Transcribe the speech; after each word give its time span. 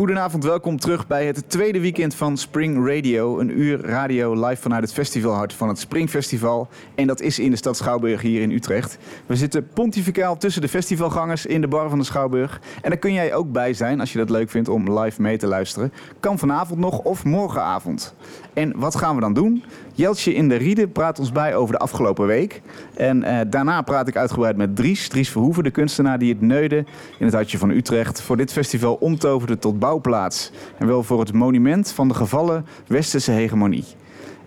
Goedenavond, 0.00 0.44
welkom 0.44 0.78
terug 0.78 1.06
bij 1.06 1.26
het 1.26 1.44
tweede 1.46 1.80
weekend 1.80 2.14
van 2.14 2.36
Spring 2.36 2.86
Radio. 2.86 3.38
Een 3.38 3.60
uur 3.60 3.80
radio 3.80 4.46
live 4.46 4.62
vanuit 4.62 4.82
het 4.82 4.92
festivalhart 4.92 5.52
van 5.52 5.68
het 5.68 5.78
Springfestival. 5.78 6.68
En 6.94 7.06
dat 7.06 7.20
is 7.20 7.38
in 7.38 7.50
de 7.50 7.56
stad 7.56 7.76
Schouwburg 7.76 8.20
hier 8.20 8.42
in 8.42 8.50
Utrecht. 8.50 8.98
We 9.26 9.36
zitten 9.36 9.68
pontificaal 9.74 10.36
tussen 10.36 10.62
de 10.62 10.68
festivalgangers 10.68 11.46
in 11.46 11.60
de 11.60 11.68
bar 11.68 11.88
van 11.88 11.98
de 11.98 12.04
Schouwburg. 12.04 12.60
En 12.82 12.90
daar 12.90 12.98
kun 12.98 13.12
jij 13.12 13.34
ook 13.34 13.52
bij 13.52 13.74
zijn 13.74 14.00
als 14.00 14.12
je 14.12 14.18
dat 14.18 14.30
leuk 14.30 14.50
vindt 14.50 14.68
om 14.68 14.98
live 14.98 15.22
mee 15.22 15.38
te 15.38 15.46
luisteren. 15.46 15.92
Kan 16.20 16.38
vanavond 16.38 16.80
nog 16.80 16.98
of 16.98 17.24
morgenavond. 17.24 18.14
En 18.52 18.72
wat 18.76 18.96
gaan 18.96 19.14
we 19.14 19.20
dan 19.20 19.32
doen? 19.32 19.64
Jeltje 19.92 20.34
in 20.34 20.48
de 20.48 20.54
Riede 20.54 20.88
praat 20.88 21.18
ons 21.18 21.32
bij 21.32 21.56
over 21.56 21.74
de 21.74 21.80
afgelopen 21.80 22.26
week. 22.26 22.62
En 22.94 23.22
eh, 23.22 23.40
daarna 23.50 23.82
praat 23.82 24.08
ik 24.08 24.16
uitgebreid 24.16 24.56
met 24.56 24.76
Dries. 24.76 25.08
Dries 25.08 25.30
Verhoeven, 25.30 25.64
de 25.64 25.70
kunstenaar 25.70 26.18
die 26.18 26.32
het 26.32 26.40
Neude 26.40 26.84
in 27.18 27.24
het 27.24 27.34
hartje 27.34 27.58
van 27.58 27.70
Utrecht 27.70 28.22
voor 28.22 28.36
dit 28.36 28.52
festival 28.52 28.94
omtoverde 28.94 29.58
tot 29.58 29.78
bouwplaats. 29.90 30.50
En 30.78 30.86
wel 30.86 31.02
voor 31.02 31.20
het 31.20 31.32
monument 31.32 31.92
van 31.92 32.08
de 32.08 32.14
gevallen 32.14 32.66
westerse 32.86 33.30
hegemonie. 33.30 33.84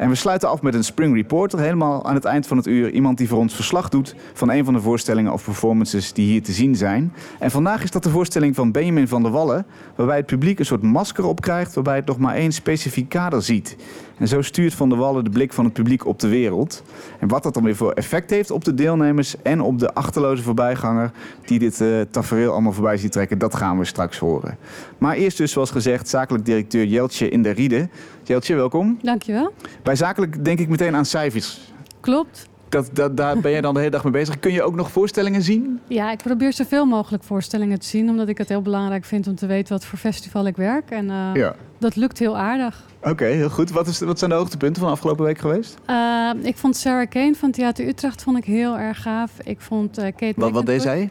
En 0.04 0.10
we 0.10 0.16
sluiten 0.16 0.50
af 0.50 0.62
met 0.62 0.74
een 0.74 0.84
Spring 0.84 1.16
Reporter, 1.16 1.60
helemaal 1.60 2.06
aan 2.06 2.16
het 2.16 2.26
eind 2.26 2.48
van 2.48 2.58
het 2.58 2.68
uur. 2.68 2.92
Iemand 2.92 3.18
die 3.18 3.28
voor 3.28 3.38
ons 3.38 3.56
verslag 3.56 3.90
doet 3.90 4.16
van 4.34 4.52
een 4.52 4.66
van 4.66 4.74
de 4.74 4.82
voorstellingen 4.82 5.34
of 5.34 5.44
performances 5.44 6.14
die 6.14 6.26
hier 6.26 6.44
te 6.44 6.52
zien 6.52 6.76
zijn. 6.76 7.14
En 7.40 7.52
vandaag 7.52 7.84
is 7.84 7.92
dat 7.92 8.04
de 8.04 8.10
voorstelling 8.10 8.56
van 8.56 8.72
Benjamin 8.72 9.08
van 9.08 9.22
der 9.24 9.32
Wallen, 9.32 9.66
waarbij 9.96 10.18
het 10.18 10.26
publiek 10.26 10.60
een 10.60 10.66
soort 10.66 10.82
masker 10.82 11.26
opkrijgt, 11.26 11.74
waarbij 11.74 11.96
het 11.96 12.06
nog 12.06 12.18
maar 12.18 12.36
één 12.36 12.52
specifiek 12.52 13.10
kader 13.10 13.42
ziet. 13.42 13.76
En 14.18 14.28
zo 14.28 14.42
stuurt 14.42 14.74
Van 14.74 14.90
der 14.90 14.98
Wallen 14.98 15.24
de 15.24 15.30
blik 15.30 15.54
van 15.54 15.66
het 15.66 15.74
publiek 15.74 16.06
op 16.06 16.20
de 16.20 16.28
wereld. 16.28 16.84
En 17.20 17.28
wat 17.28 17.44
dat 17.44 17.54
dan 17.54 17.64
weer 17.64 17.76
voor 17.76 17.92
effect 17.92 18.30
heeft 18.30 18.52
op 18.52 18.66
de 18.66 18.74
deelnemers 18.74 19.42
en 19.42 19.62
op 19.62 19.80
de 19.80 19.94
achterloze 19.94 20.44
voorbijganger 20.44 21.12
die 21.46 21.60
dit 21.60 21.82
uh, 21.82 22.02
tafereel 22.12 22.52
allemaal 22.52 22.72
voorbij 22.72 22.98
ziet 22.98 23.12
trekken, 23.12 23.38
dat 23.38 23.56
gaan 23.56 23.78
we 23.78 23.86
straks 23.86 24.18
horen. 24.18 24.58
Maar 24.98 25.16
eerst 25.16 25.38
dus, 25.38 25.52
zoals 25.52 25.72
gezegd, 25.72 26.10
zakelijk 26.10 26.46
directeur 26.46 26.86
Jeltje 26.86 27.30
in 27.30 27.44
de 27.44 27.50
Riede. 27.50 27.90
Jeltje, 28.24 28.56
welkom. 28.56 29.00
Dankjewel. 29.02 29.54
Bij 29.84 29.96
zakelijk 29.96 30.46
denk 30.46 30.60
ik 30.60 30.70
meteen 30.70 30.96
aan 30.96 31.06
cijfers. 31.06 31.60
Klopt. 32.00 32.48
Dat, 32.70 32.90
dat, 32.94 33.18
daar 33.18 33.40
ben 33.40 33.52
je 33.52 33.62
dan 33.62 33.74
de 33.74 33.80
hele 33.80 33.92
dag 33.92 34.04
mee 34.04 34.12
bezig. 34.12 34.40
Kun 34.40 34.52
je 34.52 34.64
ook 34.64 34.76
nog 34.76 34.92
voorstellingen 34.92 35.42
zien? 35.42 35.80
Ja, 35.88 36.12
ik 36.12 36.18
probeer 36.18 36.54
zoveel 36.54 36.86
mogelijk 36.86 37.24
voorstellingen 37.24 37.80
te 37.80 37.88
zien. 37.88 38.10
Omdat 38.10 38.28
ik 38.28 38.38
het 38.38 38.50
heel 38.50 38.62
belangrijk 38.62 39.06
vind 39.06 39.28
om 39.28 39.36
te 39.36 39.46
weten 39.46 39.74
wat 39.74 39.86
voor 39.86 40.00
festival 40.00 40.48
ik 40.48 40.56
werk. 40.56 40.90
En 40.90 41.06
uh, 41.06 41.30
ja. 41.34 41.56
dat 41.78 41.96
lukt 41.96 42.20
heel 42.20 42.38
aardig. 42.38 42.84
Oké, 43.02 43.26
heel 43.26 43.50
goed. 43.50 43.72
Wat, 43.72 43.88
is, 43.88 44.00
wat 44.00 44.20
zijn 44.20 44.30
de 44.30 44.36
hoogtepunten 44.36 44.82
van 44.82 44.88
de 44.88 44.96
afgelopen 44.96 45.26
week 45.26 45.38
geweest? 45.38 45.78
Uh, 45.90 46.30
ik 46.42 46.58
vond 46.58 46.76
Sarah 46.76 47.10
Kane 47.10 47.36
van 47.36 47.52
Theater 47.52 47.88
Utrecht 47.88 48.24
vond 48.24 48.38
ik 48.38 48.46
heel 48.46 48.78
erg 48.78 49.02
gaaf. 49.02 49.32
Ik 49.44 49.62
vond 49.62 50.00
uh, 50.00 50.06
Kate 50.06 50.34
Wat, 50.36 50.52
wat 50.52 50.66
deed 50.66 50.82
zij? 50.82 51.10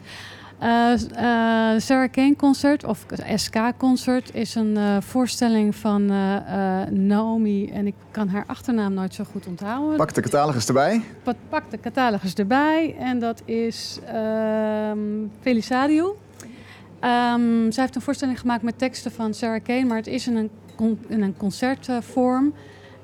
Uh, 0.63 0.91
uh, 0.91 1.79
Sarah 1.79 2.11
Kane 2.11 2.35
Concert, 2.35 2.83
of 2.83 3.05
SK 3.35 3.55
Concert, 3.77 4.35
is 4.35 4.55
een 4.55 4.75
uh, 4.77 4.97
voorstelling 4.99 5.75
van 5.75 6.05
Naomi. 6.89 7.69
En 7.69 7.87
ik 7.87 7.93
kan 8.11 8.27
haar 8.27 8.43
achternaam 8.47 8.93
nooit 8.93 9.13
zo 9.13 9.23
goed 9.23 9.47
onthouden. 9.47 9.97
Pak 9.97 10.13
de 10.13 10.21
catalogus 10.21 10.67
erbij. 10.67 11.01
Pak, 11.23 11.35
pak 11.49 11.71
de 11.71 11.79
catalogus 11.79 12.33
erbij. 12.33 12.95
En 12.99 13.19
dat 13.19 13.41
is 13.45 13.99
um, 14.89 15.31
Felisario. 15.41 16.17
Um, 17.01 17.71
zij 17.71 17.83
heeft 17.83 17.95
een 17.95 18.01
voorstelling 18.01 18.39
gemaakt 18.39 18.63
met 18.63 18.77
teksten 18.77 19.11
van 19.11 19.33
Sarah 19.33 19.63
Kane, 19.63 19.85
maar 19.85 19.97
het 19.97 20.07
is 20.07 20.27
in 20.27 20.35
een, 20.35 20.49
in 21.07 21.21
een 21.21 21.37
concertvorm. 21.37 22.53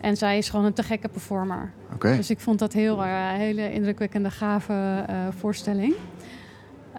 En 0.01 0.17
zij 0.17 0.37
is 0.37 0.49
gewoon 0.49 0.65
een 0.65 0.73
te 0.73 0.83
gekke 0.83 1.07
performer. 1.07 1.71
Okay. 1.93 2.15
Dus 2.15 2.29
ik 2.29 2.39
vond 2.39 2.59
dat 2.59 2.73
heel, 2.73 3.03
hele 3.03 3.73
indrukwekkende, 3.73 4.31
gave 4.31 5.05
voorstelling. 5.39 5.95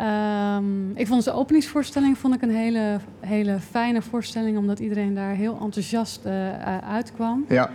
Um, 0.01 0.93
ik 0.95 1.07
vond 1.07 1.25
de 1.25 1.33
openingsvoorstelling 1.33 2.19
vond 2.19 2.35
ik 2.35 2.43
een 2.43 2.55
hele, 2.55 3.01
hele 3.21 3.59
fijne 3.71 4.03
voorstelling, 4.03 4.59
omdat 4.59 4.79
iedereen 4.79 5.15
daar 5.15 5.35
heel 5.35 5.59
enthousiast 5.61 6.21
uh, 6.27 6.79
uitkwam. 6.79 7.45
Ja. 7.49 7.71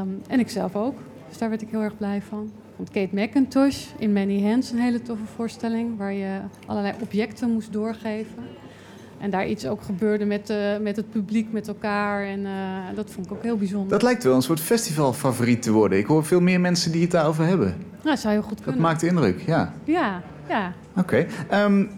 Um, 0.00 0.22
en 0.28 0.38
ik 0.38 0.50
zelf 0.50 0.76
ook. 0.76 0.98
Dus 1.28 1.38
daar 1.38 1.48
werd 1.48 1.62
ik 1.62 1.68
heel 1.70 1.82
erg 1.82 1.96
blij 1.96 2.22
van. 2.28 2.50
Vond 2.76 2.90
Kate 2.90 3.08
McIntosh 3.12 3.86
in 3.98 4.12
Many 4.12 4.42
Hands 4.42 4.70
een 4.70 4.78
hele 4.78 5.02
toffe 5.02 5.24
voorstelling, 5.34 5.98
waar 5.98 6.12
je 6.12 6.40
allerlei 6.66 6.94
objecten 7.00 7.52
moest 7.52 7.72
doorgeven. 7.72 8.42
En 9.18 9.30
daar 9.30 9.48
iets 9.48 9.66
ook 9.66 9.82
gebeurde 9.82 10.24
met, 10.24 10.50
uh, 10.50 10.56
met 10.80 10.96
het 10.96 11.10
publiek, 11.10 11.52
met 11.52 11.68
elkaar. 11.68 12.24
En 12.24 12.40
uh, 12.40 12.50
dat 12.94 13.10
vond 13.10 13.26
ik 13.26 13.32
ook 13.32 13.42
heel 13.42 13.56
bijzonder. 13.56 13.88
Dat 13.88 14.02
lijkt 14.02 14.24
wel 14.24 14.34
een 14.34 14.42
soort 14.42 14.60
festivalfavoriet 14.60 15.62
te 15.62 15.72
worden. 15.72 15.98
Ik 15.98 16.06
hoor 16.06 16.24
veel 16.24 16.40
meer 16.40 16.60
mensen 16.60 16.92
die 16.92 17.02
het 17.02 17.10
daarover 17.10 17.44
hebben. 17.44 17.66
Nou, 17.90 18.02
dat 18.02 18.18
zou 18.18 18.34
heel 18.34 18.42
goed 18.42 18.60
kunnen. 18.60 18.82
Dat 18.82 18.90
maakt 18.90 19.02
indruk, 19.02 19.40
ja. 19.46 19.72
Ja, 19.84 20.22
ja. 20.48 20.72
Oké. 20.96 21.26
Um, 21.52 21.90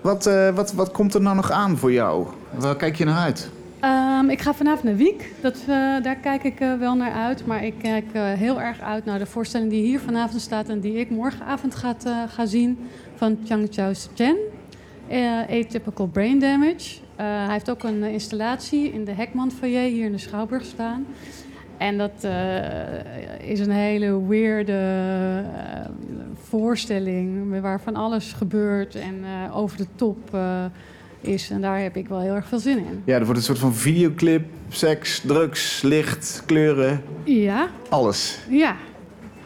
wat, 0.00 0.26
uh, 0.26 0.54
wat, 0.54 0.72
wat 0.72 0.90
komt 0.90 1.14
er 1.14 1.20
nou 1.20 1.36
nog 1.36 1.50
aan 1.50 1.76
voor 1.76 1.92
jou? 1.92 2.26
Waar 2.50 2.76
kijk 2.76 2.96
je 2.96 3.04
naar 3.04 3.18
uit? 3.18 3.50
Um, 3.84 4.30
ik 4.30 4.40
ga 4.40 4.54
vanavond 4.54 4.82
naar 4.82 4.96
Wiek. 4.96 5.32
Dat, 5.40 5.56
uh, 5.56 5.66
daar 6.02 6.16
kijk 6.16 6.42
ik 6.42 6.60
uh, 6.60 6.78
wel 6.78 6.94
naar 6.94 7.12
uit. 7.12 7.46
Maar 7.46 7.64
ik 7.64 7.74
kijk 7.78 8.04
heel 8.14 8.60
erg 8.60 8.80
uit 8.80 9.04
naar 9.04 9.18
de 9.18 9.26
voorstelling 9.26 9.70
die 9.70 9.84
hier 9.84 10.00
vanavond 10.00 10.40
staat... 10.40 10.68
en 10.68 10.80
die 10.80 10.94
ik 10.94 11.10
morgenavond 11.10 11.74
ga, 11.74 11.96
ga 12.28 12.46
zien 12.46 12.78
van 13.14 13.38
Chang 13.44 13.68
Chao 13.70 13.92
Chen. 14.14 14.36
Atypical 15.48 16.06
Brain 16.06 16.38
Damage. 16.38 16.98
hij 17.16 17.52
heeft 17.52 17.70
ook 17.70 17.82
een 17.82 18.02
installatie 18.02 18.92
in 18.92 19.04
de 19.04 19.12
Hekman 19.12 19.50
Foyer 19.50 19.90
hier 19.90 20.04
in 20.04 20.12
de 20.12 20.18
Schouwburg 20.18 20.64
staan... 20.64 21.06
En 21.82 21.98
dat 21.98 22.24
uh, 22.24 23.50
is 23.50 23.60
een 23.60 23.70
hele 23.70 24.26
weirde 24.26 24.72
uh, 24.72 25.90
voorstelling 26.42 27.60
waar 27.60 27.80
van 27.80 27.96
alles 27.96 28.32
gebeurt 28.32 28.94
en 28.94 29.14
uh, 29.14 29.56
over 29.56 29.76
de 29.76 29.86
top 29.94 30.36
is. 31.20 31.50
En 31.50 31.60
daar 31.60 31.80
heb 31.80 31.96
ik 31.96 32.08
wel 32.08 32.20
heel 32.20 32.34
erg 32.34 32.46
veel 32.46 32.58
zin 32.58 32.78
in. 32.78 33.02
Ja, 33.04 33.14
er 33.14 33.24
wordt 33.24 33.38
een 33.38 33.44
soort 33.44 33.58
van 33.58 33.74
videoclip, 33.74 34.44
seks, 34.68 35.20
drugs, 35.26 35.82
licht, 35.82 36.42
kleuren. 36.46 37.02
Ja. 37.24 37.68
Alles. 37.88 38.38
Ja, 38.48 38.76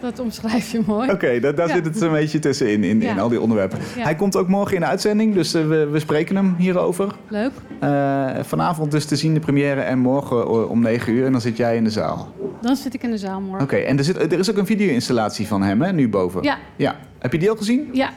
dat 0.06 0.18
omschrijf 0.18 0.72
je 0.72 0.80
mooi. 0.86 1.04
Oké, 1.04 1.14
okay, 1.14 1.40
daar, 1.40 1.54
daar 1.54 1.68
ja. 1.68 1.74
zit 1.74 1.84
het 1.84 2.00
een 2.00 2.10
beetje 2.10 2.38
tussenin, 2.38 2.84
in, 2.84 3.02
in 3.02 3.18
al 3.18 3.28
die 3.28 3.40
onderwerpen. 3.40 3.78
Hij 3.98 4.14
komt 4.14 4.36
ook 4.36 4.48
morgen 4.48 4.74
in 4.74 4.80
de 4.80 4.86
uitzending, 4.86 5.34
dus 5.34 5.54
uh, 5.54 5.66
we, 5.66 5.86
we, 5.86 5.98
spreken 5.98 6.36
hem 6.36 6.54
hierover. 6.58 7.14
Leuk. 7.28 7.52
Uh, 7.82 8.30
vanavond 8.42 8.90
dus 8.90 9.04
te 9.04 9.16
zien 9.16 9.34
de 9.34 9.40
première 9.40 9.80
en 9.80 9.98
morgen 9.98 10.68
om 10.68 10.80
9 10.80 11.12
uur. 11.12 11.26
En 11.26 11.32
dan 11.32 11.40
zit 11.40 11.56
jij 11.56 11.76
in 11.76 11.84
de 11.84 11.90
zaal. 11.90 12.32
Dan 12.60 12.76
zit 12.76 12.94
ik 12.94 13.02
in 13.02 13.10
de 13.10 13.18
zaal 13.18 13.40
morgen. 13.40 13.64
Oké, 13.64 13.74
okay, 13.74 13.86
en 13.86 13.98
er, 13.98 14.04
zit, 14.04 14.32
er 14.32 14.38
is 14.38 14.50
ook 14.50 14.56
een 14.56 14.66
video-installatie 14.66 15.46
van 15.46 15.62
hem, 15.62 15.82
hè, 15.82 15.92
nu 15.92 16.08
boven? 16.08 16.42
Ja. 16.42 16.58
ja. 16.76 16.96
Heb 17.18 17.32
je 17.32 17.38
die 17.38 17.50
al 17.50 17.56
gezien? 17.56 17.88
Ja. 17.92 18.10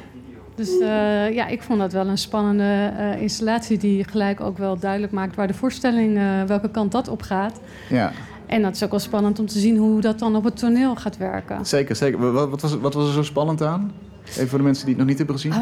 Dus 0.56 0.70
uh, 0.70 0.88
ja, 1.34 1.48
ik 1.48 1.62
vond 1.62 1.80
dat 1.80 1.94
wel 1.94 2.08
een 2.08 2.18
spannende 2.18 2.92
installatie 3.20 3.78
die 3.78 4.04
gelijk 4.04 4.42
ook 4.42 4.58
wel 4.58 4.80
duidelijk 4.80 5.12
maakt 5.12 5.36
waar 5.36 5.48
de 5.48 5.54
voorstelling, 5.54 6.20
welke 6.48 6.70
kant 6.70 6.92
dat 6.92 7.08
op 7.08 7.22
gaat. 7.22 7.60
Ja. 7.90 8.12
En 8.50 8.62
dat 8.62 8.76
is 8.76 8.84
ook 8.84 8.90
wel 8.90 9.00
spannend 9.00 9.40
om 9.40 9.46
te 9.46 9.60
zien 9.60 9.78
hoe 9.78 10.02
dat 10.02 10.20
dan 10.20 10.36
op 10.36 10.44
het 10.44 10.58
toneel 10.58 10.96
gaat 10.96 11.18
werken. 11.18 11.66
Zeker, 11.66 11.96
zeker. 11.96 12.34
Wat, 12.34 12.50
wat, 12.50 12.62
was, 12.62 12.78
wat 12.78 12.94
was 12.94 13.08
er 13.08 13.14
zo 13.14 13.24
spannend 13.24 13.62
aan? 13.62 13.92
Even 14.30 14.48
voor 14.48 14.58
de 14.58 14.64
mensen 14.64 14.86
die 14.86 14.94
het 14.94 15.04
nog 15.04 15.10
niet 15.10 15.18
hebben 15.18 15.36
gezien. 15.36 15.52
Uh, 15.52 15.60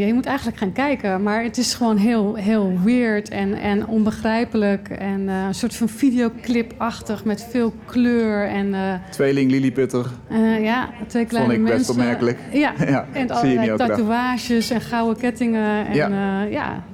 ja, 0.00 0.06
je 0.06 0.14
moet 0.14 0.26
eigenlijk 0.26 0.58
gaan 0.58 0.72
kijken. 0.72 1.22
Maar 1.22 1.42
het 1.42 1.58
is 1.58 1.74
gewoon 1.74 1.96
heel, 1.96 2.34
heel 2.34 2.72
weird 2.84 3.28
en, 3.28 3.54
en 3.54 3.86
onbegrijpelijk. 3.86 4.88
En 4.88 5.20
uh, 5.20 5.44
een 5.46 5.54
soort 5.54 5.74
van 5.74 5.88
videoclipachtig 5.88 7.24
met 7.24 7.46
veel 7.50 7.72
kleur. 7.84 8.46
En, 8.46 8.66
uh, 8.66 8.94
Tweeling 9.10 9.50
Lilliputter. 9.50 10.06
Uh, 10.30 10.64
ja, 10.64 10.90
twee 11.06 11.24
kleine 11.24 11.54
Vond 11.54 11.66
ik 11.66 11.72
mensen. 11.72 11.78
best 11.78 11.90
opmerkelijk. 11.90 12.38
Ja, 12.52 12.72
ja 12.86 13.06
en 13.12 13.30
allerlei 13.30 13.76
tatoeages 13.76 14.70
en 14.70 14.80
gouden 14.80 15.18
kettingen. 15.18 15.86
En, 15.86 15.94
ja. 15.94 16.42
ja 16.42 16.84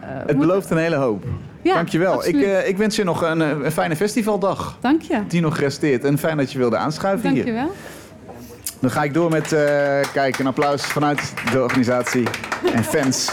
het 0.00 0.38
belooft 0.38 0.70
een 0.70 0.78
hele 0.78 0.96
hoop. 0.96 1.24
Ja, 1.64 1.74
Dankjewel. 1.74 2.26
Ik, 2.26 2.34
uh, 2.34 2.68
ik 2.68 2.76
wens 2.76 2.96
je 2.96 3.04
nog 3.04 3.22
een, 3.22 3.40
een, 3.40 3.72
fijne 3.72 3.96
festivaldag. 3.96 4.78
Dank 4.80 5.02
je. 5.02 5.20
Die 5.28 5.40
nog 5.40 5.58
resteert. 5.58 6.04
En 6.04 6.18
fijn 6.18 6.36
dat 6.36 6.52
je 6.52 6.58
wilde 6.58 6.76
aanschuiven 6.76 7.22
Dank 7.22 7.34
hier. 7.34 7.46
je 7.46 7.52
wel. 7.52 7.72
Dan 8.80 8.90
ga 8.90 9.02
ik 9.02 9.14
door 9.14 9.30
met, 9.30 9.52
uh, 9.52 9.60
kijk, 10.12 10.38
een 10.38 10.46
applaus 10.46 10.82
vanuit 10.82 11.34
de 11.52 11.62
organisatie 11.62 12.26
en 12.74 12.84
fans. 12.84 13.30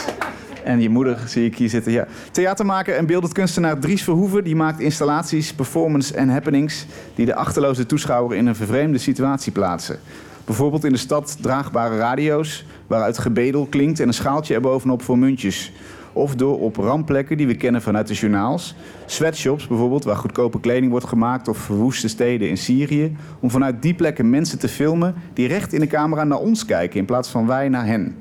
En 0.63 0.81
je 0.81 0.89
moeder 0.89 1.17
zie 1.25 1.45
ik 1.45 1.57
hier 1.57 1.69
zitten. 1.69 1.91
Ja. 1.91 2.07
Theatermaker 2.31 2.95
en 2.95 3.05
beeldend 3.05 3.33
kunstenaar 3.33 3.79
Dries 3.79 4.03
Verhoeven... 4.03 4.43
die 4.43 4.55
maakt 4.55 4.79
installaties, 4.79 5.53
performance 5.53 6.15
en 6.15 6.29
happenings... 6.29 6.85
die 7.15 7.25
de 7.25 7.35
achterloze 7.35 7.85
toeschouwer 7.85 8.37
in 8.37 8.47
een 8.47 8.55
vervreemde 8.55 8.97
situatie 8.97 9.51
plaatsen. 9.51 9.99
Bijvoorbeeld 10.45 10.83
in 10.83 10.91
de 10.91 10.97
stad 10.97 11.37
draagbare 11.41 11.97
radio's... 11.97 12.65
waaruit 12.87 13.17
gebedel 13.17 13.65
klinkt 13.65 13.99
en 13.99 14.07
een 14.07 14.13
schaaltje 14.13 14.53
erbovenop 14.53 15.01
voor 15.01 15.17
muntjes 15.17 15.71
of 16.13 16.35
door 16.35 16.59
op 16.59 16.75
ramplekken 16.75 17.37
die 17.37 17.47
we 17.47 17.55
kennen 17.55 17.81
vanuit 17.81 18.07
de 18.07 18.13
journaals. 18.13 18.75
Sweatshops 19.05 19.67
bijvoorbeeld, 19.67 20.03
waar 20.03 20.15
goedkope 20.15 20.59
kleding 20.59 20.91
wordt 20.91 21.05
gemaakt... 21.05 21.47
of 21.47 21.57
verwoeste 21.57 22.07
steden 22.07 22.49
in 22.49 22.57
Syrië. 22.57 23.15
Om 23.39 23.51
vanuit 23.51 23.81
die 23.81 23.93
plekken 23.93 24.29
mensen 24.29 24.59
te 24.59 24.67
filmen 24.67 25.15
die 25.33 25.47
recht 25.47 25.73
in 25.73 25.79
de 25.79 25.87
camera 25.87 26.23
naar 26.23 26.39
ons 26.39 26.65
kijken... 26.65 26.99
in 26.99 27.05
plaats 27.05 27.29
van 27.29 27.47
wij 27.47 27.69
naar 27.69 27.85
hen. 27.85 28.15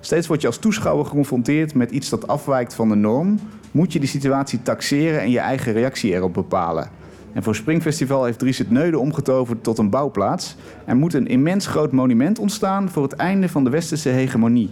Steeds 0.00 0.26
word 0.26 0.40
je 0.40 0.46
als 0.46 0.58
toeschouwer 0.58 1.06
geconfronteerd 1.06 1.74
met 1.74 1.90
iets 1.90 2.08
dat 2.08 2.26
afwijkt 2.26 2.74
van 2.74 2.88
de 2.88 2.94
norm... 2.94 3.38
moet 3.70 3.92
je 3.92 3.98
die 3.98 4.08
situatie 4.08 4.62
taxeren 4.62 5.20
en 5.20 5.30
je 5.30 5.38
eigen 5.38 5.72
reactie 5.72 6.12
erop 6.12 6.34
bepalen. 6.34 6.88
En 7.32 7.42
voor 7.42 7.54
Springfestival 7.54 8.24
heeft 8.24 8.38
Dries 8.38 8.58
het 8.58 8.70
Neude 8.70 8.98
omgetoverd 8.98 9.62
tot 9.62 9.78
een 9.78 9.90
bouwplaats. 9.90 10.56
Er 10.84 10.96
moet 10.96 11.14
een 11.14 11.26
immens 11.26 11.66
groot 11.66 11.92
monument 11.92 12.38
ontstaan 12.38 12.88
voor 12.88 13.02
het 13.02 13.12
einde 13.12 13.48
van 13.48 13.64
de 13.64 13.70
westerse 13.70 14.08
hegemonie... 14.08 14.70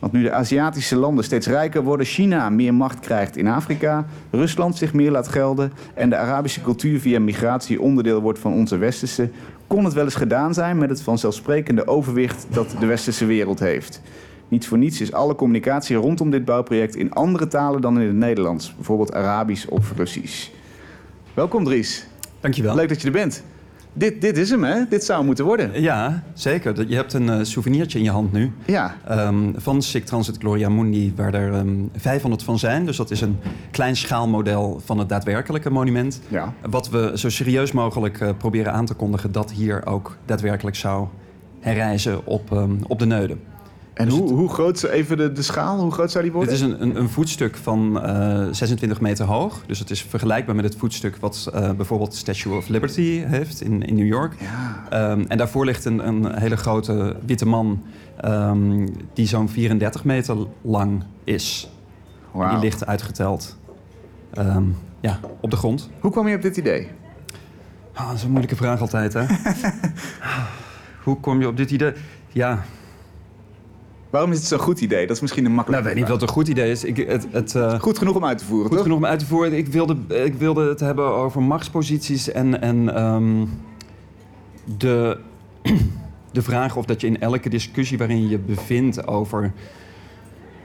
Want 0.00 0.12
nu 0.12 0.22
de 0.22 0.32
Aziatische 0.32 0.96
landen 0.96 1.24
steeds 1.24 1.46
rijker 1.46 1.82
worden, 1.82 2.06
China 2.06 2.50
meer 2.50 2.74
macht 2.74 3.00
krijgt 3.00 3.36
in 3.36 3.46
Afrika, 3.46 4.06
Rusland 4.30 4.76
zich 4.76 4.92
meer 4.92 5.10
laat 5.10 5.28
gelden 5.28 5.72
en 5.94 6.10
de 6.10 6.16
Arabische 6.16 6.62
cultuur 6.62 7.00
via 7.00 7.20
migratie 7.20 7.80
onderdeel 7.80 8.20
wordt 8.20 8.38
van 8.38 8.52
onze 8.52 8.76
westerse, 8.76 9.30
kon 9.66 9.84
het 9.84 9.92
wel 9.92 10.04
eens 10.04 10.14
gedaan 10.14 10.54
zijn 10.54 10.78
met 10.78 10.90
het 10.90 11.02
vanzelfsprekende 11.02 11.86
overwicht 11.86 12.46
dat 12.48 12.74
de 12.80 12.86
westerse 12.86 13.26
wereld 13.26 13.58
heeft. 13.58 14.02
Niet 14.48 14.66
voor 14.66 14.78
niets 14.78 15.00
is 15.00 15.12
alle 15.12 15.34
communicatie 15.34 15.96
rondom 15.96 16.30
dit 16.30 16.44
bouwproject 16.44 16.96
in 16.96 17.12
andere 17.12 17.46
talen 17.46 17.80
dan 17.80 18.00
in 18.00 18.06
het 18.06 18.16
Nederlands, 18.16 18.74
bijvoorbeeld 18.74 19.12
Arabisch 19.12 19.66
of 19.66 19.92
Russisch. 19.96 20.48
Welkom 21.34 21.64
Dries. 21.64 22.06
Dankjewel. 22.40 22.74
Leuk 22.74 22.88
dat 22.88 23.00
je 23.00 23.06
er 23.06 23.12
bent. 23.12 23.42
Dit, 23.92 24.20
dit 24.20 24.36
is 24.36 24.50
hem, 24.50 24.64
hè? 24.64 24.84
Dit 24.88 25.04
zou 25.04 25.24
moeten 25.24 25.44
worden. 25.44 25.82
Ja, 25.82 26.22
zeker. 26.34 26.88
Je 26.88 26.94
hebt 26.94 27.12
een 27.12 27.26
uh, 27.26 27.38
souvenirtje 27.42 27.98
in 27.98 28.04
je 28.04 28.10
hand 28.10 28.32
nu. 28.32 28.52
Ja. 28.64 28.96
Um, 29.10 29.54
van 29.56 29.82
SICK 29.82 30.04
Transit 30.04 30.36
Gloria 30.38 30.68
Mundi, 30.68 31.12
waar 31.16 31.34
er 31.34 31.54
um, 31.54 31.90
500 31.96 32.42
van 32.42 32.58
zijn. 32.58 32.86
Dus 32.86 32.96
dat 32.96 33.10
is 33.10 33.20
een 33.20 33.38
klein 33.70 33.96
schaalmodel 33.96 34.80
van 34.84 34.98
het 34.98 35.08
daadwerkelijke 35.08 35.70
monument. 35.70 36.20
Ja. 36.28 36.52
Wat 36.70 36.88
we 36.88 37.12
zo 37.14 37.28
serieus 37.28 37.72
mogelijk 37.72 38.20
uh, 38.20 38.28
proberen 38.38 38.72
aan 38.72 38.86
te 38.86 38.94
kondigen... 38.94 39.32
dat 39.32 39.52
hier 39.52 39.86
ook 39.86 40.16
daadwerkelijk 40.24 40.76
zou 40.76 41.06
herrijzen 41.60 42.26
op, 42.26 42.50
um, 42.50 42.78
op 42.86 42.98
de 42.98 43.06
Neuden. 43.06 43.40
En 44.00 44.06
dus 44.06 44.14
hoe, 44.14 44.28
het, 44.28 44.36
hoe 44.36 44.48
groot, 44.48 44.82
even 44.82 45.16
de, 45.16 45.32
de 45.32 45.42
schaal, 45.42 45.80
hoe 45.80 45.92
groot 45.92 46.10
zou 46.10 46.24
die 46.24 46.32
worden? 46.32 46.52
Het 46.52 46.62
is 46.62 46.68
een, 46.68 46.82
een, 46.82 46.96
een 46.96 47.08
voetstuk 47.08 47.56
van 47.56 48.06
uh, 48.06 48.46
26 48.50 49.00
meter 49.00 49.24
hoog. 49.26 49.62
Dus 49.66 49.78
het 49.78 49.90
is 49.90 50.02
vergelijkbaar 50.02 50.54
met 50.54 50.64
het 50.64 50.76
voetstuk 50.76 51.16
wat 51.16 51.50
uh, 51.54 51.72
bijvoorbeeld 51.72 52.14
Statue 52.14 52.56
of 52.56 52.68
Liberty 52.68 53.24
heeft 53.26 53.60
in, 53.60 53.82
in 53.82 53.94
New 53.94 54.06
York. 54.06 54.34
Ja. 54.40 55.10
Um, 55.12 55.24
en 55.28 55.38
daarvoor 55.38 55.64
ligt 55.64 55.84
een, 55.84 56.06
een 56.06 56.38
hele 56.38 56.56
grote 56.56 57.16
witte 57.26 57.46
man 57.46 57.82
um, 58.24 58.88
die 59.12 59.26
zo'n 59.26 59.48
34 59.48 60.04
meter 60.04 60.36
lang 60.62 61.04
is. 61.24 61.70
Wow. 62.30 62.50
Die 62.50 62.58
ligt 62.58 62.86
uitgeteld 62.86 63.56
um, 64.38 64.76
ja, 65.00 65.20
op 65.40 65.50
de 65.50 65.56
grond. 65.56 65.90
Hoe 66.00 66.10
kwam 66.10 66.28
je 66.28 66.36
op 66.36 66.42
dit 66.42 66.56
idee? 66.56 66.88
Oh, 67.96 68.06
dat 68.06 68.16
is 68.16 68.22
een 68.22 68.30
moeilijke 68.30 68.56
vraag 68.56 68.80
altijd, 68.80 69.12
hè? 69.12 69.24
hoe 71.04 71.20
kom 71.20 71.40
je 71.40 71.48
op 71.48 71.56
dit 71.56 71.70
idee? 71.70 71.92
Ja, 72.32 72.64
Waarom 74.10 74.30
is 74.30 74.38
het 74.38 74.46
zo'n 74.46 74.58
goed 74.58 74.80
idee? 74.80 75.06
Dat 75.06 75.16
is 75.16 75.22
misschien 75.22 75.44
een 75.44 75.52
makkelijke 75.52 75.84
Nou, 75.84 75.96
weet 75.96 76.08
niet 76.08 76.18
wat 76.20 76.28
een 76.28 76.34
goed 76.34 76.48
idee 76.48 76.70
is. 76.70 76.84
Ik, 76.84 76.96
het, 76.96 77.26
het, 77.30 77.54
uh, 77.54 77.80
goed 77.80 77.98
genoeg 77.98 78.16
om 78.16 78.24
uit 78.24 78.38
te 78.38 78.44
voeren, 78.44 78.66
Goed 78.66 78.76
toch? 78.76 78.82
genoeg 78.82 78.98
om 78.98 79.06
uit 79.06 79.18
te 79.18 79.26
voeren. 79.26 79.52
Ik 79.52 79.66
wilde, 79.66 79.96
ik 80.24 80.34
wilde 80.34 80.68
het 80.68 80.80
hebben 80.80 81.04
over 81.04 81.42
machtsposities 81.42 82.32
en, 82.32 82.60
en 82.60 83.02
um, 83.02 83.50
de, 84.76 85.18
de 86.32 86.42
vraag 86.42 86.76
of 86.76 86.84
dat 86.84 87.00
je 87.00 87.06
in 87.06 87.20
elke 87.20 87.48
discussie 87.48 87.98
waarin 87.98 88.22
je 88.22 88.28
je 88.28 88.38
bevindt 88.38 89.06
over 89.06 89.52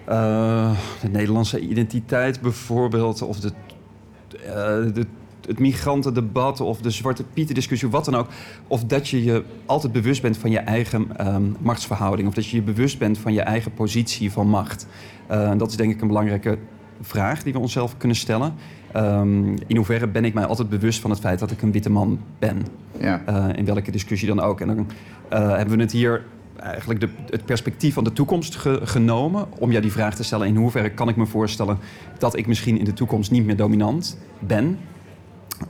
uh, 0.09 0.71
de 1.01 1.09
Nederlandse 1.09 1.59
identiteit 1.59 2.41
bijvoorbeeld, 2.41 3.21
of 3.21 3.39
de, 3.39 3.51
uh, 4.45 4.93
de 4.93 5.05
het 5.47 5.59
migrantendebat 5.59 6.61
of 6.61 6.81
de 6.81 6.89
Zwarte 6.89 7.23
Pieten 7.33 7.55
discussie, 7.55 7.89
wat 7.89 8.05
dan 8.05 8.15
ook. 8.15 8.27
Of 8.67 8.83
dat 8.83 9.07
je 9.07 9.23
je 9.23 9.43
altijd 9.65 9.93
bewust 9.93 10.21
bent 10.21 10.37
van 10.37 10.51
je 10.51 10.59
eigen 10.59 11.27
um, 11.35 11.55
machtsverhouding. 11.59 12.27
Of 12.27 12.33
dat 12.33 12.45
je 12.45 12.55
je 12.55 12.61
bewust 12.61 12.97
bent 12.97 13.17
van 13.17 13.33
je 13.33 13.41
eigen 13.41 13.73
positie 13.73 14.31
van 14.31 14.47
macht. 14.47 14.87
Uh, 15.31 15.51
dat 15.57 15.69
is 15.69 15.75
denk 15.75 15.91
ik 15.91 16.01
een 16.01 16.07
belangrijke 16.07 16.57
vraag 17.01 17.43
die 17.43 17.53
we 17.53 17.59
onszelf 17.59 17.97
kunnen 17.97 18.17
stellen. 18.17 18.53
Um, 18.95 19.55
in 19.67 19.75
hoeverre 19.75 20.07
ben 20.07 20.25
ik 20.25 20.33
mij 20.33 20.45
altijd 20.45 20.69
bewust 20.69 20.99
van 20.99 21.09
het 21.09 21.19
feit 21.19 21.39
dat 21.39 21.51
ik 21.51 21.61
een 21.61 21.71
witte 21.71 21.89
man 21.89 22.19
ben? 22.39 22.65
Ja. 22.99 23.21
Uh, 23.29 23.45
in 23.55 23.65
welke 23.65 23.91
discussie 23.91 24.27
dan 24.27 24.39
ook. 24.39 24.61
En 24.61 24.67
dan 24.67 24.77
uh, 24.77 25.55
hebben 25.55 25.75
we 25.75 25.81
het 25.81 25.91
hier 25.91 26.23
eigenlijk 26.55 26.99
de, 26.99 27.09
het 27.29 27.45
perspectief 27.45 27.93
van 27.93 28.03
de 28.03 28.13
toekomst 28.13 28.55
ge, 28.55 28.79
genomen 28.83 29.45
om 29.59 29.69
jou 29.69 29.81
die 29.81 29.91
vraag 29.91 30.15
te 30.15 30.23
stellen: 30.23 30.47
in 30.47 30.55
hoeverre 30.55 30.91
kan 30.91 31.09
ik 31.09 31.15
me 31.15 31.25
voorstellen 31.25 31.77
dat 32.17 32.37
ik 32.37 32.47
misschien 32.47 32.77
in 32.77 32.85
de 32.85 32.93
toekomst 32.93 33.31
niet 33.31 33.45
meer 33.45 33.55
dominant 33.55 34.17
ben? 34.39 34.77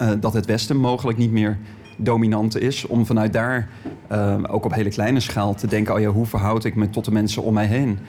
Uh, 0.02 0.12
dat 0.20 0.34
het 0.34 0.46
Westen 0.46 0.78
mogelijk 0.78 1.18
niet 1.18 1.32
meer 1.32 1.58
dominant 1.98 2.60
is. 2.60 2.88
Om 2.88 3.06
vanuit 3.06 3.34
daar 3.34 3.70
uh, 4.12 4.38
ook 4.48 4.66
op 4.66 4.74
hele 4.74 4.90
kleine 4.90 5.20
schaal 5.20 5.56
te 5.56 5.68
denken: 5.68 5.94
oh 5.94 6.00
ja, 6.00 6.08
hoe 6.08 6.26
verhoud 6.26 6.64
ik 6.64 6.76
me 6.76 6.90
tot 6.90 7.06
de 7.06 7.12
mensen 7.12 7.44
om 7.44 7.54
mij 7.54 7.66
heen? 7.66 8.00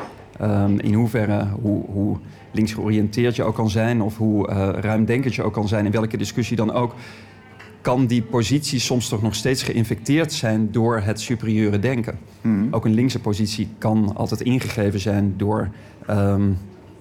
Um, 0.43 0.81
in 0.81 0.95
hoeverre, 0.95 1.47
hoe, 1.61 1.85
hoe 1.87 2.17
links 2.51 2.73
georiënteerd 2.73 3.37
je 3.37 3.43
ook 3.43 3.55
kan 3.55 3.71
zijn, 3.71 4.03
of 4.03 4.17
hoe 4.17 4.49
uh, 4.49 4.69
ruimdenkend 4.81 5.35
je 5.35 5.43
ook 5.43 5.53
kan 5.53 5.69
zijn, 5.69 5.85
in 5.85 5.91
welke 5.91 6.17
discussie 6.17 6.57
dan 6.57 6.73
ook, 6.73 6.95
kan 7.81 8.07
die 8.07 8.23
positie 8.23 8.79
soms 8.79 9.09
toch 9.09 9.23
nog 9.23 9.35
steeds 9.35 9.63
geïnfecteerd 9.63 10.33
zijn 10.33 10.73
door 10.73 11.01
het 11.01 11.21
superieure 11.21 11.79
denken. 11.79 12.19
Mm. 12.41 12.69
Ook 12.71 12.85
een 12.85 12.95
linkse 12.95 13.21
positie 13.21 13.69
kan 13.79 14.13
altijd 14.17 14.41
ingegeven 14.41 15.01
zijn 15.01 15.35
door 15.37 15.71
um, 16.11 16.59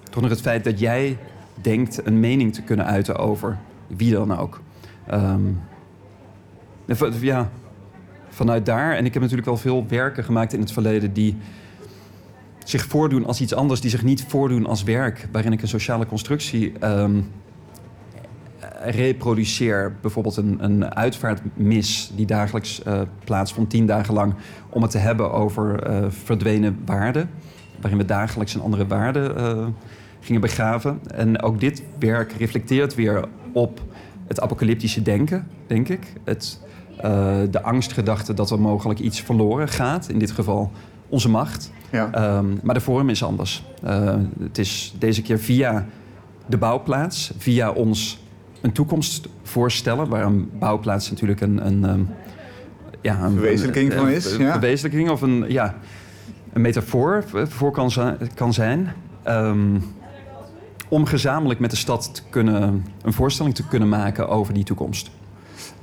toch 0.09 0.21
nog 0.21 0.31
het 0.31 0.41
feit 0.41 0.63
dat 0.63 0.79
jij 0.79 1.17
denkt 1.61 2.05
een 2.05 2.19
mening 2.19 2.53
te 2.53 2.61
kunnen 2.61 2.85
uiten 2.85 3.15
over 3.15 3.57
wie 3.87 4.11
dan 4.11 4.37
ook. 4.37 4.61
Um, 5.13 5.61
ja, 7.19 7.49
vanuit 8.29 8.65
daar. 8.65 8.95
En 8.95 9.05
ik 9.05 9.13
heb 9.13 9.21
natuurlijk 9.21 9.47
wel 9.47 9.57
veel 9.57 9.85
werken 9.87 10.23
gemaakt 10.23 10.53
in 10.53 10.59
het 10.59 10.71
verleden 10.71 11.13
die 11.13 11.37
zich 12.63 12.85
voordoen 12.85 13.25
als 13.25 13.41
iets 13.41 13.53
anders, 13.53 13.81
die 13.81 13.89
zich 13.89 14.03
niet 14.03 14.25
voordoen 14.27 14.65
als 14.65 14.83
werk, 14.83 15.27
waarin 15.31 15.51
ik 15.51 15.61
een 15.61 15.67
sociale 15.67 16.05
constructie 16.05 16.73
um, 16.85 17.31
reproduceer. 18.81 19.95
Bijvoorbeeld 20.01 20.37
een, 20.37 20.63
een 20.63 20.95
uitvaartmis 20.95 22.11
die 22.15 22.25
dagelijks 22.25 22.81
uh, 22.87 23.01
plaatsvond, 23.23 23.69
tien 23.69 23.85
dagen 23.85 24.13
lang, 24.13 24.33
om 24.69 24.81
het 24.81 24.91
te 24.91 24.97
hebben 24.97 25.31
over 25.31 25.89
uh, 25.89 26.05
verdwenen 26.09 26.81
waarden, 26.85 27.29
waarin 27.81 27.99
we 27.99 28.05
dagelijks 28.05 28.53
een 28.53 28.61
andere 28.61 28.87
waarde 28.87 29.33
uh, 29.37 29.67
gingen 30.19 30.41
begraven. 30.41 30.99
En 31.13 31.41
ook 31.41 31.59
dit 31.59 31.83
werk 31.99 32.31
reflecteert 32.31 32.95
weer 32.95 33.25
op 33.53 33.81
het 34.27 34.41
apocalyptische 34.41 35.01
denken, 35.01 35.47
denk 35.67 35.89
ik. 35.89 36.13
Het, 36.23 36.59
uh, 36.97 37.37
de 37.51 37.61
angstgedachte 37.61 38.33
dat 38.33 38.51
er 38.51 38.59
mogelijk 38.59 38.99
iets 38.99 39.21
verloren 39.21 39.67
gaat. 39.67 40.09
In 40.09 40.19
dit 40.19 40.31
geval 40.31 40.71
onze 41.09 41.29
macht. 41.29 41.71
Ja. 41.91 42.37
Um, 42.37 42.59
maar 42.63 42.73
de 42.73 42.81
vorm 42.81 43.09
is 43.09 43.23
anders. 43.23 43.63
Uh, 43.83 44.15
het 44.39 44.57
is 44.57 44.95
deze 44.99 45.21
keer 45.21 45.39
via 45.39 45.85
de 46.45 46.57
bouwplaats, 46.57 47.31
via 47.37 47.71
ons 47.71 48.23
een 48.61 48.71
toekomst 48.71 49.27
voorstellen... 49.43 50.09
waar 50.09 50.25
een 50.25 50.49
bouwplaats 50.59 51.09
natuurlijk 51.09 51.41
een... 51.41 51.65
een 51.65 51.83
um, 51.83 52.09
ja, 53.01 53.23
een 53.23 53.31
verwezenlijking 53.31 53.93
van 53.93 54.09
is. 54.09 54.31
Een, 54.31 54.41
ja. 54.41 54.51
verwezenlijking 54.51 55.09
of 55.09 55.21
een, 55.21 55.45
ja, 55.47 55.75
een 56.53 56.61
metafoor 56.61 57.23
voor 57.47 57.71
kan, 57.71 57.91
kan 58.33 58.53
zijn... 58.53 58.93
Um, 59.27 59.83
om 60.95 61.05
gezamenlijk 61.05 61.59
met 61.59 61.71
de 61.71 61.77
stad 61.77 62.09
te 62.13 62.21
kunnen, 62.29 62.85
een 63.01 63.13
voorstelling 63.13 63.55
te 63.55 63.67
kunnen 63.67 63.89
maken 63.89 64.27
over 64.29 64.53
die 64.53 64.63
toekomst. 64.63 65.11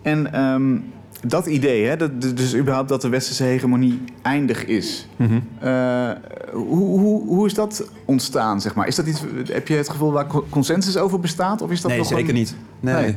En 0.03 0.41
um, 0.41 0.85
dat 1.27 1.47
idee, 1.47 1.87
hè, 1.87 1.97
dat, 1.97 2.21
dus 2.21 2.57
überhaupt 2.57 2.89
dat 2.89 3.03
de 3.03 3.09
westerse 3.09 3.45
hegemonie 3.45 4.01
eindig 4.23 4.65
is. 4.65 5.09
Mm 5.17 5.27
-hmm. 5.27 5.69
uh, 5.69 6.11
hoe, 6.53 7.01
hoe, 7.01 7.27
hoe 7.27 7.47
is 7.47 7.55
dat 7.55 7.89
ontstaan, 8.05 8.61
zeg 8.61 8.75
maar? 8.75 8.87
Is 8.87 8.97
dat 8.97 9.07
iets, 9.07 9.25
heb 9.47 9.69
je 9.69 9.75
het 9.75 9.89
gevoel 9.89 10.13
waar 10.13 10.27
consensus 10.49 10.97
over 10.97 11.21
bestaat? 11.21 11.63
Of 11.63 11.71
is 11.71 11.81
dat 11.81 11.91
nee, 11.91 12.01
nog 12.01 12.09
zeker 12.09 12.29
een... 12.29 12.35
niet. 12.35 12.57
Nee. 12.81 12.95
nee. 12.95 13.17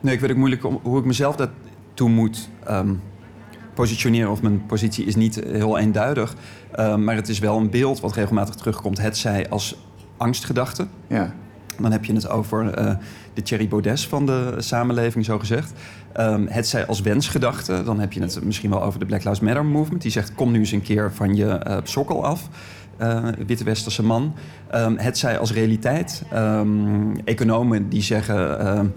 Nee, 0.00 0.14
ik 0.14 0.20
weet 0.20 0.30
ook 0.30 0.36
moeilijk 0.36 0.64
om, 0.64 0.80
hoe 0.82 0.98
ik 0.98 1.04
mezelf 1.04 1.36
daartoe 1.36 2.08
moet 2.08 2.48
um, 2.70 3.00
positioneren. 3.74 4.30
Of 4.30 4.42
mijn 4.42 4.66
positie 4.66 5.04
is 5.04 5.16
niet 5.16 5.42
heel 5.46 5.78
eenduidig. 5.78 6.34
Uh, 6.78 6.96
maar 6.96 7.14
het 7.14 7.28
is 7.28 7.38
wel 7.38 7.56
een 7.56 7.70
beeld 7.70 8.00
wat 8.00 8.14
regelmatig 8.14 8.54
terugkomt. 8.54 9.00
Het 9.00 9.16
zij 9.16 9.48
als 9.48 9.76
angstgedachte. 10.16 10.86
Ja. 11.06 11.34
Dan 11.80 11.92
heb 11.92 12.04
je 12.04 12.12
het 12.12 12.28
over 12.28 12.78
uh, 12.78 12.94
de 13.34 13.42
Thierry 13.42 13.68
Baudet 13.68 14.00
van 14.00 14.26
de 14.26 14.54
samenleving, 14.58 15.24
zo 15.24 15.38
gezegd. 15.38 15.72
Um, 16.20 16.46
het 16.46 16.66
zij 16.66 16.86
als 16.86 17.00
wensgedachte. 17.00 17.82
Dan 17.84 18.00
heb 18.00 18.12
je 18.12 18.20
het 18.20 18.44
misschien 18.44 18.70
wel 18.70 18.82
over 18.82 18.98
de 18.98 19.06
Black 19.06 19.24
Lives 19.24 19.40
Matter 19.40 19.64
movement. 19.64 20.02
Die 20.02 20.10
zegt, 20.10 20.34
kom 20.34 20.50
nu 20.50 20.58
eens 20.58 20.72
een 20.72 20.82
keer 20.82 21.12
van 21.12 21.34
je 21.34 21.60
uh, 21.68 21.76
sokkel 21.82 22.24
af. 22.24 22.48
Uh, 23.00 23.28
witte 23.46 23.64
westerse 23.64 24.02
man. 24.02 24.34
Um, 24.74 24.98
het 24.98 25.18
zij 25.18 25.38
als 25.38 25.52
realiteit. 25.52 26.22
Um, 26.34 27.16
economen 27.24 27.88
die 27.88 28.02
zeggen... 28.02 28.94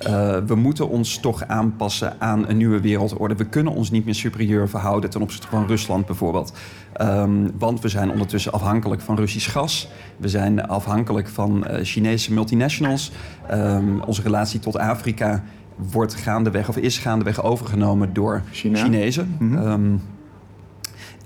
Uh, 0.00 0.36
we 0.46 0.54
moeten 0.54 0.88
ons 0.88 1.18
toch 1.18 1.46
aanpassen 1.46 2.20
aan 2.20 2.48
een 2.48 2.56
nieuwe 2.56 2.80
wereldorde. 2.80 3.34
We 3.34 3.44
kunnen 3.44 3.72
ons 3.72 3.90
niet 3.90 4.04
meer 4.04 4.14
superieur 4.14 4.68
verhouden 4.68 5.10
ten 5.10 5.20
opzichte 5.20 5.46
van 5.46 5.66
Rusland 5.66 6.06
bijvoorbeeld. 6.06 6.52
Um, 7.00 7.50
want 7.58 7.80
we 7.80 7.88
zijn 7.88 8.10
ondertussen 8.10 8.52
afhankelijk 8.52 9.00
van 9.00 9.16
Russisch 9.16 9.52
gas. 9.52 9.88
We 10.16 10.28
zijn 10.28 10.66
afhankelijk 10.66 11.28
van 11.28 11.66
uh, 11.70 11.78
Chinese 11.82 12.32
multinationals. 12.32 13.12
Um, 13.50 14.00
onze 14.00 14.22
relatie 14.22 14.60
tot 14.60 14.78
Afrika 14.78 15.42
wordt 15.76 16.14
gaandeweg 16.14 16.68
of 16.68 16.76
is 16.76 16.98
gaandeweg 16.98 17.42
overgenomen 17.42 18.12
door 18.12 18.42
China. 18.50 18.78
Chinezen. 18.78 19.36
Mm 19.38 19.56
-hmm. 19.56 19.66
um, 19.66 20.00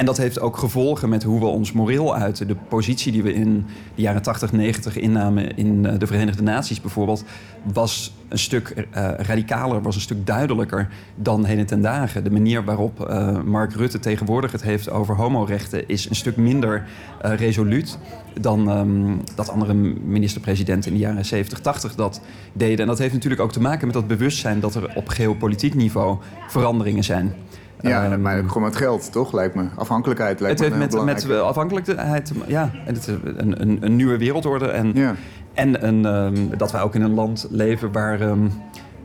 En 0.00 0.06
dat 0.06 0.16
heeft 0.16 0.40
ook 0.40 0.56
gevolgen 0.56 1.08
met 1.08 1.22
hoe 1.22 1.40
we 1.40 1.46
ons 1.46 1.72
moreel 1.72 2.14
uiten. 2.14 2.46
De 2.46 2.56
positie 2.68 3.12
die 3.12 3.22
we 3.22 3.32
in 3.32 3.66
de 3.94 4.02
jaren 4.02 4.22
80, 4.22 4.52
90 4.52 4.96
innamen 4.96 5.56
in 5.56 5.86
eh, 5.86 5.98
de 5.98 6.06
Verenigde 6.06 6.42
Naties 6.42 6.80
bijvoorbeeld, 6.80 7.24
was 7.72 8.14
een 8.28 8.38
stuk 8.38 8.74
uh, 8.76 9.10
radicaler, 9.16 9.82
was 9.82 9.94
een 9.94 10.00
stuk 10.00 10.26
duidelijker 10.26 10.88
dan 11.14 11.44
heden 11.44 11.66
ten 11.66 11.80
dagen. 11.80 12.24
De 12.24 12.30
manier 12.30 12.64
waarop 12.64 13.08
uh, 13.10 13.40
Mark 13.42 13.72
Rutte 13.72 13.98
tegenwoordig 13.98 14.52
het 14.52 14.62
heeft 14.62 14.90
over 14.90 15.16
homorechten 15.16 15.88
is 15.88 16.08
een 16.08 16.16
stuk 16.16 16.36
minder 16.36 16.86
resoluut 17.20 17.98
dan 18.40 18.68
um, 18.68 19.20
dat 19.34 19.50
andere 19.50 19.74
minister-presidenten 20.04 20.90
in 20.92 20.96
de 20.96 21.04
jaren 21.04 21.24
70, 21.24 21.60
80 21.60 21.94
dat 21.94 22.20
deden. 22.52 22.78
En 22.78 22.86
dat 22.86 22.98
heeft 22.98 23.12
natuurlijk 23.12 23.42
ook 23.42 23.52
te 23.52 23.60
maken 23.60 23.86
met 23.86 23.94
dat 23.94 24.06
bewustzijn 24.06 24.60
dat 24.60 24.74
er 24.74 24.94
op 24.94 25.08
geopolitiek 25.08 25.74
niveau 25.74 26.18
veranderingen 26.48 27.04
zijn. 27.04 27.34
Ja, 27.82 28.16
maar 28.16 28.42
gewoon 28.46 28.62
met 28.62 28.76
geld, 28.76 29.12
toch? 29.12 29.32
Lijkt 29.32 29.54
me. 29.54 29.64
Afhankelijkheid 29.74 30.40
lijkt 30.40 30.60
het 30.60 30.68
me 30.68 30.78
heeft 30.78 31.04
met, 31.04 31.26
met 31.26 31.40
afhankelijkheid, 31.40 32.32
ja. 32.46 32.70
En 32.86 32.94
het, 32.94 33.06
een, 33.06 33.60
een, 33.60 33.78
een 33.80 33.96
nieuwe 33.96 34.18
wereldorde. 34.18 34.66
En, 34.66 34.92
ja. 34.94 35.14
en 35.54 35.86
een, 35.86 36.04
um, 36.04 36.56
dat 36.56 36.72
wij 36.72 36.82
ook 36.82 36.94
in 36.94 37.02
een 37.02 37.14
land 37.14 37.46
leven 37.50 37.92
waar, 37.92 38.20
um, 38.20 38.52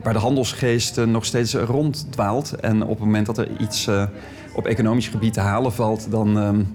waar 0.03 0.13
de 0.13 0.19
handelsgeest 0.19 0.97
uh, 0.97 1.05
nog 1.05 1.25
steeds 1.25 1.55
ronddwaalt. 1.55 2.55
En 2.59 2.83
op 2.83 2.89
het 2.89 2.99
moment 2.99 3.25
dat 3.25 3.37
er 3.37 3.47
iets 3.59 3.87
uh, 3.87 4.03
op 4.53 4.65
economisch 4.65 5.07
gebied 5.07 5.33
te 5.33 5.39
halen 5.39 5.73
valt, 5.73 6.11
dan, 6.11 6.37
um, 6.37 6.73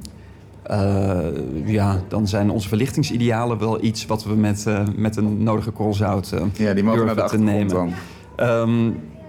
uh, 0.71 1.19
ja, 1.64 1.97
dan 2.09 2.28
zijn 2.28 2.50
onze 2.50 2.69
verlichtingsidealen 2.69 3.59
wel 3.59 3.85
iets 3.85 4.07
wat 4.07 4.25
we 4.25 4.35
met, 4.35 4.66
met 4.97 5.16
een 5.16 5.42
nodige 5.42 5.71
korrel 5.71 5.95
zout 5.95 6.35
ja, 6.52 6.75
die 6.75 6.85
mogen 6.85 7.07
naar 7.07 7.16
de 7.16 7.25
te 7.25 7.38
nemen. 7.38 7.69
Dan. 7.69 7.92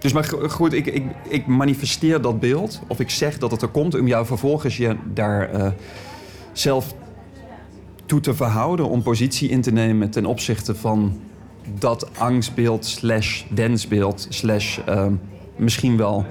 Dus 0.01 0.13
maar 0.13 0.23
goed, 0.47 0.73
ik, 0.73 0.85
ik, 0.85 1.03
ik, 1.27 1.47
manifesteer 1.47 2.21
dat 2.21 2.39
beeld. 2.39 2.81
Of 2.87 2.99
ik 2.99 3.09
zeg 3.09 3.37
dat 3.37 3.51
het 3.51 3.61
er 3.61 3.67
komt 3.67 3.99
om 3.99 4.07
jou 4.07 4.25
vervolgens 4.25 4.77
je 4.77 4.95
daar 5.13 5.55
uh, 5.55 5.67
zelf 6.51 6.93
toe 8.05 8.19
te 8.19 8.33
verhouden. 8.33 8.89
Om 8.89 9.01
positie 9.01 9.49
in 9.49 9.61
te 9.61 9.71
nemen 9.71 10.09
ten 10.09 10.25
opzichte 10.25 10.75
van 10.75 11.19
dat 11.79 12.19
angstbeeld 12.19 12.85
slash 12.85 13.43
wensbeeld 13.49 14.25
slash 14.29 14.79
uh, 14.89 15.05
misschien 15.55 15.97
wel 15.97 16.25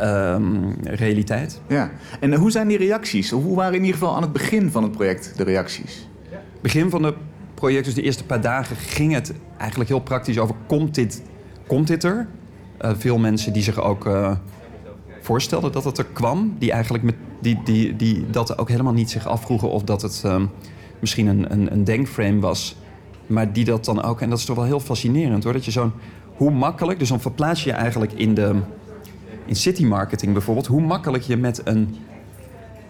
um, 0.00 0.74
realiteit. 0.82 1.60
Ja, 1.66 1.90
en 2.20 2.34
hoe 2.34 2.50
zijn 2.50 2.68
die 2.68 2.78
reacties? 2.78 3.30
Hoe 3.30 3.56
waren 3.56 3.74
in 3.74 3.84
ieder 3.84 3.98
geval 3.98 4.16
aan 4.16 4.22
het 4.22 4.32
begin 4.32 4.70
van 4.70 4.82
het 4.82 4.92
project 4.92 5.32
de 5.36 5.44
reacties? 5.44 6.08
Begin 6.60 6.90
van 6.90 7.02
het 7.02 7.14
project, 7.54 7.84
dus 7.84 7.94
de 7.94 8.02
eerste 8.02 8.24
paar 8.24 8.40
dagen, 8.40 8.76
ging 8.76 9.12
het 9.12 9.32
eigenlijk 9.56 9.90
heel 9.90 10.00
praktisch 10.00 10.38
over... 10.38 10.54
komt 10.66 10.94
dit, 10.94 11.22
komt 11.66 11.86
dit 11.86 12.04
er? 12.04 12.28
Uh, 12.84 12.90
veel 12.96 13.18
mensen 13.18 13.52
die 13.52 13.62
zich 13.62 13.80
ook 13.80 14.06
uh, 14.06 14.32
voorstelden 15.20 15.72
dat 15.72 15.84
het 15.84 15.98
er 15.98 16.04
kwam. 16.04 16.56
Die 16.58 16.72
eigenlijk 16.72 17.04
met, 17.04 17.14
die, 17.40 17.60
die, 17.64 17.96
die 17.96 18.30
dat 18.30 18.58
ook 18.58 18.68
helemaal 18.68 18.92
niet 18.92 19.10
zich 19.10 19.26
afvroegen 19.26 19.70
of 19.70 19.82
dat 19.82 20.02
het 20.02 20.22
um, 20.26 20.50
misschien 21.00 21.26
een, 21.26 21.52
een, 21.52 21.72
een, 21.72 21.84
denkframe 21.84 22.40
was. 22.40 22.76
Maar 23.26 23.52
die 23.52 23.64
dat 23.64 23.84
dan 23.84 24.02
ook, 24.02 24.20
en 24.20 24.30
dat 24.30 24.38
is 24.38 24.44
toch 24.44 24.56
wel 24.56 24.64
heel 24.64 24.80
fascinerend 24.80 25.44
hoor. 25.44 25.52
Dat 25.52 25.64
je 25.64 25.70
zo'n, 25.70 25.92
hoe 26.36 26.50
makkelijk, 26.50 26.98
dus 26.98 27.08
dan 27.08 27.20
verplaats 27.20 27.64
je 27.64 27.70
je 27.70 27.76
eigenlijk 27.76 28.12
in 28.12 28.34
de 28.34 28.54
in 29.44 29.56
city 29.56 29.84
marketing 29.84 30.32
bijvoorbeeld, 30.32 30.66
hoe 30.66 30.80
makkelijk 30.80 31.22
je 31.24 31.36
met 31.36 31.60
een 31.64 31.96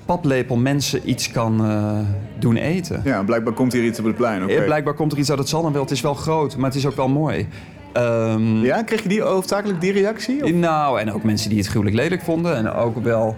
paplepel 0.04 0.56
mensen 0.56 1.10
iets 1.10 1.30
kan 1.30 1.66
uh, 1.66 1.98
doen 2.38 2.56
eten. 2.56 3.00
Ja, 3.04 3.22
blijkbaar 3.22 3.52
komt 3.52 3.72
hier 3.72 3.84
iets 3.84 3.98
op 3.98 4.04
het 4.04 4.16
plein. 4.16 4.42
Okay. 4.42 4.56
Ja, 4.56 4.64
blijkbaar 4.64 4.94
komt 4.94 5.12
er 5.12 5.18
iets 5.18 5.30
uit. 5.30 5.38
Het 5.38 5.48
zal 5.48 5.62
dan 5.62 5.72
wel. 5.72 5.82
Het 5.82 5.90
is 5.90 6.00
wel 6.00 6.14
groot, 6.14 6.56
maar 6.56 6.66
het 6.66 6.78
is 6.78 6.86
ook 6.86 6.96
wel 6.96 7.08
mooi. 7.08 7.48
Um, 7.96 8.62
ja, 8.62 8.82
kreeg 8.82 9.02
je 9.02 9.08
die 9.08 9.22
hoofdzakelijk 9.22 9.80
die 9.80 9.92
reactie? 9.92 10.44
Of? 10.44 10.50
Nou, 10.50 11.00
en 11.00 11.12
ook 11.12 11.22
mensen 11.22 11.48
die 11.48 11.58
het 11.58 11.66
gruwelijk 11.66 11.96
lelijk 11.96 12.22
vonden. 12.22 12.56
En 12.56 12.70
ook 12.70 13.02
wel... 13.02 13.36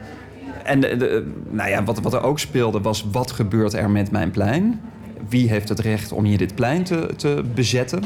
En 0.65 0.81
de, 0.81 0.97
de, 0.97 1.33
nou 1.51 1.71
ja, 1.71 1.85
wat, 1.85 2.01
wat 2.01 2.15
er 2.15 2.23
ook 2.23 2.39
speelde 2.39 2.81
was... 2.81 3.07
wat 3.13 3.31
gebeurt 3.31 3.75
er 3.75 3.91
met 3.91 4.11
mijn 4.11 4.31
plein? 4.31 4.81
Wie 5.29 5.49
heeft 5.49 5.69
het 5.69 5.79
recht 5.79 6.13
om 6.13 6.25
hier 6.25 6.39
dit 6.39 6.55
plein 6.55 6.85
te, 6.85 7.09
te 7.17 7.43
bezetten? 7.55 8.03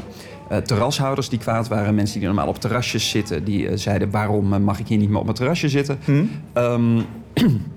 Uh, 0.52 0.58
terrashouders 0.58 1.28
die 1.28 1.38
kwaad 1.38 1.68
waren. 1.68 1.94
Mensen 1.94 2.18
die 2.18 2.28
normaal 2.28 2.48
op 2.48 2.60
terrasjes 2.60 3.10
zitten. 3.10 3.44
Die 3.44 3.62
uh, 3.62 3.76
zeiden, 3.76 4.10
waarom 4.10 4.52
uh, 4.52 4.58
mag 4.58 4.78
ik 4.78 4.86
hier 4.86 4.98
niet 4.98 5.08
meer 5.08 5.18
op 5.18 5.24
mijn 5.24 5.36
terrasje 5.36 5.68
zitten? 5.68 5.98
Hmm. 6.04 6.30
Um, 6.54 7.04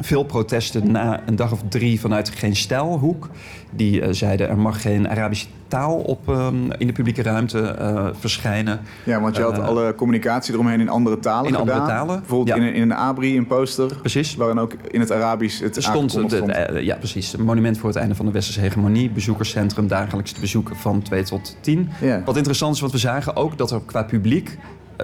veel 0.00 0.22
protesten 0.22 0.90
na 0.90 1.20
een 1.26 1.36
dag 1.36 1.52
of 1.52 1.62
drie 1.68 2.00
vanuit 2.00 2.28
geen 2.28 2.56
stijlhoek. 2.56 3.28
Die 3.70 4.00
uh, 4.00 4.08
zeiden 4.10 4.48
er 4.48 4.58
mag 4.58 4.82
geen 4.82 5.08
Arabische 5.08 5.46
taal 5.68 5.96
op, 5.96 6.28
um, 6.28 6.72
in 6.72 6.86
de 6.86 6.92
publieke 6.92 7.22
ruimte 7.22 7.76
uh, 7.80 8.06
verschijnen. 8.18 8.80
Ja, 9.04 9.20
want 9.20 9.36
je 9.36 9.42
had 9.42 9.58
uh, 9.58 9.66
alle 9.66 9.94
communicatie 9.94 10.54
eromheen 10.54 10.80
in 10.80 10.88
andere 10.88 11.18
talen 11.18 11.50
in 11.50 11.56
gedaan. 11.56 11.78
andere 11.78 11.92
talen. 11.92 12.18
Bijvoorbeeld 12.18 12.56
ja. 12.58 12.64
in, 12.64 12.68
een, 12.68 12.74
in 12.74 12.82
een 12.82 12.92
abri, 12.92 13.36
een 13.36 13.46
poster. 13.46 13.96
Precies. 14.00 14.34
Waarin 14.34 14.58
ook 14.58 14.72
in 14.90 15.00
het 15.00 15.12
Arabisch 15.12 15.60
het 15.60 15.76
stond, 15.82 16.12
de, 16.12 16.26
stond. 16.28 16.52
ja, 16.80 16.96
precies. 16.96 17.32
Een 17.32 17.44
monument 17.44 17.78
voor 17.78 17.88
het 17.88 17.98
einde 17.98 18.14
van 18.14 18.26
de 18.26 18.32
westerse 18.32 18.60
hegemonie. 18.60 19.10
Bezoekerscentrum, 19.10 19.88
dagelijks 19.88 20.32
te 20.32 20.40
bezoeken 20.40 20.76
van 20.76 21.02
2 21.02 21.22
tot 21.22 21.56
10. 21.60 21.88
Ja. 22.00 22.22
Wat 22.24 22.36
interessant 22.36 22.74
is, 22.74 22.80
wat 22.80 22.92
we 22.92 22.98
zagen 22.98 23.36
ook 23.36 23.58
dat 23.58 23.70
er 23.70 23.80
qua 23.86 24.02
publiek 24.02 24.58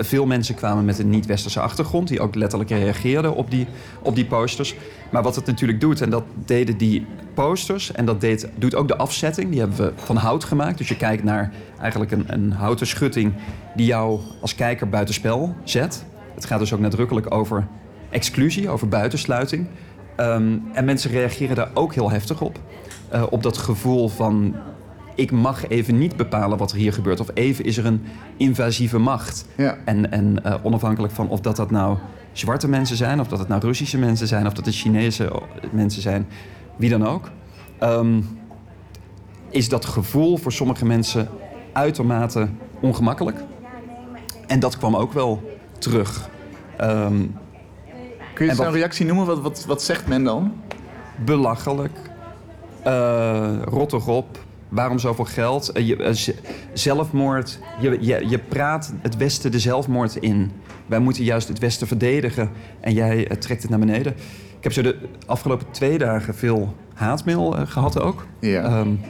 veel 0.04 0.26
mensen 0.26 0.54
kwamen 0.54 0.84
met 0.84 0.98
een 0.98 1.10
niet-westerse 1.10 1.60
achtergrond... 1.60 2.08
die 2.08 2.20
ook 2.20 2.34
letterlijk 2.34 2.70
reageerden 2.70 3.34
op 3.34 3.50
die, 3.50 3.66
op 4.02 4.14
die 4.14 4.26
posters. 4.26 4.74
Maar 5.10 5.22
wat 5.22 5.36
het 5.36 5.46
natuurlijk 5.46 5.80
doet, 5.80 6.00
en 6.00 6.10
dat 6.10 6.24
deden 6.44 6.76
die 6.76 7.06
posters... 7.34 7.92
en 7.92 8.04
dat 8.04 8.20
deed, 8.20 8.48
doet 8.56 8.74
ook 8.74 8.88
de 8.88 8.96
afzetting, 8.96 9.50
die 9.50 9.60
hebben 9.60 9.78
we 9.78 9.92
van 9.96 10.16
hout 10.16 10.44
gemaakt. 10.44 10.78
Dus 10.78 10.88
je 10.88 10.96
kijkt 10.96 11.24
naar 11.24 11.52
eigenlijk 11.80 12.10
een, 12.10 12.24
een 12.26 12.52
houten 12.52 12.86
schutting... 12.86 13.34
die 13.76 13.86
jou 13.86 14.20
als 14.40 14.54
kijker 14.54 14.88
buitenspel 14.88 15.54
zet. 15.64 16.04
Het 16.34 16.44
gaat 16.44 16.58
dus 16.58 16.72
ook 16.72 16.80
nadrukkelijk 16.80 17.34
over 17.34 17.66
exclusie, 18.10 18.68
over 18.68 18.88
buitensluiting. 18.88 19.66
Um, 20.16 20.62
en 20.72 20.84
mensen 20.84 21.10
reageren 21.10 21.56
daar 21.56 21.70
ook 21.74 21.94
heel 21.94 22.10
heftig 22.10 22.40
op. 22.40 22.58
Uh, 23.14 23.22
op 23.30 23.42
dat 23.42 23.56
gevoel 23.56 24.08
van 24.08 24.54
ik 25.16 25.30
mag 25.30 25.68
even 25.68 25.98
niet 25.98 26.16
bepalen 26.16 26.58
wat 26.58 26.70
er 26.70 26.76
hier 26.76 26.92
gebeurt. 26.92 27.20
Of 27.20 27.28
even 27.34 27.64
is 27.64 27.76
er 27.76 27.86
een 27.86 28.04
invasieve 28.36 28.98
macht. 28.98 29.46
Ja. 29.56 29.78
En, 29.84 30.12
en 30.12 30.36
uh, 30.46 30.54
onafhankelijk 30.62 31.12
van 31.12 31.28
of 31.28 31.40
dat, 31.40 31.56
dat 31.56 31.70
nou 31.70 31.96
zwarte 32.32 32.68
mensen 32.68 32.96
zijn... 32.96 33.20
of 33.20 33.28
dat 33.28 33.38
het 33.38 33.48
nou 33.48 33.60
Russische 33.60 33.98
mensen 33.98 34.26
zijn... 34.26 34.46
of 34.46 34.52
dat 34.52 34.66
het 34.66 34.74
Chinese 34.74 35.42
mensen 35.72 36.02
zijn, 36.02 36.26
wie 36.76 36.90
dan 36.90 37.06
ook... 37.06 37.30
Um, 37.82 38.38
is 39.50 39.68
dat 39.68 39.84
gevoel 39.84 40.36
voor 40.36 40.52
sommige 40.52 40.84
mensen 40.84 41.28
uitermate 41.72 42.48
ongemakkelijk. 42.80 43.44
En 44.46 44.60
dat 44.60 44.78
kwam 44.78 44.96
ook 44.96 45.12
wel 45.12 45.58
terug. 45.78 46.28
Um, 46.80 47.34
Kun 48.34 48.46
je 48.46 48.54
zo'n 48.54 48.70
reactie 48.70 49.06
noemen? 49.06 49.26
Wat, 49.26 49.40
wat, 49.40 49.64
wat 49.66 49.82
zegt 49.82 50.06
men 50.06 50.24
dan? 50.24 50.52
Belachelijk. 51.24 51.98
Uh, 52.86 53.62
rot 53.62 53.92
erop 53.92 54.45
waarom 54.68 54.98
zoveel 54.98 55.24
geld? 55.24 55.70
Je, 55.74 56.34
zelfmoord, 56.72 57.58
je, 57.80 57.98
je, 58.00 58.28
je 58.28 58.38
praat 58.38 58.92
het 59.02 59.16
Westen 59.16 59.50
de 59.50 59.58
zelfmoord 59.58 60.16
in. 60.16 60.50
Wij 60.86 60.98
moeten 60.98 61.24
juist 61.24 61.48
het 61.48 61.58
Westen 61.58 61.86
verdedigen 61.86 62.50
en 62.80 62.92
jij 62.92 63.24
trekt 63.38 63.62
het 63.62 63.70
naar 63.70 63.80
beneden. 63.80 64.12
Ik 64.56 64.62
heb 64.62 64.72
zo 64.72 64.82
de 64.82 64.96
afgelopen 65.26 65.66
twee 65.70 65.98
dagen 65.98 66.34
veel 66.34 66.74
haatmail 66.94 67.50
gehad 67.50 68.00
ook. 68.00 68.26
Ja. 68.40 68.80
Um, 68.80 69.00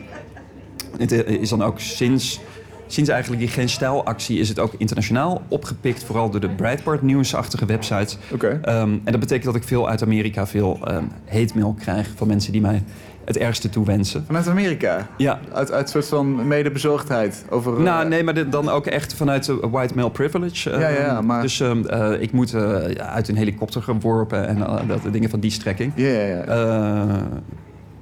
het 0.99 1.13
is 1.27 1.49
dan 1.49 1.63
ook 1.63 1.81
sinds, 1.81 2.41
sinds 2.87 3.11
eigenlijk 3.11 3.41
die 3.43 3.51
Geen 3.51 3.69
Stijlactie... 3.69 4.39
is 4.39 4.49
het 4.49 4.59
ook 4.59 4.75
internationaal 4.79 5.43
opgepikt. 5.49 6.05
Vooral 6.05 6.31
door 6.31 6.41
de 6.41 6.49
Breitbart 6.49 7.03
nieuwsachtige 7.03 7.67
websites. 7.67 8.19
Okay. 8.33 8.51
Um, 8.51 9.01
en 9.05 9.13
dat 9.13 9.21
betekent 9.21 9.45
dat 9.45 9.55
ik 9.55 9.65
veel 9.65 9.89
uit 9.89 10.03
Amerika 10.03 10.47
veel 10.47 10.79
um, 10.91 11.11
hate 11.29 11.53
mail 11.55 11.75
krijg... 11.79 12.13
van 12.17 12.27
mensen 12.27 12.53
die 12.53 12.61
mij 12.61 12.83
het 13.27 13.37
ergste 13.37 13.69
toewensen. 13.69 14.25
Vanuit 14.27 14.49
Amerika? 14.49 15.07
Ja. 15.17 15.41
Uit, 15.53 15.73
uit 15.73 15.83
een 15.83 15.89
soort 15.89 16.07
van 16.07 16.47
medebezorgdheid? 16.47 17.45
Over, 17.51 17.81
nou, 17.81 18.05
uh... 18.05 18.11
nee, 18.11 18.23
maar 18.23 18.35
dit, 18.35 18.53
dan 18.53 18.69
ook 18.69 18.87
echt 18.87 19.15
vanuit 19.15 19.47
white 19.61 19.95
male 19.95 20.11
privilege. 20.11 20.71
Uh, 20.71 20.81
ja, 20.81 20.89
ja, 20.89 21.21
maar... 21.21 21.43
Dus 21.43 21.61
uh, 21.61 22.11
ik 22.19 22.33
moet 22.33 22.55
uit 22.97 23.29
een 23.29 23.37
helikopter 23.37 23.83
geworpen 23.83 24.49
en 24.49 24.59
dat, 24.87 25.13
dingen 25.13 25.31
van 25.31 25.41
die 25.41 25.51
strekking. 25.51 25.93
Ja, 25.95 26.09
ja, 26.09 26.45
ja. 26.47 27.29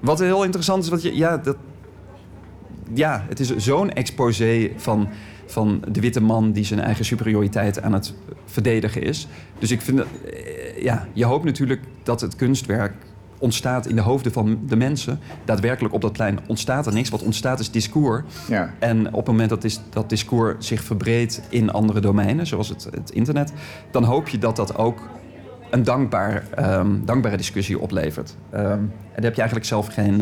wat 0.00 0.18
heel 0.18 0.44
interessant 0.44 0.82
is, 0.82 0.88
wat 0.88 1.02
je, 1.02 1.16
ja, 1.16 1.36
dat, 1.36 1.56
ja, 2.92 3.24
het 3.28 3.40
is 3.40 3.56
zo'n 3.56 3.92
exposé 3.92 4.70
van, 4.76 5.08
van 5.46 5.82
de 5.88 6.00
witte 6.00 6.20
man 6.20 6.52
die 6.52 6.64
zijn 6.64 6.80
eigen 6.80 7.04
superioriteit 7.04 7.82
aan 7.82 7.92
het 7.92 8.14
verdedigen 8.44 9.02
is. 9.02 9.28
Dus 9.58 9.70
ik 9.70 9.80
vind, 9.80 10.02
ja, 10.80 11.06
je 11.12 11.24
hoopt 11.24 11.44
natuurlijk 11.44 11.80
dat 12.02 12.20
het 12.20 12.36
kunstwerk 12.36 12.92
ontstaat 13.38 13.86
in 13.86 13.96
de 13.96 14.02
hoofden 14.02 14.32
van 14.32 14.58
de 14.66 14.76
mensen. 14.76 15.18
Daadwerkelijk 15.44 15.94
op 15.94 16.00
dat 16.00 16.12
plein 16.12 16.38
ontstaat 16.46 16.86
er 16.86 16.92
niks. 16.92 17.08
Wat 17.08 17.22
ontstaat 17.22 17.60
is 17.60 17.70
discours. 17.70 18.22
Ja. 18.48 18.74
En 18.78 19.06
op 19.06 19.16
het 19.16 19.26
moment 19.26 19.48
dat 19.48 19.62
dis 19.62 19.80
dat 19.90 20.08
discours 20.08 20.66
zich 20.66 20.82
verbreedt 20.82 21.40
in 21.48 21.70
andere 21.70 22.00
domeinen, 22.00 22.46
zoals 22.46 22.68
het, 22.68 22.88
het 22.90 23.10
internet, 23.10 23.52
dan 23.90 24.04
hoop 24.04 24.28
je 24.28 24.38
dat 24.38 24.56
dat 24.56 24.76
ook 24.76 25.00
een 25.70 25.82
dankbaar, 25.82 26.44
um, 26.78 27.02
dankbare 27.04 27.36
discussie 27.36 27.78
oplevert. 27.78 28.36
Um, 28.54 28.60
en 28.60 28.90
daar 29.14 29.24
heb 29.24 29.34
je 29.34 29.40
eigenlijk 29.40 29.66
zelf 29.66 29.86
geen. 29.86 30.12
Uh, 30.12 30.18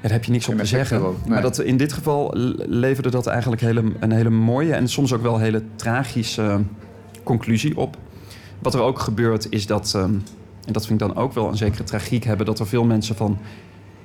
daar 0.00 0.12
heb 0.12 0.24
je 0.24 0.32
niks 0.32 0.48
op 0.48 0.58
te 0.58 0.64
zeggen. 0.64 1.00
Nee. 1.00 1.12
Maar 1.26 1.42
dat, 1.42 1.58
in 1.58 1.76
dit 1.76 1.92
geval 1.92 2.34
leverde 2.66 3.10
dat 3.10 3.26
eigenlijk 3.26 3.62
hele, 3.62 3.82
een 4.00 4.12
hele 4.12 4.30
mooie 4.30 4.74
en 4.74 4.88
soms 4.88 5.12
ook 5.12 5.22
wel 5.22 5.38
hele 5.38 5.62
tragische 5.76 6.60
conclusie 7.22 7.76
op. 7.76 7.96
Wat 8.58 8.74
er 8.74 8.80
ook 8.80 8.98
gebeurt 8.98 9.46
is 9.50 9.66
dat. 9.66 9.92
Um, 9.96 10.22
en 10.66 10.72
dat 10.72 10.86
vind 10.86 11.00
ik 11.00 11.06
dan 11.08 11.16
ook 11.16 11.32
wel 11.32 11.48
een 11.48 11.56
zekere 11.56 11.84
tragiek 11.84 12.24
hebben, 12.24 12.46
dat 12.46 12.58
er 12.58 12.66
veel 12.66 12.84
mensen 12.84 13.16
van 13.16 13.38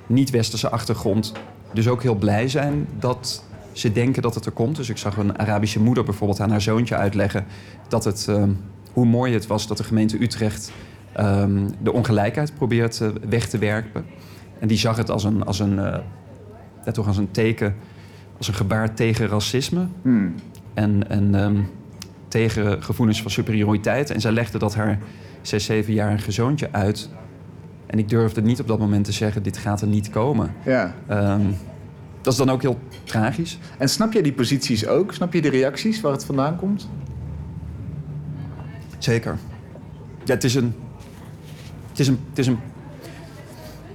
niet-westerse 0.06 0.70
achtergrond 0.70 1.32
dus 1.72 1.88
ook 1.88 2.02
heel 2.02 2.14
blij 2.14 2.48
zijn 2.48 2.88
dat 2.98 3.44
ze 3.72 3.92
denken 3.92 4.22
dat 4.22 4.34
het 4.34 4.46
er 4.46 4.52
komt. 4.52 4.76
Dus 4.76 4.88
ik 4.88 4.96
zag 4.96 5.16
een 5.16 5.38
Arabische 5.38 5.80
moeder 5.80 6.04
bijvoorbeeld 6.04 6.40
aan 6.40 6.50
haar 6.50 6.60
zoontje 6.60 6.96
uitleggen 6.96 7.44
dat 7.88 8.04
het, 8.04 8.26
ehm, 8.28 8.50
hoe 8.92 9.06
mooi 9.06 9.32
het 9.32 9.46
was 9.46 9.66
dat 9.66 9.76
de 9.76 9.84
gemeente 9.84 10.22
Utrecht 10.22 10.72
ehm, 11.12 11.68
de 11.82 11.92
ongelijkheid 11.92 12.54
probeert 12.54 13.00
uh, 13.00 13.08
weg 13.28 13.48
te 13.48 13.58
werken. 13.58 14.04
En 14.58 14.68
die 14.68 14.78
zag 14.78 14.96
het 14.96 15.10
als 15.10 15.24
een, 15.24 15.44
als 15.44 15.58
een, 15.58 15.72
uh, 15.72 16.92
toch 16.92 17.06
als 17.06 17.16
een 17.16 17.30
teken, 17.30 17.76
als 18.38 18.48
een 18.48 18.54
gebaar 18.54 18.94
tegen 18.94 19.28
racisme. 19.28 19.86
Hmm. 20.02 20.34
En, 20.74 21.08
en 21.08 21.34
um, 21.34 21.68
tegen 22.28 22.82
gevoelens 22.82 23.22
van 23.22 23.30
superioriteit. 23.30 24.10
En 24.10 24.20
zij 24.20 24.32
legde 24.32 24.58
dat 24.58 24.74
haar 24.74 24.98
6, 25.42 25.70
7-jarige 25.72 26.32
zoontje 26.32 26.68
uit. 26.72 27.08
En 27.86 27.98
ik 27.98 28.08
durfde 28.08 28.42
niet 28.42 28.60
op 28.60 28.68
dat 28.68 28.78
moment 28.78 29.04
te 29.04 29.12
zeggen: 29.12 29.42
dit 29.42 29.56
gaat 29.56 29.80
er 29.80 29.86
niet 29.86 30.10
komen. 30.10 30.54
Ja. 30.64 30.94
Um, 31.10 31.56
dat 32.20 32.32
is 32.32 32.38
dan 32.38 32.50
ook 32.50 32.62
heel 32.62 32.78
tragisch. 33.04 33.58
En 33.78 33.88
snap 33.88 34.12
je 34.12 34.22
die 34.22 34.32
posities 34.32 34.86
ook? 34.86 35.12
Snap 35.12 35.32
je 35.32 35.40
de 35.40 35.48
reacties 35.48 36.00
waar 36.00 36.12
het 36.12 36.24
vandaan 36.24 36.56
komt? 36.56 36.88
Zeker. 38.98 39.38
Ja, 40.24 40.34
het 40.34 40.44
is 40.44 40.54
een, 40.54 40.74
het 41.88 41.98
is 41.98 42.08
een, 42.08 42.18
het 42.28 42.38
is 42.38 42.46
een 42.46 42.58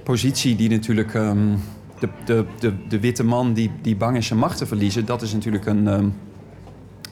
positie 0.02 0.56
die 0.56 0.68
natuurlijk. 0.68 1.14
Um, 1.14 1.58
de, 1.98 2.08
de, 2.24 2.44
de, 2.58 2.72
de 2.88 3.00
witte 3.00 3.24
man 3.24 3.52
die, 3.52 3.70
die 3.82 3.96
bang 3.96 4.16
is 4.16 4.26
zijn 4.26 4.38
macht 4.38 4.58
te 4.58 4.66
verliezen, 4.66 5.04
dat 5.04 5.22
is 5.22 5.32
natuurlijk 5.32 5.66
een, 5.66 5.86
um, 5.86 6.14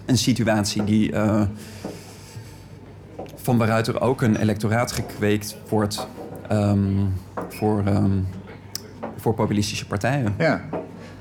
een 0.07 0.19
situatie 0.19 0.85
die. 0.85 1.13
Uh, 1.13 1.43
van 3.45 3.59
waaruit 3.59 3.87
er 3.87 4.01
ook 4.01 4.23
een 4.23 4.37
electoraat 4.37 4.93
gekweekt 4.93 5.57
wordt 5.69 6.07
um, 6.53 7.13
voor, 7.49 7.83
voor 9.17 9.35
populistische 9.35 9.87
partijen. 9.87 10.35
Ja. 10.39 10.65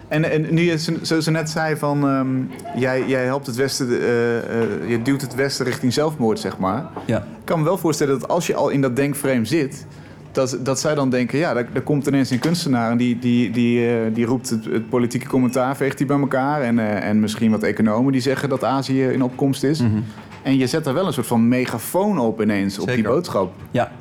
En, 0.07 0.31
en 0.31 0.53
nu 0.53 0.61
je 0.61 0.77
zo, 1.01 1.19
zo 1.19 1.31
net 1.31 1.49
zei 1.49 1.75
van 1.75 2.03
um, 2.03 2.49
jij, 2.75 3.07
jij 3.07 3.25
helpt 3.25 3.45
het 3.45 3.55
Westen, 3.55 3.89
uh, 3.89 3.97
uh, 3.97 4.89
je 4.89 5.01
duwt 5.03 5.21
het 5.21 5.35
Westen 5.35 5.65
richting 5.65 5.93
zelfmoord, 5.93 6.39
zeg 6.39 6.57
maar. 6.57 6.85
Ja. 7.05 7.17
Ik 7.17 7.45
kan 7.45 7.59
me 7.59 7.65
wel 7.65 7.77
voorstellen 7.77 8.19
dat 8.19 8.29
als 8.29 8.47
je 8.47 8.55
al 8.55 8.69
in 8.69 8.81
dat 8.81 8.95
denkframe 8.95 9.45
zit, 9.45 9.85
dat, 10.31 10.57
dat 10.61 10.79
zij 10.79 10.95
dan 10.95 11.09
denken, 11.09 11.39
ja, 11.39 11.55
er, 11.55 11.81
komt 11.81 12.07
ineens 12.07 12.29
een 12.29 12.39
kunstenaar 12.39 12.91
en 12.91 12.97
die, 12.97 13.19
die, 13.19 13.51
die, 13.51 13.87
uh, 13.87 14.15
die 14.15 14.25
roept 14.25 14.49
het, 14.49 14.65
het, 14.65 14.89
politieke 14.89 15.27
commentaar, 15.27 15.75
veegt 15.75 15.97
die 15.97 16.07
bij 16.07 16.19
elkaar. 16.19 16.61
En, 16.61 16.79
en 17.01 17.19
misschien 17.19 17.51
wat 17.51 17.63
economen 17.63 18.11
die 18.11 18.21
zeggen 18.21 18.49
dat 18.49 18.63
Azië 18.63 19.03
in 19.03 19.23
opkomst 19.23 19.63
is. 19.63 19.81
Mm 19.81 19.91
-hmm. 19.91 20.03
En 20.43 20.57
je 20.57 20.67
zet 20.67 20.85
er 20.85 20.93
wel 20.93 21.07
een 21.07 21.13
soort 21.13 21.27
van 21.27 21.47
megafoon 21.47 22.19
op 22.19 22.41
ineens, 22.41 22.79
op 22.79 22.87
die 22.87 23.03
boodschap. 23.03 23.53
Ja. 23.71 23.91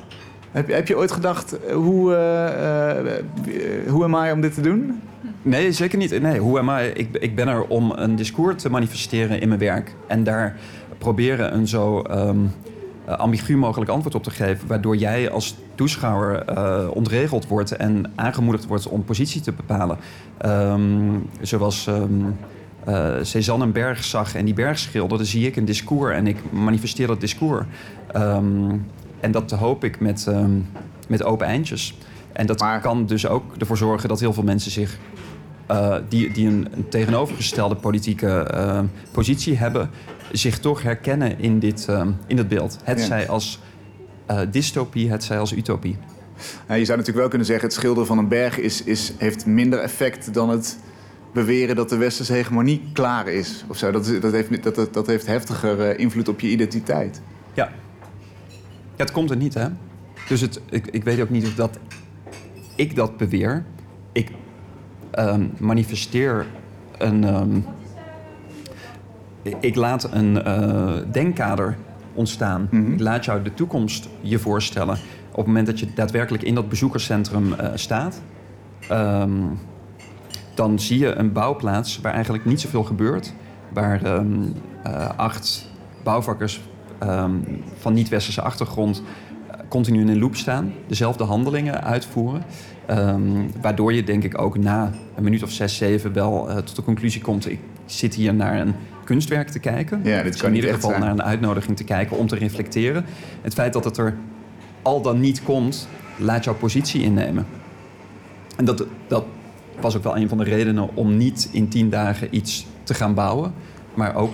Heb, 0.51 0.67
heb 0.67 0.87
je 0.87 0.97
ooit 0.97 1.11
gedacht, 1.11 1.55
hoe, 1.73 2.17
hoe 3.87 4.03
am 4.03 4.25
I 4.25 4.31
om 4.31 4.41
dit 4.41 4.53
te 4.53 4.61
doen? 4.61 5.01
Nee, 5.41 5.71
zeker 5.71 5.97
niet. 5.97 6.21
Nee, 6.21 6.39
hoe 6.39 6.59
am 6.59 6.69
I? 6.69 6.91
Ik, 6.93 7.17
ik 7.19 7.35
ben 7.35 7.47
er 7.47 7.63
om 7.63 7.91
een 7.95 8.15
discours 8.15 8.61
te 8.61 8.69
manifesteren 8.69 9.41
in 9.41 9.47
mijn 9.47 9.59
werk. 9.59 9.95
En 10.07 10.23
daar 10.23 10.57
proberen 10.97 11.53
een 11.53 11.67
zo 11.67 12.03
um, 12.11 12.51
ambigu 13.05 13.57
mogelijk 13.57 13.91
antwoord 13.91 14.15
op 14.15 14.23
te 14.23 14.31
geven. 14.31 14.67
Waardoor 14.67 14.95
jij 14.95 15.31
als 15.31 15.55
toeschouwer 15.75 16.43
uh, 16.49 16.87
ontregeld 16.93 17.47
wordt 17.47 17.71
en 17.71 18.11
aangemoedigd 18.15 18.65
wordt 18.65 18.87
om 18.87 19.03
positie 19.03 19.41
te 19.41 19.51
bepalen. 19.51 19.97
Um, 20.45 21.29
zoals 21.41 21.87
um, 21.87 22.35
uh, 22.87 23.15
Cézanne 23.21 23.65
een 23.65 23.71
berg 23.71 24.03
zag 24.03 24.35
en 24.35 24.45
die 24.45 24.53
berg 24.53 24.79
schilderde, 24.79 25.25
zie 25.25 25.47
ik 25.47 25.55
een 25.55 25.65
discours 25.65 26.15
en 26.15 26.27
ik 26.27 26.51
manifesteer 26.51 27.07
dat 27.07 27.19
discours. 27.19 27.65
en 29.19 29.31
dat 29.31 29.51
hoop 29.51 29.83
ik 29.83 29.99
met, 29.99 30.27
met 31.07 31.23
open 31.23 31.47
eindjes. 31.47 31.97
En 32.33 32.45
dat 32.45 32.59
maar... 32.59 32.81
kan 32.81 33.05
dus 33.05 33.27
ook 33.27 33.43
ervoor 33.57 33.77
zorgen 33.77 34.09
dat 34.09 34.19
heel 34.19 34.33
veel 34.33 34.43
mensen 34.43 34.71
zich 34.71 34.97
uh, 35.71 35.95
die, 36.09 36.31
die 36.31 36.47
een, 36.47 36.67
een, 36.71 36.89
tegenovergestelde 36.89 37.75
politieke 37.75 38.51
uh, 38.53 38.79
positie 39.11 39.57
hebben, 39.57 39.89
zich 40.31 40.59
toch 40.59 40.81
herkennen 40.81 41.39
in 41.39 41.59
dit, 41.59 41.87
in 42.27 42.35
dit 42.35 42.47
beeld. 42.47 42.77
Het 42.83 42.99
Ja. 42.99 43.05
zij 43.05 43.29
als 43.29 43.59
uh, 44.31 44.39
dystopie, 44.51 45.11
het 45.11 45.23
zij 45.23 45.39
als 45.39 45.53
utopie. 45.53 45.97
Nou, 46.67 46.79
je 46.79 46.85
zou 46.85 46.97
natuurlijk 46.97 47.17
wel 47.17 47.27
kunnen 47.27 47.47
zeggen, 47.47 47.65
het 47.65 47.75
schilderen 47.75 48.07
van 48.07 48.17
een 48.17 48.27
berg 48.27 48.57
is, 48.59 48.83
is, 48.83 49.13
heeft 49.17 49.45
minder 49.45 49.79
effect 49.79 50.33
dan 50.33 50.49
het 50.49 50.77
beweren 51.33 51.75
dat 51.75 51.89
de 51.89 51.97
westerse 51.97 52.33
hegemonie 52.33 52.81
klaar 52.93 53.27
is. 53.27 53.65
Of 53.67 53.77
zo. 53.77 53.91
Dat, 53.91 54.17
dat, 54.21 54.31
heeft, 54.31 54.63
dat, 54.63 54.75
dat, 54.75 54.93
dat 54.93 55.07
heeft 55.07 55.25
heftiger 55.25 55.89
eh, 55.89 55.99
invloed 55.99 56.27
op 56.27 56.39
je 56.39 56.49
identiteit. 56.49 57.21
Ja. 57.53 57.65
ja, 58.95 59.03
het 59.03 59.11
komt 59.11 59.29
er 59.29 59.37
niet, 59.37 59.53
hè? 59.53 59.67
Dus 60.27 60.41
het, 60.41 60.61
ik, 60.69 60.87
ik 60.87 61.03
weet 61.03 61.21
ook 61.21 61.29
niet 61.29 61.45
of 61.45 61.55
dat 61.55 61.79
ik 62.75 62.95
dat 62.95 63.17
beweer. 63.17 63.65
Ik 64.11 64.31
ehm, 65.11 65.45
manifesteer 65.57 66.45
een. 66.97 67.23
ehm, 67.23 67.59
ik 69.59 69.75
laat 69.75 70.13
een 70.13 70.43
eh, 70.43 70.93
denkkader 71.11 71.77
ontstaan. 72.13 72.67
Mhm. 72.71 72.91
Ik 72.91 72.99
laat 72.99 73.25
jou 73.25 73.43
de 73.43 73.53
toekomst 73.53 74.09
je 74.21 74.39
voorstellen. 74.39 74.97
Op 75.29 75.37
het 75.37 75.45
moment 75.45 75.65
dat 75.65 75.79
je 75.79 75.87
daadwerkelijk 75.95 76.43
in 76.43 76.55
dat 76.55 76.69
bezoekerscentrum 76.69 77.53
eh, 77.53 77.69
staat, 77.73 78.21
ehm, 78.89 79.31
dan 80.53 80.79
zie 80.79 80.99
je 80.99 81.15
een 81.15 81.31
bouwplaats 81.31 81.99
waar 82.01 82.13
eigenlijk 82.13 82.45
niet 82.45 82.61
zoveel 82.61 82.83
gebeurt. 82.83 83.33
Waar 83.73 84.03
ehm, 84.03 84.43
eh, 84.83 85.09
acht 85.15 85.69
bouwvakkers 86.03 86.61
ehm, 86.99 87.35
van 87.77 87.93
niet-westerse 87.93 88.41
achtergrond 88.41 89.03
eh, 89.47 89.59
continu 89.67 89.99
in 89.99 90.07
een 90.07 90.19
loop 90.19 90.35
staan, 90.35 90.73
dezelfde 90.87 91.23
handelingen 91.23 91.83
uitvoeren. 91.83 92.43
Ehm, 92.85 93.21
waardoor 93.61 93.93
je 93.93 94.03
denk 94.03 94.23
ik 94.23 94.41
ook 94.41 94.57
na 94.57 94.91
een 95.15 95.23
minuut 95.23 95.43
of 95.43 95.51
zes, 95.51 95.77
zeven 95.77 96.13
wel 96.13 96.49
eh, 96.49 96.55
tot 96.55 96.75
de 96.75 96.83
conclusie 96.83 97.21
komt: 97.21 97.49
ik 97.49 97.59
zit 97.85 98.15
hier 98.15 98.33
naar 98.33 98.59
een 98.59 98.75
kunstwerk 99.03 99.49
te 99.49 99.59
kijken. 99.59 100.01
Ja, 100.03 100.23
dit 100.23 100.35
kan 100.35 100.49
in 100.49 100.55
ieder 100.55 100.73
geval 100.73 100.99
naar 100.99 101.11
een 101.11 101.23
uitnodiging 101.23 101.77
te 101.77 101.83
kijken 101.83 102.17
om 102.17 102.27
te 102.27 102.35
reflecteren. 102.35 103.05
Het 103.41 103.53
feit 103.53 103.73
dat 103.73 103.83
het 103.83 103.97
er 103.97 104.17
al 104.81 105.01
dan 105.01 105.19
niet 105.19 105.43
komt, 105.43 105.87
laat 106.17 106.43
jouw 106.43 106.55
positie 106.55 107.01
innemen. 107.01 107.45
En 108.55 108.65
dat, 108.65 108.85
dat 109.07 109.25
was 109.79 109.97
ook 109.97 110.03
wel 110.03 110.17
een 110.17 110.29
van 110.29 110.37
de 110.37 110.43
redenen 110.43 110.95
om 110.95 111.17
niet 111.17 111.49
in 111.51 111.67
tien 111.67 111.89
dagen 111.89 112.27
iets 112.35 112.67
te 112.83 112.93
gaan 112.93 113.13
bouwen. 113.13 113.53
Maar 113.93 114.15
ook 114.15 114.33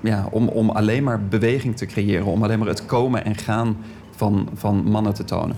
ja, 0.00 0.28
om, 0.30 0.48
om 0.48 0.70
alleen 0.70 1.04
maar 1.04 1.24
beweging 1.24 1.76
te 1.76 1.86
creëren. 1.86 2.26
Om 2.26 2.42
alleen 2.42 2.58
maar 2.58 2.68
het 2.68 2.86
komen 2.86 3.24
en 3.24 3.36
gaan 3.36 3.76
van, 4.16 4.48
van 4.54 4.84
mannen 4.84 5.14
te 5.14 5.24
tonen. 5.24 5.56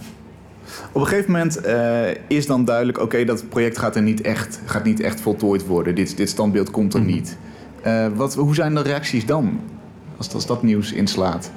Op 0.93 1.01
een 1.01 1.07
gegeven 1.07 1.33
moment 1.33 1.57
eh, 1.61 2.11
is 2.29 2.47
dan 2.47 2.65
duidelijk, 2.65 3.01
oké, 3.01 3.25
dat 3.25 3.49
project 3.49 3.79
gaat 3.79 3.97
er 3.97 4.03
niet 4.03 4.21
echt, 4.21 4.61
gaat 4.65 4.85
niet 4.85 5.01
echt 5.01 5.21
voltooid 5.21 5.67
worden. 5.67 5.95
Dit, 5.95 6.17
dit 6.17 6.29
standbeeld 6.29 6.71
komt 6.71 6.95
er 6.95 7.01
Mhm. 7.01 7.09
niet. 7.11 7.37
Eh, 7.83 8.07
wat, 8.15 8.35
hoe 8.35 8.55
zijn 8.55 8.75
de 8.75 8.83
reacties 8.83 9.27
dan, 9.27 9.61
als, 10.17 10.35
als 10.35 10.47
dat 10.47 10.63
nieuws 10.63 10.93
inslaat? 10.93 11.51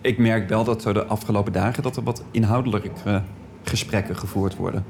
Ik 0.00 0.18
merk 0.18 0.48
wel 0.48 0.64
dat 0.64 0.84
er 0.84 0.94
de 0.94 1.04
afgelopen 1.04 1.52
dagen 1.52 1.82
dat 1.82 1.96
er 1.96 2.02
wat 2.02 2.22
inhoudelijke 2.30 2.90
gesprekken 3.62 4.16
gevoerd 4.16 4.56
worden. 4.56 4.84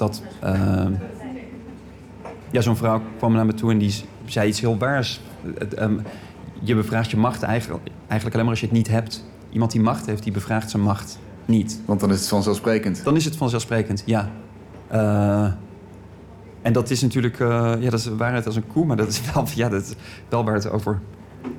Dat 0.00 0.22
eh, 0.40 0.86
ja, 2.50 2.60
zo'n 2.60 2.76
vrouw 2.76 3.02
kwam 3.18 3.32
naar 3.32 3.46
me 3.46 3.54
toe 3.54 3.70
en 3.70 3.78
die 3.78 3.94
zei 4.24 4.48
iets 4.48 4.60
heel 4.60 4.78
waars. 4.78 5.20
Het, 5.58 5.74
ehm, 5.74 5.98
je 6.60 6.74
bevraagt 6.74 7.10
je 7.10 7.16
macht 7.16 7.42
eigenlijk, 7.42 7.82
eigenlijk 7.98 8.32
alleen 8.32 8.40
maar 8.46 8.50
als 8.50 8.60
je 8.60 8.66
het 8.66 8.76
niet 8.76 8.88
hebt. 8.88 9.24
Iemand 9.50 9.72
die 9.72 9.80
macht 9.80 10.06
heeft, 10.06 10.22
die 10.22 10.32
bevraagt 10.32 10.70
zijn 10.70 10.82
macht 10.82 11.18
niet. 11.44 11.80
Want 11.86 12.00
dan 12.00 12.10
is 12.10 12.18
het 12.18 12.28
vanzelfsprekend. 12.28 13.04
Dan 13.04 13.16
is 13.16 13.24
het 13.24 13.36
vanzelfsprekend, 13.36 14.02
ja. 14.06 14.30
Eh, 14.88 15.52
en 16.62 16.72
dat 16.72 16.90
is 16.90 17.02
natuurlijk, 17.02 17.40
eh, 17.40 17.72
ja, 17.78 17.90
dat 17.90 17.98
is 17.98 18.06
waarheid 18.06 18.46
als 18.46 18.56
een 18.56 18.66
koe, 18.66 18.86
maar 18.86 18.96
dat 18.96 19.08
is 19.08 19.20
wel, 19.34 19.44
ja, 19.54 19.68
dat 19.68 19.82
is 19.82 19.92
wel 20.28 20.44
waar 20.44 20.54
het 20.54 20.70
over 20.70 21.00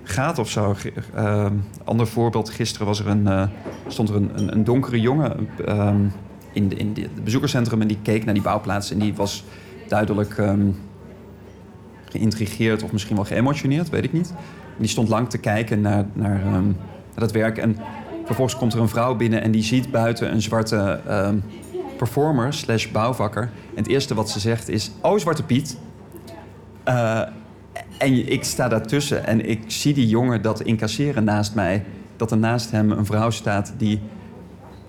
gaat 0.03 0.39
of 0.39 0.49
zo. 0.49 0.73
Ge- 0.73 0.93
eh, 1.13 1.45
ander 1.83 2.07
voorbeeld, 2.07 2.49
gisteren 2.49 2.87
was 2.87 2.99
er 2.99 3.07
een, 3.07 3.27
eh, 3.27 3.47
stond 3.87 4.09
er 4.09 4.15
een, 4.15 4.31
een, 4.33 4.51
een 4.53 4.63
donkere 4.63 5.01
jongen 5.01 5.49
ehm, 5.65 6.01
in, 6.53 6.69
de, 6.69 6.75
in 6.75 6.95
het 6.99 7.23
bezoekerscentrum 7.23 7.81
en 7.81 7.87
die 7.87 7.99
keek 8.01 8.25
naar 8.25 8.33
die 8.33 8.43
bouwplaats 8.43 8.91
en 8.91 8.99
die 8.99 9.13
was 9.13 9.43
duidelijk 9.87 10.37
ehm, 10.37 10.67
geïntrigeerd 12.09 12.83
of 12.83 12.91
misschien 12.91 13.15
wel 13.15 13.25
geëmotioneerd, 13.25 13.89
weet 13.89 14.03
ik 14.03 14.13
niet. 14.13 14.33
Die 14.77 14.87
stond 14.87 15.09
lang 15.09 15.29
te 15.29 15.37
kijken 15.37 15.81
naar, 15.81 16.05
naar, 16.13 16.41
ehm, 16.41 16.65
naar 16.65 17.15
dat 17.15 17.31
werk 17.31 17.57
en 17.57 17.77
vervolgens 18.25 18.57
komt 18.57 18.73
er 18.73 18.79
een 18.79 18.89
vrouw 18.89 19.15
binnen 19.15 19.41
en 19.41 19.51
die 19.51 19.63
ziet 19.63 19.91
buiten 19.91 20.31
een 20.31 20.41
zwarte 20.41 21.01
ehm, 21.07 21.37
performer 21.97 22.53
slash 22.53 22.87
bouwvakker. 22.87 23.41
En 23.43 23.77
het 23.77 23.87
eerste 23.87 24.13
wat 24.13 24.29
ze 24.29 24.39
zegt 24.39 24.69
is, 24.69 24.91
oh 25.01 25.17
Zwarte 25.17 25.43
Piet. 25.43 25.77
Eh, 26.83 27.21
en 27.97 28.31
ik 28.31 28.43
sta 28.43 28.67
daartussen 28.67 29.25
en 29.25 29.49
ik 29.49 29.61
zie 29.67 29.93
die 29.93 30.07
jongen 30.07 30.41
dat 30.41 30.61
incasseren 30.61 31.23
naast 31.23 31.55
mij. 31.55 31.83
Dat 32.15 32.31
er 32.31 32.37
naast 32.37 32.71
hem 32.71 32.91
een 32.91 33.05
vrouw 33.05 33.29
staat 33.29 33.73
die 33.77 33.99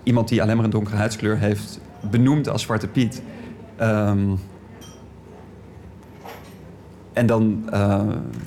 iemand 0.02 0.28
die 0.28 0.42
alleen 0.42 0.56
maar 0.56 0.64
een 0.64 0.70
donkere 0.70 0.96
huidskleur 0.96 1.38
heeft 1.38 1.80
benoemd 2.10 2.48
als 2.48 2.62
Zwarte 2.62 2.88
Piet. 2.88 3.22
Ehm, 3.76 4.30
en 7.12 7.26
dan, 7.26 7.62
eh, 7.70 8.00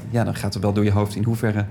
ja, 0.09 0.23
dan 0.23 0.35
gaat 0.35 0.55
er 0.55 0.61
wel 0.61 0.73
door 0.73 0.83
je 0.83 0.91
hoofd 0.91 1.15
in 1.15 1.23
hoeverre 1.23 1.65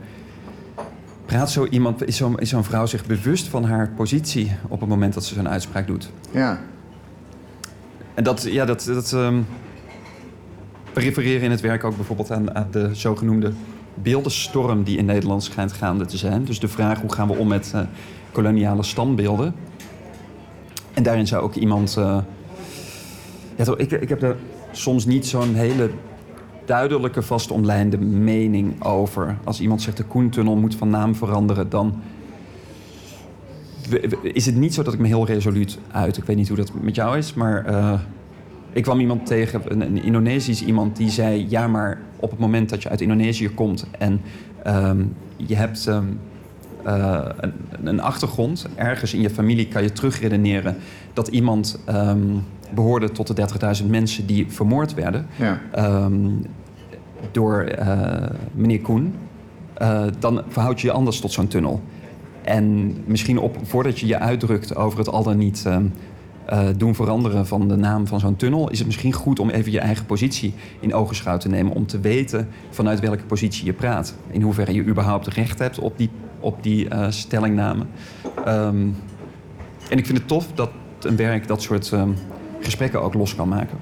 praat 1.26 1.50
zo 1.50 1.66
iemand, 1.66 2.06
is 2.06 2.16
zo'n 2.16 2.36
zo 2.42 2.62
vrouw 2.62 2.86
zich 2.86 3.06
bewust 3.06 3.48
van 3.48 3.64
haar 3.64 3.90
positie 3.96 4.52
op 4.68 4.80
het 4.80 4.88
moment 4.88 5.14
dat 5.14 5.24
ze 5.24 5.34
zo'n 5.34 5.48
uitspraak 5.48 5.86
doet? 5.86 6.10
Ja. 6.30 6.60
En 8.14 8.24
dat, 8.24 8.42
ja, 8.42 8.64
dat, 8.64 8.84
dat 8.84 9.12
ehm, 9.12 9.40
we 10.92 11.00
refereren 11.00 11.42
in 11.42 11.50
het 11.50 11.60
werk 11.60 11.84
ook 11.84 11.96
bijvoorbeeld 11.96 12.30
aan, 12.30 12.54
aan 12.54 12.68
de 12.70 12.90
zogenoemde 12.92 13.52
beeldenstorm 13.94 14.82
die 14.82 14.98
in 14.98 15.04
Nederland 15.04 15.42
schijnt 15.42 15.72
gaande 15.72 16.06
te 16.06 16.16
zijn. 16.16 16.44
Dus 16.44 16.60
de 16.60 16.68
vraag 16.68 17.00
hoe 17.00 17.12
gaan 17.12 17.28
we 17.28 17.34
om 17.34 17.48
met 17.48 17.70
eh, 17.74 17.80
koloniale 18.32 18.82
standbeelden. 18.82 19.54
En 20.94 21.02
daarin 21.02 21.26
zou 21.26 21.42
ook 21.42 21.54
iemand. 21.54 21.96
eh, 21.96 22.18
ja, 23.56 23.74
ik, 23.76 23.90
ik 23.90 24.08
heb 24.08 24.20
daar 24.20 24.36
soms 24.72 25.06
niet 25.06 25.26
zo'n 25.26 25.54
hele 25.54 25.90
duidelijke, 26.64 27.22
vastomlijnde 27.22 27.98
mening 27.98 28.82
over. 28.84 29.36
Als 29.44 29.60
iemand 29.60 29.82
zegt 29.82 29.96
de 29.96 30.04
Koentunnel 30.04 30.56
moet 30.56 30.74
van 30.74 30.90
naam 30.90 31.14
veranderen, 31.14 31.68
dan 31.70 31.94
is 34.22 34.46
het 34.46 34.56
niet 34.56 34.74
zo 34.74 34.82
dat 34.82 34.92
ik 34.92 34.98
me 34.98 35.06
heel 35.06 35.26
resoluut 35.26 35.78
uit. 35.90 36.16
Ik 36.16 36.24
weet 36.24 36.36
niet 36.36 36.48
hoe 36.48 36.56
dat 36.56 36.72
met 36.82 36.94
jou 36.94 37.18
is, 37.18 37.34
maar 37.34 37.64
eh, 37.66 38.00
ik 38.72 38.82
kwam 38.82 39.00
iemand 39.00 39.26
tegen, 39.26 39.62
een, 39.68 39.80
een 39.80 40.02
Indonesisch 40.02 40.64
iemand, 40.64 40.96
die 40.96 41.10
zei: 41.10 41.46
Ja, 41.48 41.66
maar 41.68 41.98
op 42.16 42.30
het 42.30 42.38
moment 42.38 42.68
dat 42.68 42.82
je 42.82 42.88
uit 42.88 43.00
Indonesië 43.00 43.48
komt 43.48 43.86
en 43.98 44.20
ehm, 44.62 45.04
je 45.36 45.56
hebt 45.56 45.86
ehm, 45.86 46.04
eh, 46.84 47.20
een, 47.36 47.52
een 47.84 48.00
achtergrond, 48.00 48.66
ergens 48.74 49.14
in 49.14 49.20
je 49.20 49.30
familie 49.30 49.68
kan 49.68 49.82
je 49.82 49.92
terugredeneren 49.92 50.76
dat 51.12 51.28
iemand 51.28 51.78
ehm, 51.84 52.20
behoorde 52.74 53.10
tot 53.10 53.36
de 53.36 53.46
30.000 53.82 53.86
mensen 53.90 54.26
die 54.26 54.46
vermoord 54.48 54.94
werden 54.94 55.26
Ja. 55.36 55.60
ehm, 55.72 56.30
door 57.32 57.60
eh, 57.62 58.30
meneer 58.54 58.80
Koen, 58.80 59.14
eh, 59.74 60.02
dan 60.18 60.42
verhoud 60.48 60.80
je 60.80 60.86
je 60.86 60.92
anders 60.92 61.20
tot 61.20 61.32
zo'n 61.32 61.48
tunnel. 61.48 61.82
En 62.42 62.94
misschien 63.06 63.38
op, 63.38 63.56
voordat 63.62 63.98
je 63.98 64.06
je 64.06 64.18
uitdrukt 64.18 64.76
over 64.76 64.98
het 64.98 65.08
al 65.08 65.22
dan 65.22 65.38
niet 65.38 65.62
ehm, 65.66 65.84
eh, 66.46 66.68
doen 66.76 66.94
veranderen 66.94 67.46
van 67.46 67.68
de 67.68 67.76
naam 67.76 68.06
van 68.06 68.20
zo'n 68.20 68.36
tunnel, 68.36 68.70
is 68.70 68.78
het 68.78 68.86
misschien 68.86 69.12
goed 69.12 69.38
om 69.38 69.50
even 69.50 69.72
je 69.72 69.78
eigen 69.80 70.06
positie 70.06 70.54
in 70.80 70.94
ogenschouw 70.94 71.36
te 71.36 71.48
nemen. 71.48 71.72
Om 71.72 71.86
te 71.86 72.00
weten 72.00 72.48
vanuit 72.70 73.00
welke 73.00 73.24
positie 73.24 73.64
je 73.64 73.72
praat. 73.72 74.14
In 74.30 74.42
hoeverre 74.42 74.74
je 74.74 74.84
überhaupt 74.84 75.26
recht 75.26 75.58
hebt 75.58 75.78
op 75.78 75.98
die, 75.98 76.10
op 76.44 76.62
die 76.62 76.88
eh, 76.88 77.06
stellingname. 77.10 77.84
Ehm, 78.44 78.86
en 79.88 79.98
ik 79.98 80.06
vind 80.06 80.18
het 80.18 80.28
tof 80.28 80.46
dat 80.54 80.70
een 81.00 81.16
werk 81.16 81.46
dat 81.46 81.62
soort 81.62 81.92
ehm, 81.92 82.10
gesprekken 82.60 83.02
ook 83.02 83.14
los 83.14 83.34
kan 83.34 83.48
maken. 83.48 83.78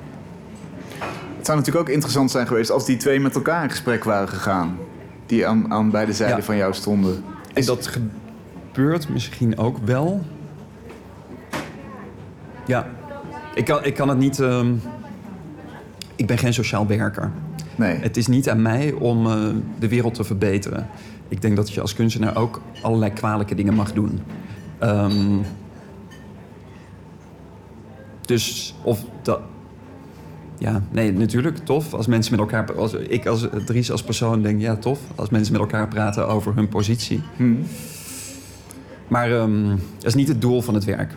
Het 1.37 1.47
zou 1.47 1.59
natuurlijk 1.59 1.89
ook 1.89 1.95
interessant 1.95 2.31
zijn 2.31 2.47
geweest 2.47 2.71
als 2.71 2.87
die 2.87 2.97
twee 2.97 3.21
met 3.21 3.35
elkaar 3.35 3.63
in 3.63 3.71
gesprek 3.71 4.05
waren 4.05 4.29
gegaan. 4.29 4.77
Die 5.27 5.47
aan, 5.47 5.73
aan 5.73 5.91
beide 5.91 6.13
zijden 6.13 6.37
Ja. 6.37 6.43
van 6.43 6.57
jou 6.57 6.75
stonden. 6.75 7.25
En 7.55 7.65
dat 7.65 7.87
gebeurt 8.73 9.09
misschien 9.09 9.59
ook 9.59 9.79
wel. 9.85 10.23
Ja, 12.67 12.87
ik 13.55 13.65
kan, 13.65 13.85
ik 13.85 13.95
kan 13.95 14.09
het 14.09 14.19
niet. 14.19 14.41
ehm, 14.41 14.73
ik 16.17 16.27
ben 16.27 16.39
geen 16.39 16.55
sociaal 16.55 16.87
werker. 16.87 17.31
Nee. 17.77 17.97
Het 17.97 18.17
is 18.17 18.27
niet 18.27 18.49
aan 18.51 18.63
mij 18.63 18.93
om 18.93 19.27
eh, 19.27 19.35
de 19.79 19.89
wereld 19.89 20.15
te 20.15 20.25
verbeteren. 20.25 20.89
Ik 21.33 21.43
denk 21.43 21.57
dat 21.57 21.73
je 21.73 21.81
als 21.81 21.95
kunstenaar 21.95 22.37
ook 22.37 22.61
allerlei 22.83 23.13
kwalijke 23.13 23.55
dingen 23.55 23.75
mag 23.75 23.93
doen. 23.93 24.21
Ehm, 24.79 25.39
dus 28.21 28.75
of 28.83 29.05
dat. 29.23 29.41
Ja, 30.59 30.83
nee, 30.91 31.13
natuurlijk 31.13 31.59
tof. 31.59 31.95
Als 31.95 32.07
mensen 32.07 32.33
met 32.33 32.41
elkaar. 32.41 32.75
Als, 32.75 32.93
ik 32.93 33.27
als 33.27 33.47
Dries 33.65 33.91
als 33.91 34.03
persoon 34.03 34.43
denk, 34.43 34.61
ja, 34.61 34.77
tof. 34.77 35.01
Als 35.15 35.31
mensen 35.31 35.53
met 35.53 35.61
elkaar 35.61 35.89
praten 35.89 36.29
over 36.29 36.55
hun 36.55 36.69
positie. 36.69 37.23
Hm. 37.37 37.55
Maar 39.09 39.33
ehm, 39.33 39.69
dat 39.97 40.07
is 40.07 40.15
niet 40.15 40.29
het 40.29 40.41
doel 40.41 40.63
van 40.63 40.75
het 40.75 40.85
werk. 40.85 41.11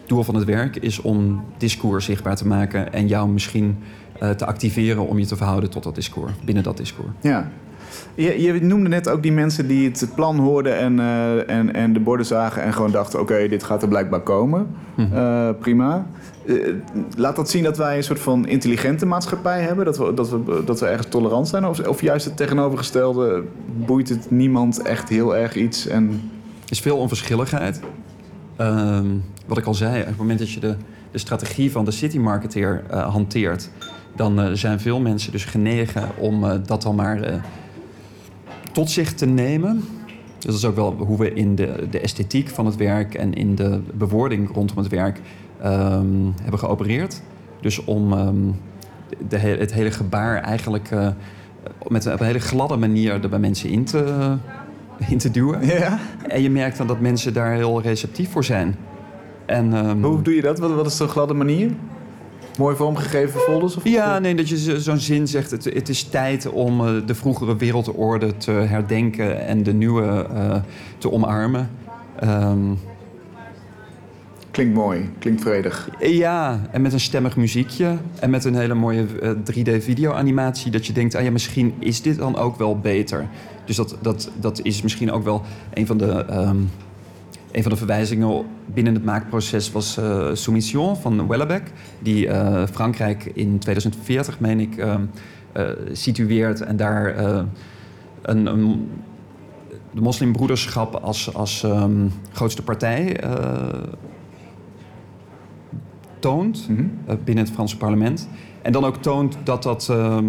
Het 0.00 0.08
doel 0.08 0.22
van 0.22 0.34
het 0.34 0.44
werk 0.44 0.76
is 0.76 1.00
om 1.00 1.44
discours 1.58 2.04
zichtbaar 2.04 2.36
te 2.36 2.46
maken 2.46 2.92
en 2.92 3.08
jou 3.08 3.28
misschien 3.28 3.78
eh, 4.18 4.30
te 4.30 4.46
activeren 4.46 5.08
om 5.08 5.18
je 5.18 5.26
te 5.26 5.36
verhouden 5.36 5.70
tot 5.70 5.82
dat 5.82 5.94
discours, 5.94 6.32
binnen 6.44 6.62
dat 6.62 6.76
discours. 6.76 7.12
Ja. 7.20 7.50
Je, 8.14 8.42
je 8.42 8.62
noemde 8.62 8.88
net 8.88 9.08
ook 9.08 9.22
die 9.22 9.32
mensen 9.32 9.66
die 9.66 9.88
het 9.88 10.08
plan 10.14 10.38
hoorden 10.38 10.78
en, 10.78 11.00
eh, 11.00 11.50
en, 11.50 11.74
en 11.74 11.92
de 11.92 12.00
borden 12.00 12.26
zagen 12.26 12.62
en 12.62 12.72
gewoon 12.72 12.90
dachten: 12.90 13.20
oké, 13.20 13.48
dit 13.48 13.62
gaat 13.62 13.82
er 13.82 13.88
blijkbaar 13.88 14.20
komen. 14.20 14.66
Mhm. 14.94 15.16
Eh, 15.16 15.48
prima. 15.60 16.06
Eh, 16.46 16.54
laat 17.16 17.36
dat 17.36 17.50
zien 17.50 17.64
dat 17.64 17.76
wij 17.76 17.96
een 17.96 18.02
soort 18.02 18.20
van 18.20 18.46
intelligente 18.46 19.06
maatschappij 19.06 19.60
hebben, 19.60 19.84
dat 19.84 19.98
we, 19.98 20.14
dat 20.14 20.30
we, 20.30 20.62
dat 20.64 20.80
we 20.80 20.86
ergens 20.86 21.08
tolerant 21.08 21.48
zijn, 21.48 21.66
of, 21.66 21.86
of 21.86 22.00
juist 22.00 22.24
het 22.24 22.36
tegenovergestelde, 22.36 23.42
boeit 23.86 24.08
het 24.08 24.30
niemand 24.30 24.82
echt 24.82 25.08
heel 25.08 25.36
erg 25.36 25.54
iets 25.54 25.86
en 25.86 26.30
is 26.68 26.80
veel 26.80 26.96
onverschilligheid. 26.96 27.80
Ehm, 28.56 29.06
wat 29.46 29.58
ik 29.58 29.64
al 29.64 29.74
zei, 29.74 30.00
op 30.00 30.06
het 30.06 30.16
moment 30.16 30.38
dat 30.38 30.50
je 30.50 30.60
de, 30.60 30.76
de 31.10 31.18
strategie 31.18 31.70
van 31.72 31.84
de 31.84 31.90
city 31.90 32.18
marketeer 32.18 32.82
hanteert, 32.90 33.70
dan 34.16 34.56
zijn 34.56 34.80
veel 34.80 35.00
mensen 35.00 35.32
dus 35.32 35.44
genegen 35.44 36.08
om 36.18 36.44
dat 36.66 36.82
dan 36.82 36.94
maar 36.94 37.42
tot 38.74 38.90
zich 38.90 39.12
te 39.14 39.26
nemen. 39.26 39.84
Dus 40.38 40.44
dat 40.44 40.54
is 40.54 40.64
ook 40.64 40.74
wel 40.74 40.92
hoe 40.92 41.18
we 41.18 41.32
in 41.32 41.54
de, 41.54 41.86
de 41.90 42.00
esthetiek 42.00 42.48
van 42.48 42.66
het 42.66 42.76
werk 42.76 43.14
en 43.14 43.34
in 43.34 43.54
de 43.54 43.80
bewoording 43.94 44.50
rondom 44.54 44.76
het 44.76 44.88
werk 44.88 45.20
ehm, 45.60 46.06
hebben 46.42 46.58
geopereerd. 46.58 47.22
Dus 47.60 47.84
om 47.84 48.12
ehm, 48.12 48.34
de, 49.28 49.38
he- 49.38 49.56
het 49.58 49.72
hele 49.72 49.90
gebaar 49.90 50.42
eigenlijk 50.42 50.90
eh, 50.90 51.08
met 51.88 52.04
een, 52.04 52.12
op 52.12 52.20
een 52.20 52.26
hele 52.26 52.38
gladde 52.38 52.76
manier 52.76 53.12
er 53.22 53.28
bij 53.28 53.38
mensen 53.38 53.70
in 53.70 53.84
te, 53.84 54.34
in 55.08 55.18
te 55.18 55.30
duwen. 55.30 55.66
Ja? 55.66 55.98
En 56.28 56.42
je 56.42 56.50
merkt 56.50 56.76
dan 56.76 56.86
dat 56.86 57.00
mensen 57.00 57.32
daar 57.34 57.52
heel 57.54 57.80
receptief 57.82 58.30
voor 58.30 58.44
zijn. 58.44 58.76
En, 59.46 59.72
ehm, 59.74 60.02
Hoe 60.02 60.22
doe 60.22 60.34
je 60.34 60.42
dat? 60.42 60.58
Wat, 60.58 60.74
wat 60.74 60.86
is 60.86 60.96
zo'n 60.96 61.08
gladde 61.08 61.34
manier? 61.34 61.70
Mooi 62.58 62.76
vormgegeven 62.76 63.40
folders? 63.40 63.76
Of 63.76 63.84
Ja, 63.84 64.18
nee, 64.18 64.34
dat 64.34 64.48
je 64.48 64.58
zo- 64.58 64.76
zo'n 64.78 64.98
zin 64.98 65.28
zegt... 65.28 65.50
Het, 65.50 65.64
het 65.64 65.88
is 65.88 66.02
tijd 66.02 66.50
om 66.50 66.80
eh, 66.86 67.06
de 67.06 67.14
vroegere 67.14 67.56
wereldorde 67.56 68.36
te 68.36 68.50
herdenken... 68.50 69.46
en 69.46 69.62
de 69.62 69.72
nieuwe 69.72 70.26
eh, 70.34 70.56
te 70.98 71.10
omarmen. 71.12 71.70
Ehm, 72.20 72.58
Klinkt 74.50 74.74
mooi, 74.74 75.10
klinkt 75.18 75.42
vredig. 75.42 75.88
ja, 76.00 76.60
en 76.70 76.82
met 76.82 76.92
een 76.92 77.00
stemmig 77.00 77.36
muziekje... 77.36 77.96
en 78.20 78.30
met 78.30 78.44
een 78.44 78.54
hele 78.54 78.74
mooie 78.74 79.06
eh, 79.22 79.30
3D-video-animatie... 79.30 80.70
dat 80.70 80.86
je 80.86 80.92
denkt, 80.92 81.14
ah 81.14 81.22
ja, 81.24 81.30
misschien 81.30 81.74
is 81.78 82.02
dit 82.02 82.16
dan 82.18 82.36
ook 82.36 82.56
wel 82.56 82.78
beter. 82.78 83.26
Dus 83.64 83.76
dat, 83.76 83.96
dat, 84.02 84.30
dat 84.40 84.60
is 84.62 84.82
misschien 84.82 85.12
ook 85.12 85.24
wel 85.24 85.42
een 85.74 85.86
van 85.86 85.98
de... 85.98 86.24
ehm, 86.24 86.56
een 87.54 87.62
van 87.62 87.72
de 87.72 87.78
verwijzingen 87.78 88.46
binnen 88.66 88.94
het 88.94 89.04
maakproces 89.04 89.72
was 89.72 89.96
eh, 89.96 90.28
Soumission 90.32 90.96
van 90.96 91.28
Wellebec, 91.28 91.62
die 91.98 92.28
eh, 92.28 92.66
Frankrijk 92.66 93.24
in 93.24 93.58
2040, 93.58 94.40
meen 94.40 94.60
ik, 94.60 94.76
ehm, 94.76 95.02
eh, 95.52 95.68
situeert 95.92 96.60
en 96.60 96.76
daar 96.76 97.18
een, 98.22 98.46
een, 98.46 98.88
de 99.90 100.00
moslimbroederschap 100.00 100.94
als, 100.94 101.34
als 101.34 101.62
ehm, 101.62 102.08
grootste 102.32 102.62
partij 102.62 103.20
toont 106.18 106.68
Mhm. 106.68 106.84
binnen 107.24 107.44
het 107.44 107.52
Franse 107.52 107.76
parlement. 107.76 108.28
En 108.62 108.72
dan 108.72 108.84
ook 108.84 108.96
toont 108.96 109.36
dat 109.44 109.62
dat 109.62 109.88
ehm, 109.90 110.26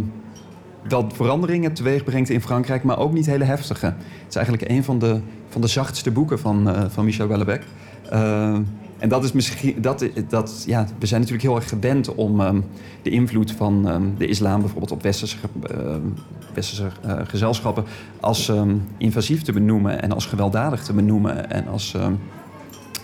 wel 0.87 1.09
veranderingen 1.13 1.73
teweeg 1.73 2.03
brengt 2.03 2.29
in 2.29 2.41
Frankrijk, 2.41 2.83
maar 2.83 2.97
ook 2.97 3.13
niet 3.13 3.25
hele 3.25 3.43
heftige. 3.43 3.85
Het 3.85 4.29
is 4.29 4.35
eigenlijk 4.35 4.69
een 4.69 4.83
van 4.83 4.99
de, 4.99 5.19
van 5.49 5.61
de 5.61 5.67
zachtste 5.67 6.11
boeken 6.11 6.39
van, 6.39 6.69
eh, 6.69 6.83
van 6.89 7.05
Michel 7.05 7.27
Houellebecq. 7.27 7.63
Eh, 8.09 8.57
en 8.97 9.09
dat 9.09 9.23
is 9.23 9.31
misschien, 9.31 9.81
dat, 9.81 10.05
dat, 10.29 10.63
ja, 10.67 10.87
we 10.99 11.05
zijn 11.05 11.21
natuurlijk 11.21 11.47
heel 11.47 11.55
erg 11.55 11.69
gewend 11.69 12.15
om 12.15 12.41
ehm, 12.41 12.61
de 13.01 13.09
invloed 13.09 13.51
van 13.51 13.87
ehm, 13.87 14.03
de 14.17 14.27
islam 14.27 14.59
bijvoorbeeld 14.59 14.91
op 14.91 15.01
westerse, 15.01 15.37
ehm, 15.61 16.01
westerse 16.53 16.87
eh, 17.01 17.17
gezelschappen 17.23 17.83
als 18.19 18.49
ehm, 18.49 18.75
invasief 18.97 19.41
te 19.41 19.51
benoemen 19.51 20.01
en 20.01 20.11
als 20.11 20.25
gewelddadig 20.25 20.83
te 20.83 20.93
benoemen 20.93 21.51
en 21.51 21.67
als 21.67 21.95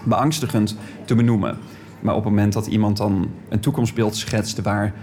beangstigend 0.04 0.78
te 1.06 1.16
benoemen. 1.16 1.58
Maar 2.02 2.16
op 2.16 2.24
het 2.24 2.34
moment 2.34 2.54
dat 2.54 2.68
iemand 2.68 2.98
dan 2.98 3.30
een 3.50 3.60
toekomstbeeld 3.60 4.16
schetst 4.16 4.62
waar 4.62 4.94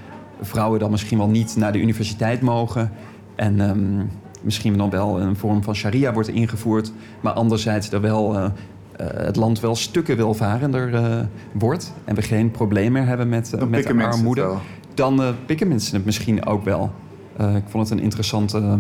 vrouwen 0.40 0.78
dan 0.78 0.90
misschien 0.90 1.18
wel 1.18 1.28
niet 1.28 1.56
naar 1.56 1.72
de 1.72 1.80
universiteit 1.80 2.40
mogen 2.40 2.90
en 3.34 3.60
ehm, 3.60 4.06
misschien 4.42 4.76
dan 4.76 4.90
wel 4.90 5.20
een 5.20 5.36
vorm 5.36 5.62
van 5.62 5.74
sharia 5.74 6.12
wordt 6.12 6.28
ingevoerd, 6.28 6.92
maar 7.20 7.32
anderzijds 7.32 7.90
er 7.90 8.00
wel 8.00 8.34
eh, 8.34 8.44
eh, 8.44 9.06
het 9.26 9.36
land 9.36 9.60
wel 9.60 9.76
stukken 9.76 10.16
welvarender 10.16 10.94
eh, 10.94 11.18
wordt 11.52 11.92
en 12.04 12.14
we 12.14 12.22
geen 12.22 12.50
probleem 12.50 12.92
meer 12.92 13.06
hebben 13.06 13.28
met, 13.28 13.68
met 13.68 13.86
armoede, 13.86 14.54
dan 14.94 15.20
pikken 15.46 15.68
mensen 15.68 15.96
het 15.96 16.04
misschien 16.04 16.46
ook 16.46 16.64
wel. 16.64 16.90
Ik 17.38 17.64
vond 17.68 17.88
het 17.88 17.98
een 17.98 18.04
interessante, 18.04 18.78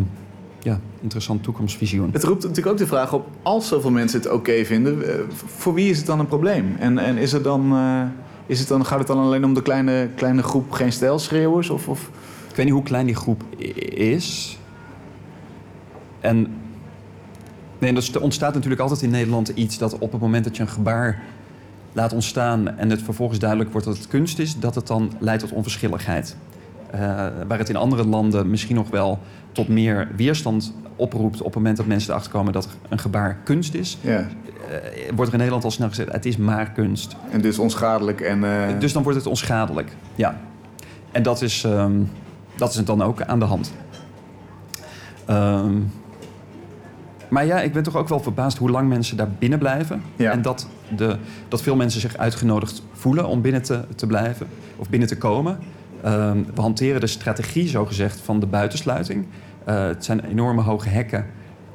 ja, 0.60 0.80
interessant 1.00 1.42
toekomstvisioen. 1.42 2.08
Het 2.12 2.24
roept 2.24 2.42
natuurlijk 2.42 2.68
ook 2.68 2.78
de 2.78 2.86
vraag 2.86 3.12
op, 3.12 3.26
als 3.42 3.68
zoveel 3.68 3.90
mensen 3.90 4.20
het 4.20 4.30
oké 4.30 4.64
vinden, 4.64 5.02
voor 5.32 5.74
wie 5.74 5.90
is 5.90 5.96
het 5.96 6.06
dan 6.06 6.18
een 6.18 6.26
probleem? 6.26 6.76
En, 6.78 6.98
en 6.98 7.16
is 7.16 7.32
het 7.32 7.44
dan, 7.44 7.72
is 8.48 8.58
het 8.58 8.68
dan, 8.68 8.86
gaat 8.86 8.98
het 8.98 9.06
dan 9.06 9.18
alleen 9.18 9.44
om 9.44 9.54
de 9.54 9.62
kleine, 9.62 10.08
kleine 10.14 10.42
groep 10.42 10.70
geen 10.70 10.92
stijlschreeuwers? 10.92 11.70
Of, 11.70 11.88
of... 11.88 12.10
Ik 12.48 12.56
weet 12.56 12.64
niet 12.64 12.74
hoe 12.74 12.82
klein 12.82 13.06
die 13.06 13.14
groep 13.14 13.42
is. 13.94 14.58
En 16.20 16.46
Nee, 17.78 17.94
er 18.12 18.22
ontstaat 18.22 18.54
natuurlijk 18.54 18.80
altijd 18.80 19.02
in 19.02 19.10
Nederland 19.10 19.48
iets 19.48 19.78
dat 19.78 19.98
op 19.98 20.12
het 20.12 20.20
moment 20.20 20.44
dat 20.44 20.56
je 20.56 20.62
een 20.62 20.68
gebaar 20.68 21.22
laat 21.92 22.12
ontstaan 22.12 22.78
en 22.78 22.90
het 22.90 23.02
vervolgens 23.02 23.38
duidelijk 23.38 23.70
wordt 23.70 23.86
dat 23.86 23.96
het 23.96 24.08
kunst 24.08 24.38
is, 24.38 24.58
dat 24.58 24.74
het 24.74 24.86
dan 24.86 25.12
leidt 25.18 25.42
tot 25.42 25.52
onverschilligheid. 25.52 26.36
Uh, 26.94 27.00
waar 27.48 27.58
het 27.58 27.68
in 27.68 27.76
andere 27.76 28.06
landen 28.06 28.50
misschien 28.50 28.76
nog 28.76 28.90
wel 28.90 29.18
tot 29.52 29.68
meer 29.68 30.08
weerstand 30.16 30.74
oproept 30.96 31.38
op 31.38 31.44
het 31.44 31.54
moment 31.54 31.76
dat 31.76 31.86
mensen 31.86 32.10
erachter 32.10 32.32
komen 32.32 32.52
dat 32.52 32.68
een 32.88 32.98
gebaar 32.98 33.38
kunst 33.44 33.74
is, 33.74 33.98
ja. 34.00 34.26
Uh, 34.68 34.74
wordt 35.14 35.26
er 35.26 35.32
in 35.32 35.38
Nederland 35.38 35.64
al 35.64 35.70
snel 35.70 35.88
gezegd: 35.88 36.12
het 36.12 36.26
is 36.26 36.36
maar 36.36 36.70
kunst. 36.70 37.16
En 37.30 37.40
dus 37.40 37.58
onschadelijk. 37.58 38.20
En, 38.20 38.42
uh... 38.42 38.78
Dus 38.78 38.92
dan 38.92 39.02
wordt 39.02 39.18
het 39.18 39.26
onschadelijk, 39.26 39.96
ja. 40.14 40.40
En 41.12 41.22
dat 41.22 41.42
is, 41.42 41.64
um, 41.64 42.10
dat 42.56 42.70
is 42.70 42.76
het 42.76 42.86
dan 42.86 43.02
ook 43.02 43.22
aan 43.22 43.38
de 43.38 43.44
hand. 43.44 43.72
Um, 45.30 45.92
maar 47.28 47.46
ja, 47.46 47.60
ik 47.60 47.72
ben 47.72 47.82
toch 47.82 47.96
ook 47.96 48.08
wel 48.08 48.20
verbaasd 48.20 48.58
hoe 48.58 48.70
lang 48.70 48.88
mensen 48.88 49.16
daar 49.16 49.28
binnen 49.38 49.58
blijven. 49.58 50.02
Ja. 50.16 50.30
En 50.30 50.42
dat, 50.42 50.68
de, 50.96 51.16
dat 51.48 51.62
veel 51.62 51.76
mensen 51.76 52.00
zich 52.00 52.16
uitgenodigd 52.16 52.82
voelen 52.92 53.26
om 53.26 53.40
binnen 53.40 53.62
te, 53.62 53.84
te 53.94 54.06
blijven 54.06 54.46
of 54.76 54.88
binnen 54.88 55.08
te 55.08 55.18
komen. 55.18 55.58
Um, 56.04 56.46
we 56.54 56.60
hanteren 56.60 57.00
de 57.00 57.06
strategie, 57.06 57.68
zogezegd, 57.68 58.20
van 58.20 58.40
de 58.40 58.46
buitensluiting. 58.46 59.26
Uh, 59.68 59.86
het 59.86 60.04
zijn 60.04 60.24
enorme 60.24 60.62
hoge 60.62 60.88
hekken 60.88 61.26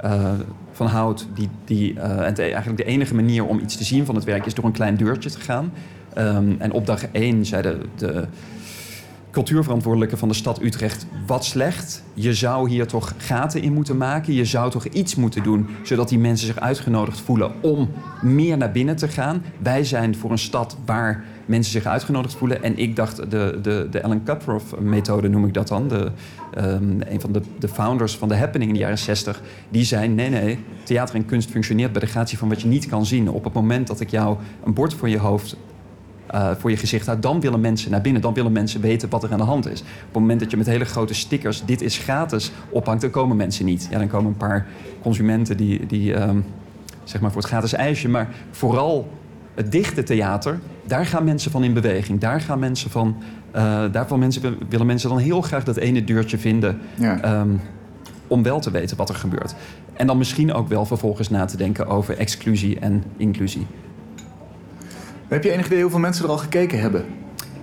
uh, 0.05 0.31
van 0.73 0.87
hout. 0.87 1.27
Die, 1.33 1.49
die, 1.65 1.93
uh, 1.93 2.01
en 2.01 2.35
eigenlijk 2.35 2.77
de 2.77 2.83
enige 2.83 3.15
manier 3.15 3.45
om 3.45 3.59
iets 3.59 3.77
te 3.77 3.83
zien 3.83 4.05
van 4.05 4.15
het 4.15 4.23
werk 4.23 4.45
is 4.45 4.53
door 4.53 4.65
een 4.65 4.71
klein 4.71 4.97
deurtje 4.97 5.29
te 5.29 5.39
gaan. 5.39 5.71
Um, 6.17 6.55
en 6.59 6.71
op 6.71 6.85
dag 6.85 7.05
één 7.11 7.45
zeiden 7.45 7.79
de, 7.79 7.87
de 7.95 8.27
cultuurverantwoordelijke 9.33 10.17
van 10.17 10.27
de 10.27 10.33
stad 10.33 10.61
Utrecht... 10.61 11.05
wat 11.27 11.45
slecht, 11.45 12.03
je 12.13 12.33
zou 12.33 12.69
hier 12.69 12.87
toch 12.87 13.13
gaten 13.17 13.61
in 13.61 13.73
moeten 13.73 13.97
maken. 13.97 14.33
Je 14.33 14.45
zou 14.45 14.71
toch 14.71 14.85
iets 14.85 15.15
moeten 15.15 15.43
doen, 15.43 15.67
zodat 15.83 16.09
die 16.09 16.19
mensen 16.19 16.47
zich 16.47 16.59
uitgenodigd 16.59 17.19
voelen... 17.19 17.51
om 17.61 17.89
meer 18.21 18.57
naar 18.57 18.71
binnen 18.71 18.95
te 18.95 19.07
gaan. 19.07 19.43
Wij 19.59 19.83
zijn 19.83 20.15
voor 20.15 20.31
een 20.31 20.37
stad 20.37 20.77
waar 20.85 21.23
mensen 21.45 21.71
zich 21.71 21.85
uitgenodigd 21.85 22.35
voelen. 22.35 22.63
En 22.63 22.77
ik 22.77 22.95
dacht, 22.95 23.31
de, 23.31 23.59
de, 23.61 23.87
de 23.91 24.03
Alan 24.03 24.23
Cutroff-methode 24.23 25.29
noem 25.29 25.45
ik 25.45 25.53
dat 25.53 25.67
dan... 25.67 25.87
De, 25.87 26.11
um, 26.57 27.01
een 27.07 27.21
van 27.21 27.31
de, 27.31 27.41
de 27.59 27.67
founders 27.67 28.17
van 28.17 28.27
de 28.27 28.35
Happening 28.35 28.69
in 28.69 28.75
de 28.75 28.83
jaren 28.83 28.97
60... 28.97 29.41
die 29.69 29.83
zei, 29.83 30.07
nee, 30.07 30.29
nee, 30.29 30.59
theater 30.83 31.15
en 31.15 31.25
kunst 31.25 31.49
functioneert 31.49 31.91
bij 31.91 32.01
de 32.01 32.07
gratie 32.07 32.37
van 32.37 32.49
wat 32.49 32.61
je 32.61 32.67
niet 32.67 32.87
kan 32.87 33.05
zien. 33.05 33.29
Op 33.29 33.43
het 33.43 33.53
moment 33.53 33.87
dat 33.87 33.99
ik 33.99 34.09
jou 34.09 34.37
een 34.63 34.73
bord 34.73 34.93
voor 34.93 35.09
je 35.09 35.19
hoofd 35.19 35.57
uh, 36.33 36.51
voor 36.57 36.69
je 36.69 36.77
gezicht 36.77 37.09
uit, 37.09 37.21
dan 37.21 37.39
willen 37.39 37.59
mensen 37.59 37.91
naar 37.91 38.01
binnen. 38.01 38.21
Dan 38.21 38.33
willen 38.33 38.51
mensen 38.51 38.81
weten 38.81 39.09
wat 39.09 39.23
er 39.23 39.31
aan 39.31 39.37
de 39.37 39.43
hand 39.43 39.69
is. 39.69 39.79
Op 39.81 39.87
het 39.87 40.13
moment 40.13 40.39
dat 40.39 40.51
je 40.51 40.57
met 40.57 40.65
hele 40.65 40.85
grote 40.85 41.13
stickers 41.13 41.65
dit 41.65 41.81
is 41.81 41.97
gratis 41.97 42.51
ophangt, 42.69 43.01
dan 43.01 43.09
komen 43.09 43.37
mensen 43.37 43.65
niet. 43.65 43.87
Ja, 43.91 43.97
dan 43.97 44.07
komen 44.07 44.31
een 44.31 44.37
paar 44.37 44.67
consumenten 45.01 45.57
die, 45.57 45.85
die 45.85 46.21
um, 46.21 46.45
zeg 47.03 47.21
maar 47.21 47.31
voor 47.31 47.41
het 47.41 47.49
gratis 47.49 47.73
ijsje. 47.73 48.09
Maar 48.09 48.29
vooral 48.51 49.09
het 49.53 49.71
dichte 49.71 50.03
theater, 50.03 50.59
daar 50.85 51.05
gaan 51.05 51.23
mensen 51.23 51.51
van 51.51 51.63
in 51.63 51.73
beweging. 51.73 52.19
Daar 52.19 52.41
gaan 52.41 52.59
mensen 52.59 52.89
van, 52.89 53.15
uh, 53.55 53.83
daarvan 53.91 54.19
mensen, 54.19 54.57
willen 54.69 54.85
mensen 54.85 55.09
dan 55.09 55.17
heel 55.17 55.41
graag 55.41 55.63
dat 55.63 55.77
ene 55.77 56.03
deurtje 56.03 56.37
vinden. 56.37 56.79
Ja. 56.95 57.39
Um, 57.39 57.59
om 58.27 58.43
wel 58.43 58.59
te 58.59 58.71
weten 58.71 58.97
wat 58.97 59.09
er 59.09 59.15
gebeurt. 59.15 59.55
En 59.93 60.07
dan 60.07 60.17
misschien 60.17 60.53
ook 60.53 60.67
wel 60.67 60.85
vervolgens 60.85 61.29
na 61.29 61.45
te 61.45 61.57
denken 61.57 61.87
over 61.87 62.17
exclusie 62.17 62.79
en 62.79 63.03
inclusie. 63.17 63.67
Heb 65.27 65.43
je 65.43 65.51
enig 65.51 65.65
idee 65.65 65.81
hoeveel 65.81 65.99
mensen 65.99 66.25
er 66.25 66.31
al 66.31 66.37
gekeken 66.37 66.79
hebben? 66.79 67.05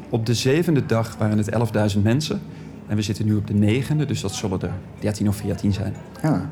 Op 0.08 0.26
de 0.26 0.34
zevende 0.34 0.86
dag 0.86 1.16
waren 1.16 1.38
het 1.38 1.50
11.000 1.94 2.02
mensen. 2.02 2.40
En 2.86 2.96
we 2.96 3.02
zitten 3.02 3.24
nu 3.26 3.34
op 3.34 3.46
de 3.46 3.54
negende, 3.54 4.04
dus 4.04 4.20
dat 4.20 4.32
zullen 4.32 4.60
er 4.60 4.72
13 4.98 5.28
of 5.28 5.36
14 5.36 5.72
zijn. 5.72 5.94
Ja, 6.22 6.50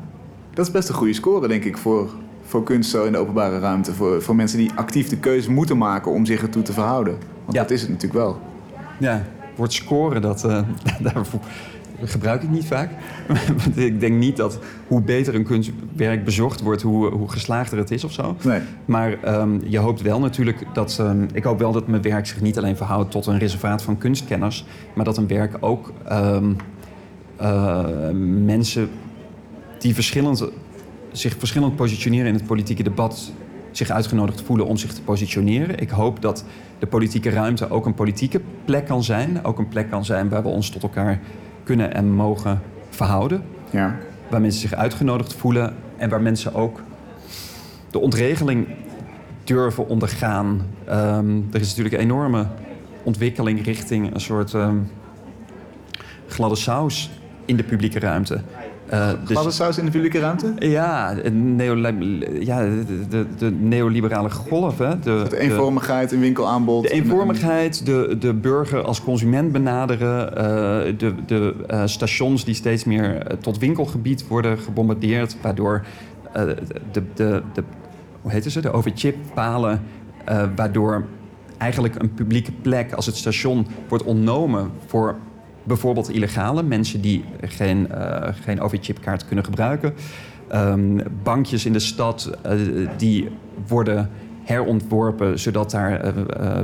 dat 0.53 0.65
is 0.65 0.71
best 0.71 0.89
een 0.89 0.95
goede 0.95 1.13
score, 1.13 1.47
denk 1.47 1.63
ik, 1.63 1.77
voor, 1.77 2.09
voor 2.49 2.63
kunst 2.63 2.89
zo 2.89 3.05
in 3.05 3.11
de 3.11 3.17
openbare 3.17 3.59
ruimte. 3.59 3.93
Voor, 3.93 4.21
voor 4.21 4.35
mensen 4.35 4.57
die 4.57 4.71
actief 4.75 5.09
de 5.09 5.17
keuze 5.17 5.51
moeten 5.51 5.77
maken 5.77 6.11
om 6.11 6.25
zich 6.25 6.41
ertoe 6.41 6.61
te 6.61 6.73
verhouden. 6.73 7.17
Want 7.43 7.57
ja. 7.57 7.61
dat 7.61 7.71
is 7.71 7.81
het 7.81 7.89
natuurlijk 7.89 8.19
wel. 8.19 8.39
Ja, 8.97 9.23
woord 9.55 9.73
scoren, 9.73 10.21
dat, 10.21 10.43
uh, 10.45 10.61
daarvoor 10.99 11.39
gebruik 12.03 12.43
ik 12.43 12.49
niet 12.49 12.65
vaak. 12.65 12.89
Want 13.63 13.77
ik 13.77 13.99
denk 13.99 14.17
niet 14.17 14.37
dat 14.37 14.59
hoe 14.87 15.01
beter 15.01 15.35
een 15.35 15.43
kunstwerk 15.43 16.25
bezocht 16.25 16.61
wordt, 16.61 16.81
hoe, 16.81 17.09
hoe 17.09 17.31
geslaagder 17.31 17.77
het 17.77 17.91
is 17.91 18.03
of 18.03 18.11
zo. 18.11 18.35
Nee. 18.43 18.59
Maar 18.85 19.39
um, 19.41 19.61
je 19.65 19.77
hoopt 19.77 20.01
wel 20.01 20.19
natuurlijk 20.19 20.65
dat. 20.73 20.97
Um, 21.01 21.27
ik 21.33 21.43
hoop 21.43 21.59
wel 21.59 21.71
dat 21.71 21.87
mijn 21.87 22.01
werk 22.01 22.27
zich 22.27 22.41
niet 22.41 22.57
alleen 22.57 22.77
verhoudt 22.77 23.11
tot 23.11 23.25
een 23.25 23.37
reservaat 23.37 23.81
van 23.81 23.97
kunstkenners, 23.97 24.65
maar 24.93 25.05
dat 25.05 25.17
een 25.17 25.27
werk 25.27 25.57
ook 25.59 25.93
um, 26.11 26.55
uh, 27.41 27.85
mensen 28.45 28.89
die 29.77 29.93
verschillend, 29.93 30.45
zich 31.11 31.35
verschillend 31.37 31.75
positioneren 31.75 32.27
in 32.27 32.33
het 32.33 32.45
politieke 32.45 32.83
debat 32.83 33.31
zich 33.71 33.89
uitgenodigd 33.89 34.41
voelen 34.41 34.65
om 34.65 34.77
zich 34.77 34.93
te 34.93 35.01
positioneren. 35.01 35.79
Ik 35.79 35.89
hoop 35.89 36.21
dat 36.21 36.45
de 36.79 36.87
politieke 36.87 37.29
ruimte 37.29 37.69
ook 37.69 37.85
een 37.85 37.93
politieke 37.93 38.41
plek 38.65 38.85
kan 38.85 39.03
zijn. 39.03 39.43
Ook 39.43 39.59
een 39.59 39.67
plek 39.67 39.89
kan 39.89 40.05
zijn 40.05 40.29
waar 40.29 40.43
we 40.43 40.49
ons 40.49 40.69
tot 40.69 40.83
elkaar 40.83 41.19
kunnen 41.63 41.93
en 41.93 42.11
mogen 42.11 42.61
verhouden. 42.89 43.43
Ja. 43.69 43.97
Waar 44.29 44.41
mensen 44.41 44.61
zich 44.61 44.73
uitgenodigd 44.73 45.33
voelen 45.33 45.75
en 45.97 46.09
waar 46.09 46.21
mensen 46.21 46.53
ook 46.53 46.81
de 47.91 47.99
ontregeling 47.99 48.67
durven 49.43 49.87
ondergaan. 49.87 50.67
Um, 50.89 51.47
er 51.51 51.59
is 51.59 51.67
natuurlijk 51.67 51.95
een 51.95 52.01
enorme 52.01 52.47
ontwikkeling 53.03 53.63
richting 53.63 54.13
een 54.13 54.21
soort 54.21 54.53
um, 54.53 54.91
gladde 56.27 56.55
saus 56.55 57.09
in 57.45 57.55
de 57.55 57.63
publieke 57.63 57.99
ruimte. 57.99 58.41
Uh, 58.93 59.09
dus, 59.43 59.55
saus 59.55 59.77
in 59.77 59.85
de 59.85 59.91
publieke 59.91 60.19
ruimte? 60.19 60.53
Ja, 60.59 61.15
neo, 61.31 61.75
ja 62.39 62.61
de, 62.61 63.07
de, 63.09 63.25
de, 63.37 63.51
neoliberale 63.51 64.29
golf. 64.29 64.77
Hè? 64.77 64.99
De, 64.99 65.25
de 65.29 65.39
eenvormigheid 65.39 66.11
in 66.11 66.19
winkelaanbod. 66.19 66.83
De 66.83 66.89
eenvormigheid, 66.89 67.85
de, 67.85 68.15
de 68.19 68.33
burger 68.33 68.83
als 68.83 69.03
consument 69.03 69.51
benaderen. 69.51 70.29
Uh, 70.29 70.97
de 70.97 71.13
de 71.25 71.55
uh, 71.71 71.81
stations 71.85 72.45
die 72.45 72.53
steeds 72.53 72.83
meer 72.83 73.37
tot 73.41 73.57
winkelgebied 73.57 74.27
worden 74.27 74.57
gebombardeerd. 74.57 75.35
Waardoor 75.41 75.85
de, 76.91 77.03
de, 77.13 77.41
de, 77.53 77.63
hoe 78.21 78.31
heet 78.31 78.51
ze? 78.51 78.61
de 78.61 78.71
overchippalen... 78.71 79.81
waardoor 80.55 81.05
eigenlijk 81.57 81.95
een 81.95 82.13
publieke 82.13 82.51
plek 82.51 82.93
als 82.93 83.05
het 83.05 83.15
station 83.15 83.67
wordt 83.87 84.03
ontnomen 84.03 84.71
voor 84.85 85.17
bijvoorbeeld 85.69 86.09
illegale, 86.09 86.63
mensen 86.63 87.01
die 87.01 87.23
geen, 87.41 87.87
uh, 87.91 88.27
geen 88.41 88.61
OV-chipkaart 88.61 89.25
kunnen 89.25 89.45
gebruiken. 89.45 89.93
Um, 90.55 91.01
bankjes 91.23 91.65
in 91.65 91.73
de 91.73 91.79
stad 91.79 92.31
uh, 92.45 92.89
die 92.97 93.29
worden 93.67 94.09
herontworpen 94.43 95.39
zodat 95.39 95.71
daar 95.71 96.05
uh, 96.05 96.59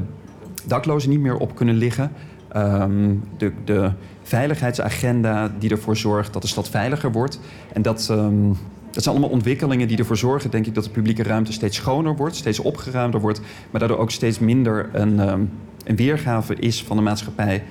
daklozen 0.65 1.09
niet 1.09 1.19
meer 1.19 1.37
op 1.37 1.55
kunnen 1.55 1.75
liggen. 1.75 2.11
Um, 2.55 3.23
de, 3.37 3.51
de, 3.65 3.91
veiligheidsagenda 4.23 5.51
die 5.59 5.69
ervoor 5.69 5.97
zorgt 5.97 6.33
dat 6.33 6.41
de 6.41 6.47
stad 6.47 6.69
veiliger 6.69 7.11
wordt. 7.11 7.39
En 7.73 7.81
dat, 7.81 8.07
um, 8.11 8.47
dat 8.91 9.03
zijn 9.03 9.15
allemaal 9.15 9.33
ontwikkelingen 9.33 9.87
die 9.87 9.97
ervoor 9.97 10.17
zorgen, 10.17 10.51
denk 10.51 10.65
ik, 10.65 10.73
dat 10.73 10.83
de 10.83 10.89
publieke 10.89 11.23
ruimte 11.23 11.53
steeds 11.53 11.77
schoner 11.77 12.15
wordt, 12.15 12.35
steeds 12.35 12.59
opgeruimder 12.59 13.21
wordt, 13.21 13.41
maar 13.71 13.79
daardoor 13.79 13.97
ook 13.97 14.11
steeds 14.11 14.39
minder 14.39 14.89
een, 14.93 15.19
een 15.83 15.95
weergave 15.95 16.55
is 16.55 16.83
van 16.83 16.97
de 16.97 17.03
maatschappij. 17.03 17.63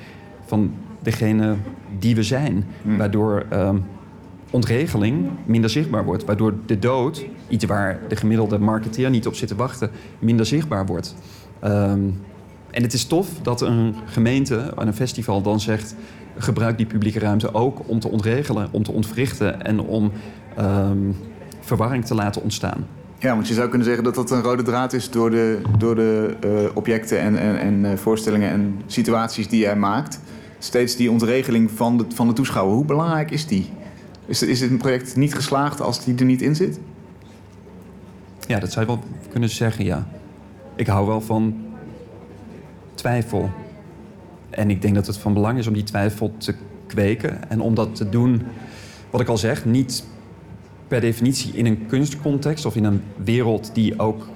Van 0.46 0.74
degene 1.04 1.56
die 1.98 2.14
we 2.14 2.22
zijn. 2.22 2.64
Hmm. 2.82 2.96
Waardoor 2.96 3.46
um, 3.52 3.84
ontregeling 4.50 5.28
minder 5.46 5.70
zichtbaar 5.70 6.04
wordt. 6.04 6.24
Waardoor 6.24 6.54
de 6.66 6.78
dood, 6.78 7.24
iets 7.48 7.64
waar 7.64 7.98
de 8.08 8.16
gemiddelde 8.16 8.58
marketeer 8.58 9.10
niet 9.10 9.26
op 9.26 9.34
zit 9.34 9.48
te 9.48 9.54
wachten, 9.54 9.90
minder 10.18 10.46
zichtbaar 10.46 10.86
wordt. 10.86 11.14
Um, 11.64 12.20
en 12.70 12.82
het 12.82 12.92
is 12.92 13.04
tof 13.04 13.28
dat 13.42 13.60
een 13.60 13.94
gemeente 14.04 14.72
en 14.76 14.86
een 14.86 14.94
festival 14.94 15.42
dan 15.42 15.60
zegt: 15.60 15.94
gebruik 16.38 16.76
die 16.76 16.86
publieke 16.86 17.18
ruimte 17.18 17.54
ook 17.54 17.88
om 17.88 18.00
te 18.00 18.08
ontregelen, 18.08 18.68
om 18.70 18.82
te 18.82 18.92
ontwrichten 18.92 19.62
en 19.62 19.80
om 19.80 20.12
um, 20.58 21.16
verwarring 21.60 22.04
te 22.04 22.14
laten 22.14 22.42
ontstaan. 22.42 22.86
Ja, 23.18 23.34
want 23.34 23.48
je 23.48 23.54
zou 23.54 23.68
kunnen 23.68 23.86
zeggen 23.86 24.04
dat 24.04 24.14
dat 24.14 24.30
een 24.30 24.42
rode 24.42 24.62
draad 24.62 24.92
is 24.92 25.10
door 25.10 25.30
de, 25.30 25.60
door 25.78 25.94
de 25.94 26.36
uh, 26.44 26.50
objecten 26.74 27.20
en, 27.20 27.36
en, 27.36 27.58
en 27.58 27.84
uh, 27.84 27.96
voorstellingen 27.96 28.50
en 28.50 28.80
situaties 28.86 29.48
die 29.48 29.60
jij 29.60 29.76
maakt 29.76 30.20
steeds 30.64 30.96
die 30.96 31.10
ontregeling 31.10 31.70
van 31.70 31.98
de, 31.98 32.04
van 32.14 32.26
de 32.26 32.32
toeschouwer. 32.32 32.74
Hoe 32.74 32.84
belangrijk 32.84 33.30
is 33.30 33.46
die? 33.46 33.70
Is, 34.26 34.42
is 34.42 34.58
dit 34.58 34.70
een 34.70 34.76
project 34.76 35.16
niet 35.16 35.34
geslaagd 35.34 35.80
als 35.80 36.04
die 36.04 36.14
er 36.14 36.24
niet 36.24 36.42
in 36.42 36.56
zit? 36.56 36.80
Ja, 38.46 38.58
dat 38.58 38.72
zou 38.72 38.86
je 38.86 38.92
wel 38.92 39.04
kunnen 39.30 39.48
zeggen, 39.48 39.84
ja. 39.84 40.06
Ik 40.76 40.86
hou 40.86 41.06
wel 41.06 41.20
van 41.20 41.54
twijfel. 42.94 43.50
En 44.50 44.70
ik 44.70 44.82
denk 44.82 44.94
dat 44.94 45.06
het 45.06 45.16
van 45.16 45.34
belang 45.34 45.58
is 45.58 45.66
om 45.66 45.74
die 45.74 45.82
twijfel 45.82 46.32
te 46.36 46.54
kweken. 46.86 47.50
En 47.50 47.60
om 47.60 47.74
dat 47.74 47.94
te 47.94 48.08
doen, 48.08 48.42
wat 49.10 49.20
ik 49.20 49.28
al 49.28 49.38
zeg, 49.38 49.64
niet 49.64 50.04
per 50.88 51.00
definitie 51.00 51.52
in 51.52 51.66
een 51.66 51.86
kunstcontext 51.86 52.66
of 52.66 52.76
in 52.76 52.84
een 52.84 53.02
wereld 53.16 53.70
die 53.74 53.98
ook 53.98 54.28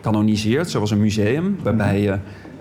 kanoniseert, 0.00 0.70
zoals 0.70 0.90
een 0.90 1.00
museum, 1.00 1.58
waarbij 1.62 2.00
je 2.00 2.18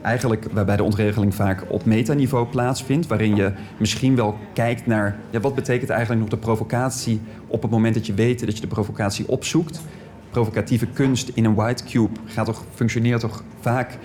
eigenlijk 0.08 0.48
waarbij 0.52 0.76
de 0.76 0.84
ontregeling 0.84 1.36
vaak 1.36 1.64
op 1.68 1.86
metaniveau 1.86 2.48
plaatsvindt, 2.48 3.08
waarin 3.08 3.36
je 3.36 3.52
misschien 3.80 4.16
wel 4.16 4.38
kijkt 4.54 4.86
naar 4.86 5.16
ja, 5.30 5.40
wat 5.40 5.56
betekent 5.56 5.90
eigenlijk 5.90 6.22
nog 6.22 6.30
de 6.30 6.38
provocatie 6.38 7.22
op 7.48 7.62
het 7.62 7.72
moment 7.72 7.94
dat 7.94 8.06
je 8.06 8.14
weet 8.14 8.46
dat 8.46 8.56
je 8.56 8.62
de 8.62 8.68
provocatie 8.68 9.28
opzoekt. 9.28 9.82
Provocatieve 10.30 10.88
kunst 10.88 11.32
in 11.34 11.46
een 11.46 11.54
white 11.54 11.84
cube 11.84 12.20
gaat 12.26 12.46
toch, 12.46 12.64
functioneert 12.74 13.20
toch 13.20 13.44
vaak 13.60 13.98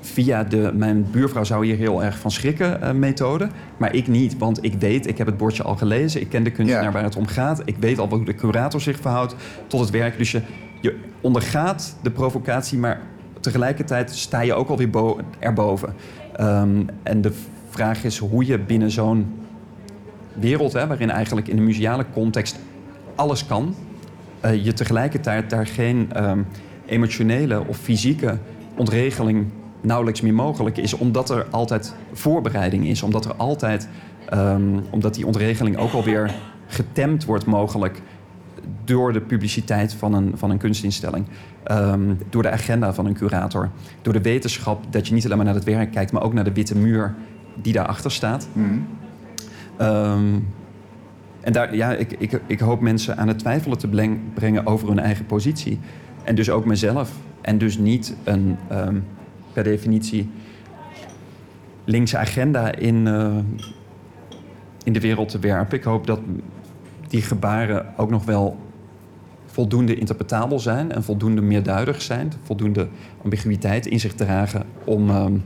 via 0.00 0.44
de 0.44 0.70
mijn 0.74 1.10
buurvrouw 1.10 1.44
zou 1.44 1.66
hier 1.66 1.76
heel 1.76 2.04
erg 2.04 2.18
van 2.18 2.30
schrikken 2.30 2.80
uh, 2.82 2.90
methode. 2.90 3.48
Maar 3.76 3.94
ik 3.94 4.06
niet, 4.06 4.38
want 4.38 4.64
ik 4.64 4.74
weet, 4.74 5.06
ik 5.06 5.18
heb 5.18 5.26
het 5.26 5.36
bordje 5.36 5.62
al 5.62 5.76
gelezen. 5.76 6.20
Ik 6.20 6.28
ken 6.28 6.42
de 6.42 6.50
kunstenaar 6.50 6.84
ja. 6.84 6.90
waar 6.90 7.02
het 7.02 7.16
om 7.16 7.26
gaat. 7.26 7.62
Ik 7.64 7.76
weet 7.80 7.98
al 7.98 8.08
hoe 8.08 8.24
de 8.24 8.34
curator 8.34 8.80
zich 8.80 9.00
verhoudt 9.00 9.34
tot 9.66 9.80
het 9.80 9.90
werk. 9.90 10.18
Dus 10.18 10.30
je, 10.30 10.40
je 10.80 10.98
ondergaat 11.20 11.96
de 12.02 12.10
provocatie, 12.10 12.78
maar 12.78 13.00
tegelijkertijd 13.40 14.10
sta 14.10 14.40
je 14.40 14.54
ook 14.54 14.68
alweer 14.68 14.90
bo 14.90 15.20
erboven. 15.38 15.94
Um, 16.40 16.86
en 17.02 17.20
de 17.20 17.32
vraag 17.68 18.04
is 18.04 18.18
hoe 18.18 18.46
je 18.46 18.58
binnen 18.58 18.90
zo'n 18.90 19.38
wereld, 20.34 20.72
hè, 20.72 20.86
waarin 20.86 21.10
eigenlijk 21.10 21.48
in 21.48 21.56
de 21.56 21.62
museale 21.62 22.04
context 22.12 22.58
alles 23.14 23.46
kan, 23.46 23.74
uh, 24.44 24.64
je 24.64 24.72
tegelijkertijd 24.72 25.50
daar 25.50 25.66
geen 25.66 26.10
um, 26.24 26.46
emotionele 26.86 27.62
of 27.66 27.76
fysieke 27.76 28.38
ontregeling 28.76 29.46
nauwelijks 29.80 30.20
meer 30.20 30.34
mogelijk 30.34 30.76
is, 30.76 30.94
omdat 30.94 31.30
er 31.30 31.46
altijd 31.50 31.94
voorbereiding 32.12 32.86
is, 32.86 33.02
omdat 33.02 33.24
er 33.24 33.34
altijd, 33.34 33.88
um, 34.34 34.84
omdat 34.90 35.14
die 35.14 35.26
ontregeling 35.26 35.76
ook 35.76 35.92
alweer 35.92 36.34
getemd 36.66 37.24
wordt 37.24 37.46
mogelijk 37.46 38.02
door 38.90 39.12
de 39.12 39.20
publiciteit 39.20 39.94
van 39.94 40.14
een, 40.14 40.32
van 40.34 40.50
een 40.50 40.58
kunstinstelling, 40.58 41.26
um, 41.70 42.18
door 42.30 42.42
de 42.42 42.50
agenda 42.50 42.94
van 42.94 43.06
een 43.06 43.14
curator, 43.14 43.70
door 44.02 44.12
de 44.12 44.20
wetenschap 44.20 44.92
dat 44.92 45.08
je 45.08 45.14
niet 45.14 45.24
alleen 45.24 45.36
maar 45.36 45.46
naar 45.46 45.54
het 45.54 45.64
werk 45.64 45.92
kijkt, 45.92 46.12
maar 46.12 46.22
ook 46.22 46.32
naar 46.32 46.44
de 46.44 46.52
witte 46.52 46.76
muur 46.76 47.14
die 47.54 47.72
daarachter 47.72 48.10
staat. 48.10 48.48
Mm. 48.52 48.86
Um, 49.80 50.48
en 51.40 51.52
daar, 51.52 51.76
ja, 51.76 51.92
ik, 51.92 52.12
ik, 52.18 52.40
ik 52.46 52.60
hoop 52.60 52.80
mensen 52.80 53.16
aan 53.16 53.28
het 53.28 53.38
twijfelen 53.38 53.78
te 53.78 53.88
brengen 54.34 54.66
over 54.66 54.88
hun 54.88 54.98
eigen 54.98 55.26
positie. 55.26 55.78
En 56.24 56.34
dus 56.34 56.50
ook 56.50 56.64
mezelf. 56.64 57.12
En 57.40 57.58
dus 57.58 57.78
niet 57.78 58.16
een, 58.24 58.56
um, 58.72 59.04
per 59.52 59.64
definitie 59.64 60.30
linkse 61.84 62.18
agenda 62.18 62.74
in, 62.74 63.06
uh, 63.06 63.36
in 64.84 64.92
de 64.92 65.00
wereld 65.00 65.28
te 65.28 65.38
werpen. 65.38 65.78
Ik 65.78 65.84
hoop 65.84 66.06
dat 66.06 66.20
die 67.08 67.22
gebaren 67.22 67.86
ook 67.96 68.10
nog 68.10 68.24
wel 68.24 68.58
voldoende 69.60 69.94
interpretabel 69.94 70.60
zijn 70.60 70.92
en 70.92 71.02
voldoende 71.02 71.40
meerduidig 71.40 72.02
zijn, 72.02 72.32
voldoende 72.42 72.88
ambiguïteit 73.22 73.86
in 73.86 74.00
zich 74.00 74.14
dragen 74.14 74.62
om, 74.84 75.10
um, 75.10 75.42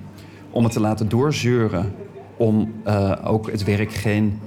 om 0.51 0.65
het 0.65 0.73
te 0.73 0.81
laten 0.81 1.09
doorzeuren, 1.09 1.93
om 2.37 2.73
uh, 2.87 3.13
ook 3.25 3.51
het 3.51 3.65
werk 3.65 3.93
geen 3.93 4.39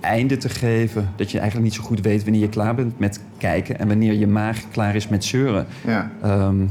einde 0.00 0.36
te 0.36 0.48
geven. 0.48 1.08
Dat 1.16 1.30
je 1.30 1.38
eigenlijk 1.38 1.68
niet 1.70 1.78
zo 1.80 1.82
goed 1.82 2.00
weet 2.00 2.22
wanneer 2.22 2.40
je 2.40 2.48
klaar 2.48 2.74
bent 2.74 2.98
met 2.98 3.20
kijken 3.38 3.78
en 3.78 3.88
wanneer 3.88 4.12
je 4.12 4.26
maag 4.26 4.58
klaar 4.70 4.94
is 4.94 5.08
met 5.08 5.24
zeuren. 5.24 5.66
Ja. 5.86 6.12
Um, 6.24 6.70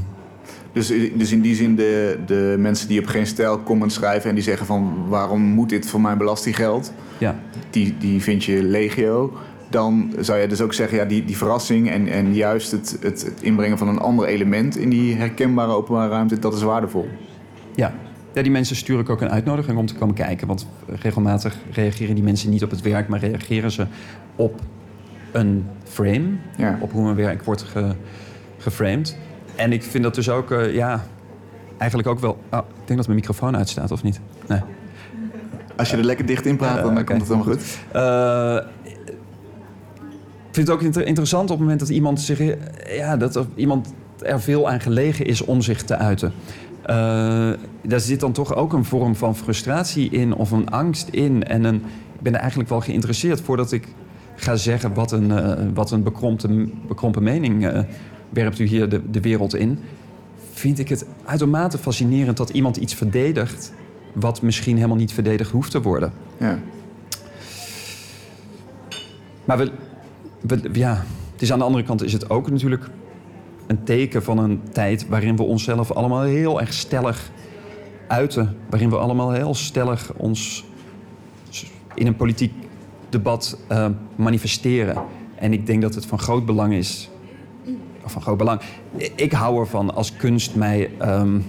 dus, 0.72 0.92
dus 1.14 1.32
in 1.32 1.40
die 1.40 1.54
zin 1.54 1.76
de, 1.76 2.18
de 2.26 2.56
mensen 2.58 2.88
die 2.88 3.00
op 3.00 3.06
geen 3.06 3.26
stijl 3.26 3.62
comments 3.62 3.94
schrijven 3.94 4.28
en 4.28 4.34
die 4.34 4.44
zeggen 4.44 4.66
van 4.66 5.08
waarom 5.08 5.42
moet 5.42 5.68
dit 5.68 5.86
voor 5.86 6.00
mijn 6.00 6.18
belastinggeld? 6.18 6.92
Ja. 7.18 7.40
Die, 7.70 7.94
die 7.98 8.22
vind 8.22 8.44
je 8.44 8.62
legio. 8.62 9.32
Dan 9.72 10.12
zou 10.18 10.38
je 10.38 10.46
dus 10.46 10.60
ook 10.60 10.72
zeggen, 10.72 10.98
ja, 10.98 11.04
die, 11.04 11.24
die 11.24 11.36
verrassing 11.36 11.90
en, 11.90 12.08
en 12.08 12.34
juist 12.34 12.70
het, 12.70 12.96
het, 13.00 13.22
het 13.22 13.42
inbrengen 13.42 13.78
van 13.78 13.88
een 13.88 13.98
ander 13.98 14.26
element 14.26 14.76
in 14.76 14.90
die 14.90 15.14
herkenbare 15.14 15.72
openbare 15.72 16.10
ruimte, 16.10 16.38
dat 16.38 16.54
is 16.54 16.62
waardevol. 16.62 17.08
Ja, 17.74 17.92
ja, 18.34 18.42
die 18.42 18.50
mensen 18.50 18.76
stuur 18.76 18.98
ik 18.98 19.10
ook 19.10 19.20
een 19.20 19.30
uitnodiging 19.30 19.78
om 19.78 19.86
te 19.86 19.94
komen 19.94 20.14
kijken. 20.14 20.46
Want 20.46 20.66
regelmatig 20.86 21.56
reageren 21.72 22.14
die 22.14 22.24
mensen 22.24 22.50
niet 22.50 22.62
op 22.62 22.70
het 22.70 22.80
werk, 22.80 23.08
maar 23.08 23.18
reageren 23.18 23.70
ze 23.70 23.86
op 24.36 24.60
een 25.32 25.66
frame. 25.84 26.28
Ja. 26.56 26.78
Op 26.80 26.92
hoe 26.92 27.08
een 27.08 27.14
werk 27.14 27.44
wordt 27.44 27.62
ge, 27.62 27.94
geframed. 28.58 29.16
En 29.56 29.72
ik 29.72 29.82
vind 29.82 30.04
dat 30.04 30.14
dus 30.14 30.28
ook, 30.28 30.50
uh, 30.50 30.74
ja, 30.74 31.04
eigenlijk 31.78 32.08
ook 32.08 32.18
wel. 32.18 32.38
Oh, 32.50 32.58
ik 32.58 32.86
denk 32.86 32.98
dat 32.98 33.06
mijn 33.06 33.18
microfoon 33.18 33.56
uitstaat, 33.56 33.90
of 33.90 34.02
niet? 34.02 34.20
Nee. 34.48 34.60
Als 35.76 35.90
je 35.90 35.96
er 35.96 36.04
lekker 36.04 36.26
dicht 36.26 36.46
in 36.46 36.56
praat, 36.56 36.76
dan 36.76 36.84
uh, 36.84 36.90
okay. 36.90 37.04
komt 37.04 37.20
het 37.20 37.28
helemaal 37.28 37.54
goed. 37.54 37.78
Uh, 37.94 38.81
vind 40.52 40.66
het 40.66 40.70
ook 40.70 40.82
inter 40.82 41.06
interessant 41.06 41.44
op 41.44 41.48
het 41.48 41.58
moment 41.58 41.80
dat 41.80 41.88
iemand 41.88 42.20
zich. 42.20 42.40
Ja, 42.86 43.16
dat 43.16 43.36
er 43.36 43.46
iemand 43.54 43.92
er 44.22 44.40
veel 44.40 44.70
aan 44.70 44.80
gelegen 44.80 45.26
is 45.26 45.40
om 45.40 45.62
zich 45.62 45.82
te 45.82 45.96
uiten. 45.96 46.32
Uh, 46.82 46.86
daar 47.82 48.00
zit 48.00 48.20
dan 48.20 48.32
toch 48.32 48.54
ook 48.54 48.72
een 48.72 48.84
vorm 48.84 49.14
van 49.14 49.36
frustratie 49.36 50.10
in 50.10 50.34
of 50.34 50.50
een 50.50 50.70
angst 50.70 51.08
in. 51.08 51.44
En 51.44 51.64
een, 51.64 51.74
ik 52.14 52.20
ben 52.20 52.34
er 52.34 52.40
eigenlijk 52.40 52.68
wel 52.68 52.80
geïnteresseerd 52.80 53.40
voordat 53.40 53.72
ik 53.72 53.88
ga 54.34 54.56
zeggen 54.56 54.94
wat 54.94 55.12
een, 55.12 55.30
uh, 55.30 55.52
wat 55.74 55.90
een 55.90 56.02
bekrompen, 56.02 56.72
bekrompen 56.88 57.22
mening 57.22 57.66
uh, 57.66 57.80
werpt 58.28 58.58
u 58.58 58.64
hier 58.64 58.88
de, 58.88 59.10
de 59.10 59.20
wereld 59.20 59.54
in. 59.54 59.78
Vind 60.52 60.78
ik 60.78 60.88
het 60.88 61.06
uitermate 61.24 61.78
fascinerend 61.78 62.36
dat 62.36 62.50
iemand 62.50 62.76
iets 62.76 62.94
verdedigt 62.94 63.72
wat 64.12 64.42
misschien 64.42 64.76
helemaal 64.76 64.96
niet 64.96 65.12
verdedigd 65.12 65.50
hoeft 65.50 65.70
te 65.70 65.82
worden. 65.82 66.12
Ja. 66.36 66.58
Maar 69.44 69.58
we, 69.58 69.64
we, 69.64 69.72
ja, 70.72 71.04
het 71.32 71.42
is 71.42 71.52
aan 71.52 71.58
de 71.58 71.64
andere 71.64 71.84
kant 71.84 72.02
is 72.02 72.12
het 72.12 72.30
ook 72.30 72.50
natuurlijk 72.50 72.90
een 73.66 73.82
teken 73.84 74.22
van 74.22 74.38
een 74.38 74.60
tijd 74.72 75.08
waarin 75.08 75.36
we 75.36 75.42
onszelf 75.42 75.90
allemaal 75.90 76.22
heel 76.22 76.60
erg 76.60 76.72
stellig 76.72 77.30
uiten. 78.06 78.56
Waarin 78.70 78.90
we 78.90 78.96
allemaal 78.96 79.32
heel 79.32 79.54
stellig 79.54 80.12
ons 80.16 80.64
in 81.94 82.06
een 82.06 82.16
politiek 82.16 82.52
debat 83.08 83.58
uh, 83.72 83.86
manifesteren. 84.16 85.02
En 85.34 85.52
ik 85.52 85.66
denk 85.66 85.82
dat 85.82 85.94
het 85.94 86.06
van 86.06 86.18
groot 86.18 86.46
belang 86.46 86.74
is. 86.74 87.10
Of 88.04 88.12
van 88.12 88.22
groot 88.22 88.36
belang. 88.36 88.60
Ik 89.14 89.32
hou 89.32 89.60
ervan 89.60 89.94
als 89.94 90.16
kunst 90.16 90.54
mij 90.54 90.90
um, 91.02 91.44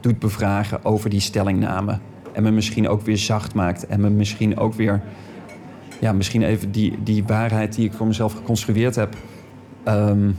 doet 0.00 0.18
bevragen 0.18 0.84
over 0.84 1.10
die 1.10 1.20
stellingname. 1.20 1.98
En 2.32 2.42
me 2.42 2.50
misschien 2.50 2.88
ook 2.88 3.02
weer 3.02 3.18
zacht 3.18 3.54
maakt. 3.54 3.86
En 3.86 4.00
me 4.00 4.10
misschien 4.10 4.58
ook 4.58 4.74
weer. 4.74 5.02
Ja, 6.00 6.12
misschien 6.12 6.42
even 6.42 6.72
die, 6.72 6.98
die 7.02 7.24
waarheid 7.26 7.74
die 7.74 7.84
ik 7.84 7.92
voor 7.92 8.06
mezelf 8.06 8.32
geconstrueerd 8.32 8.94
heb. 8.94 9.14
Um, 9.88 10.36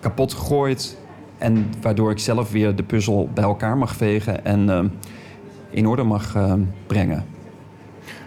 kapot 0.00 0.34
gegooid. 0.34 0.96
En 1.38 1.66
waardoor 1.80 2.10
ik 2.10 2.18
zelf 2.18 2.50
weer 2.50 2.76
de 2.76 2.82
puzzel 2.82 3.28
bij 3.34 3.44
elkaar 3.44 3.76
mag 3.76 3.96
vegen 3.96 4.44
en 4.44 4.68
uh, 4.68 4.84
in 5.70 5.86
orde 5.86 6.02
mag 6.02 6.36
uh, 6.36 6.52
brengen. 6.86 7.24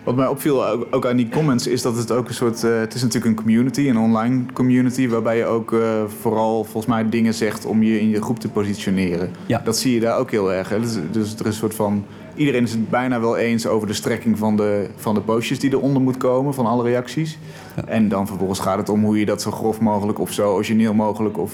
Wat 0.04 0.16
mij 0.16 0.28
opviel 0.28 0.66
ook 0.92 1.06
aan 1.06 1.18
die 1.18 1.30
comments 1.30 1.68
is 1.68 1.82
dat 1.82 1.98
het 1.98 2.12
ook 2.12 2.28
een 2.28 2.34
soort. 2.34 2.64
Uh, 2.64 2.80
het 2.80 2.94
is 2.94 3.02
natuurlijk 3.02 3.32
een 3.32 3.44
community, 3.44 3.90
een 3.90 3.98
online 3.98 4.44
community, 4.54 5.08
waarbij 5.08 5.38
je 5.38 5.46
ook 5.46 5.76
vooral 6.22 6.64
volgens 6.64 6.86
mij 6.86 7.10
dingen 7.10 7.34
zegt 7.34 7.66
om 7.66 7.84
je 7.84 8.00
in 8.00 8.10
je 8.10 8.22
groep 8.22 8.40
te 8.40 8.50
positioneren. 8.50 9.30
Ja. 9.46 9.62
Dat 9.64 9.78
zie 9.78 9.94
je 9.94 10.00
daar 10.00 10.18
ook 10.18 10.32
heel 10.32 10.54
erg. 10.54 10.70
Hè? 10.70 10.80
Dus, 10.80 10.98
dus 11.12 11.34
er 11.34 11.40
is 11.40 11.46
een 11.46 11.54
soort 11.54 11.76
van. 11.76 12.06
Iedereen 12.36 12.64
is 12.64 12.72
het 12.72 12.90
bijna 12.90 13.20
wel 13.20 13.38
eens 13.38 13.68
over 13.68 13.88
de 13.88 13.94
strekking 13.94 14.38
van 14.38 14.56
de, 14.56 14.90
van 14.96 15.14
de 15.14 15.22
postjes 15.22 15.60
die 15.60 15.72
eronder 15.72 16.02
moet 16.02 16.18
komen, 16.18 16.54
van 16.54 16.66
alle 16.66 16.84
reacties. 16.84 17.38
Ja. 17.76 17.86
En 17.86 18.10
dan 18.10 18.28
vervolgens 18.28 18.60
gaat 18.60 18.78
het 18.78 18.90
om 18.90 19.04
hoe 19.04 19.20
je 19.20 19.26
dat 19.26 19.42
zo 19.42 19.52
grof 19.52 19.80
mogelijk 19.80 20.20
of 20.20 20.32
zo 20.32 20.54
origineel 20.54 20.94
mogelijk 20.94 21.38
of 21.38 21.54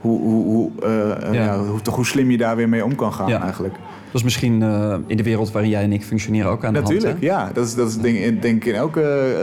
hoe, 0.00 0.20
hoe, 0.20 0.44
hoe, 0.44 0.70
uh, 0.82 1.34
ja. 1.34 1.44
Ja, 1.44 1.58
hoe, 1.58 1.80
toch, 1.80 1.94
hoe 1.94 2.06
slim 2.06 2.30
je 2.30 2.36
daar 2.36 2.56
weer 2.56 2.68
mee 2.68 2.84
om 2.84 2.94
kan 2.94 3.12
gaan 3.12 3.30
eigenlijk. 3.30 3.74
Dat 4.12 4.20
is 4.20 4.22
misschien 4.22 4.60
uh, 4.60 4.96
in 5.06 5.16
de 5.16 5.22
wereld 5.22 5.50
waarin 5.50 5.70
jij 5.70 5.82
en 5.82 5.92
ik 5.92 6.02
functioneren 6.04 6.50
ook 6.50 6.64
aan 6.64 6.72
de 6.72 6.78
hand. 6.78 6.92
Natuurlijk, 6.92 7.22
ja. 7.22 7.50
Dat 7.54 7.66
is, 7.66 7.74
dat 7.74 7.88
is 7.88 7.96
denk, 7.96 8.42
denk 8.42 8.64
ik 8.64 8.64
in 8.64 8.74
elke 8.74 9.00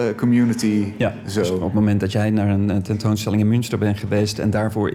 uh, 0.09 0.17
community 0.17 0.93
ja. 0.97 1.13
zo. 1.27 1.39
Dus 1.39 1.49
op 1.49 1.61
het 1.61 1.73
moment 1.73 1.99
dat 1.99 2.11
jij 2.11 2.29
naar 2.29 2.49
een 2.49 2.81
tentoonstelling 2.81 3.41
in 3.41 3.47
Münster 3.47 3.77
bent 3.77 3.97
geweest... 3.97 4.39
en 4.39 4.49
daarvoor, 4.49 4.93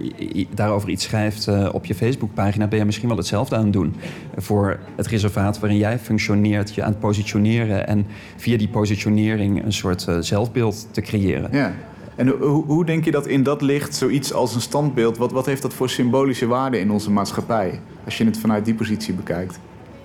daarover 0.54 0.88
iets 0.88 1.04
schrijft 1.04 1.48
uh, 1.48 1.68
op 1.72 1.84
je 1.84 1.94
Facebookpagina... 1.94 2.66
ben 2.66 2.78
je 2.78 2.84
misschien 2.84 3.08
wel 3.08 3.16
hetzelfde 3.16 3.56
aan 3.56 3.64
het 3.64 3.72
doen. 3.72 3.94
Voor 4.36 4.78
het 4.96 5.06
reservaat 5.06 5.58
waarin 5.58 5.78
jij 5.78 5.98
functioneert, 5.98 6.74
je 6.74 6.82
aan 6.82 6.90
het 6.90 7.00
positioneren... 7.00 7.86
en 7.86 8.06
via 8.36 8.56
die 8.56 8.68
positionering 8.68 9.64
een 9.64 9.72
soort 9.72 10.06
zelfbeeld 10.20 10.88
te 10.90 11.00
creëren. 11.00 11.48
Ja. 11.52 11.72
En 12.16 12.28
hoe, 12.28 12.64
hoe, 12.64 12.84
denk 12.84 13.04
je 13.04 13.10
dat 13.10 13.26
in 13.26 13.42
dat 13.42 13.62
licht 13.62 13.94
zoiets 13.94 14.32
als 14.32 14.54
een 14.54 14.60
standbeeld... 14.60 15.16
Wat, 15.16 15.32
wat 15.32 15.46
heeft 15.46 15.62
dat 15.62 15.74
voor 15.74 15.88
symbolische 15.88 16.46
waarde 16.46 16.78
in 16.78 16.90
onze 16.90 17.10
maatschappij? 17.10 17.80
Als 18.04 18.18
je 18.18 18.24
het 18.24 18.38
vanuit 18.38 18.64
die 18.64 18.74
positie 18.74 19.14
bekijkt. 19.14 19.58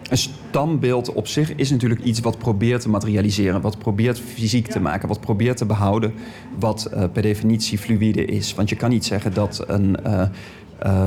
Een 0.09 0.17
standbeeld 0.17 1.13
op 1.13 1.27
zich 1.27 1.55
is 1.55 1.69
natuurlijk 1.69 2.03
iets 2.03 2.19
wat 2.19 2.37
probeert 2.37 2.81
te 2.81 2.89
materialiseren. 2.89 3.61
Wat 3.61 3.77
probeert 3.77 4.19
fysiek 4.19 4.67
te 4.67 4.79
maken. 4.79 5.07
Wat 5.07 5.19
probeert 5.19 5.57
te 5.57 5.65
behouden. 5.65 6.13
Wat 6.59 6.89
uh, 6.93 7.03
per 7.13 7.21
definitie 7.21 7.77
fluïde 7.77 8.25
is. 8.25 8.53
Want 8.53 8.69
je 8.69 8.75
kan 8.75 8.89
niet 8.89 9.05
zeggen 9.05 9.33
dat 9.33 9.63
een... 9.67 9.97
Uh, 10.05 10.21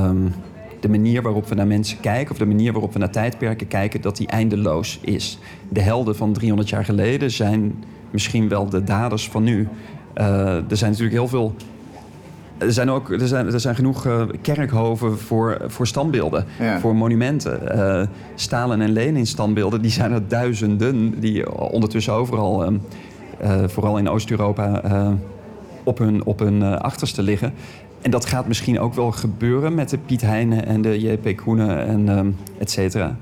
um, 0.08 0.32
de 0.80 0.88
manier 0.88 1.22
waarop 1.22 1.48
we 1.48 1.54
naar 1.54 1.66
mensen 1.66 2.00
kijken, 2.00 2.32
of 2.32 2.38
de 2.38 2.46
manier 2.46 2.72
waarop 2.72 2.92
we 2.92 2.98
naar 2.98 3.10
tijdperken 3.10 3.68
kijken, 3.68 4.00
dat 4.00 4.16
die 4.16 4.26
eindeloos 4.26 4.98
is. 5.02 5.38
De 5.68 5.80
helden 5.80 6.16
van 6.16 6.32
300 6.32 6.68
jaar 6.68 6.84
geleden 6.84 7.30
zijn 7.30 7.84
misschien 8.10 8.48
wel 8.48 8.68
de 8.68 8.84
daders 8.84 9.28
van 9.28 9.42
nu. 9.42 9.68
Uh, 10.18 10.24
er 10.70 10.76
zijn 10.76 10.90
natuurlijk 10.90 11.18
heel 11.18 11.28
veel 11.28 11.54
er 12.58 12.72
zijn 12.72 12.90
ook 12.90 13.10
er 13.10 13.26
zijn, 13.28 13.52
er 13.52 13.60
zijn 13.60 13.74
genoeg 13.74 14.06
uh, 14.06 14.22
kerkhoven 14.42 15.18
voor, 15.18 15.60
voor 15.66 15.86
standbeelden, 15.86 16.44
Ja. 16.58 16.80
voor 16.80 16.96
monumenten. 16.96 17.70
Eh, 18.00 18.06
Stalin 18.34 18.80
en 18.80 18.90
Lenin 18.92 19.26
standbeelden, 19.26 19.82
die 19.82 19.90
zijn 19.90 20.12
er 20.12 20.28
duizenden, 20.28 21.20
die 21.20 21.60
ondertussen 21.60 22.12
overal, 22.12 22.64
ehm, 22.64 22.74
eh, 23.38 23.62
vooral 23.66 23.98
in 23.98 24.08
Oost-Europa, 24.08 24.82
eh, 24.82 25.08
op 25.82 25.98
hun, 25.98 26.24
op 26.24 26.38
hun 26.38 26.62
eh, 26.62 26.76
achterste 26.76 27.22
liggen. 27.22 27.52
En 28.00 28.10
dat 28.10 28.24
gaat 28.26 28.46
misschien 28.48 28.80
ook 28.80 28.94
wel 28.94 29.12
gebeuren 29.12 29.74
met 29.74 29.88
de 29.90 29.98
Piet 29.98 30.20
Heijnen 30.20 30.66
en 30.66 30.82
de 30.82 31.00
JP 31.00 31.36
Koenen 31.36 31.86
en 31.86 32.08
ehm, 32.08 32.30
et 32.58 32.70
cetera. 32.70 33.16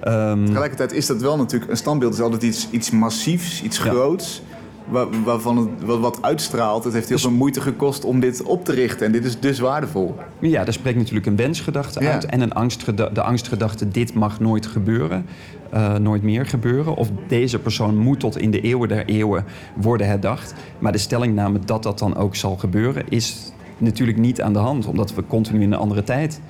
Ehm, 0.00 0.44
Tegelijkertijd 0.46 0.92
is 0.92 1.06
dat 1.06 1.20
wel 1.20 1.36
natuurlijk... 1.36 1.70
Een 1.70 1.76
standbeeld 1.76 2.12
is 2.14 2.20
altijd 2.20 2.42
iets, 2.42 2.68
iets 2.70 2.90
massiefs, 2.90 3.62
iets 3.62 3.76
Ja. 3.76 3.82
groots... 3.90 4.42
wa- 4.90 5.06
waarvan 5.24 5.56
het 5.56 5.68
wat, 5.84 5.98
wat 6.00 6.18
uitstraalt. 6.22 6.84
Het 6.84 6.92
heeft 6.92 7.08
heel 7.08 7.16
Dus- 7.16 7.26
veel 7.26 7.36
moeite 7.36 7.60
gekost 7.60 8.04
om 8.04 8.20
dit 8.20 8.42
op 8.42 8.64
te 8.64 8.72
richten. 8.72 9.06
En 9.06 9.12
dit 9.12 9.24
is 9.24 9.40
dus 9.40 9.58
waardevol. 9.58 10.14
Ja, 10.38 10.64
daar 10.64 10.72
spreekt 10.72 10.98
natuurlijk 10.98 11.26
een 11.26 11.36
wensgedachte 11.36 12.00
Ja. 12.02 12.12
uit 12.12 12.26
en 12.26 12.40
een 12.40 12.52
angstgeda- 12.52 13.08
de 13.08 13.22
angstgedachte: 13.22 13.88
dit 13.88 14.14
mag 14.14 14.40
nooit 14.40 14.66
gebeuren, 14.66 15.26
eh, 15.70 15.94
nooit 15.96 16.22
meer 16.22 16.46
gebeuren. 16.46 16.94
Of 16.96 17.08
deze 17.28 17.58
persoon 17.58 17.96
moet 17.96 18.20
tot 18.20 18.38
in 18.38 18.50
de 18.50 18.60
eeuwen 18.60 18.88
der 18.88 19.04
eeuwen 19.06 19.44
worden 19.74 20.06
herdacht. 20.06 20.54
Maar 20.78 20.92
de 20.92 20.98
stellingname 20.98 21.58
dat 21.64 21.82
dat 21.82 21.98
dan 21.98 22.16
ook 22.16 22.36
zal 22.36 22.56
gebeuren, 22.56 23.04
is 23.08 23.52
natuurlijk 23.78 24.18
niet 24.18 24.42
aan 24.42 24.52
de 24.52 24.58
hand, 24.58 24.86
omdat 24.86 25.14
we 25.14 25.26
continu 25.26 25.62
in 25.62 25.72
een 25.72 25.78
andere 25.78 26.02
tijd 26.02 26.40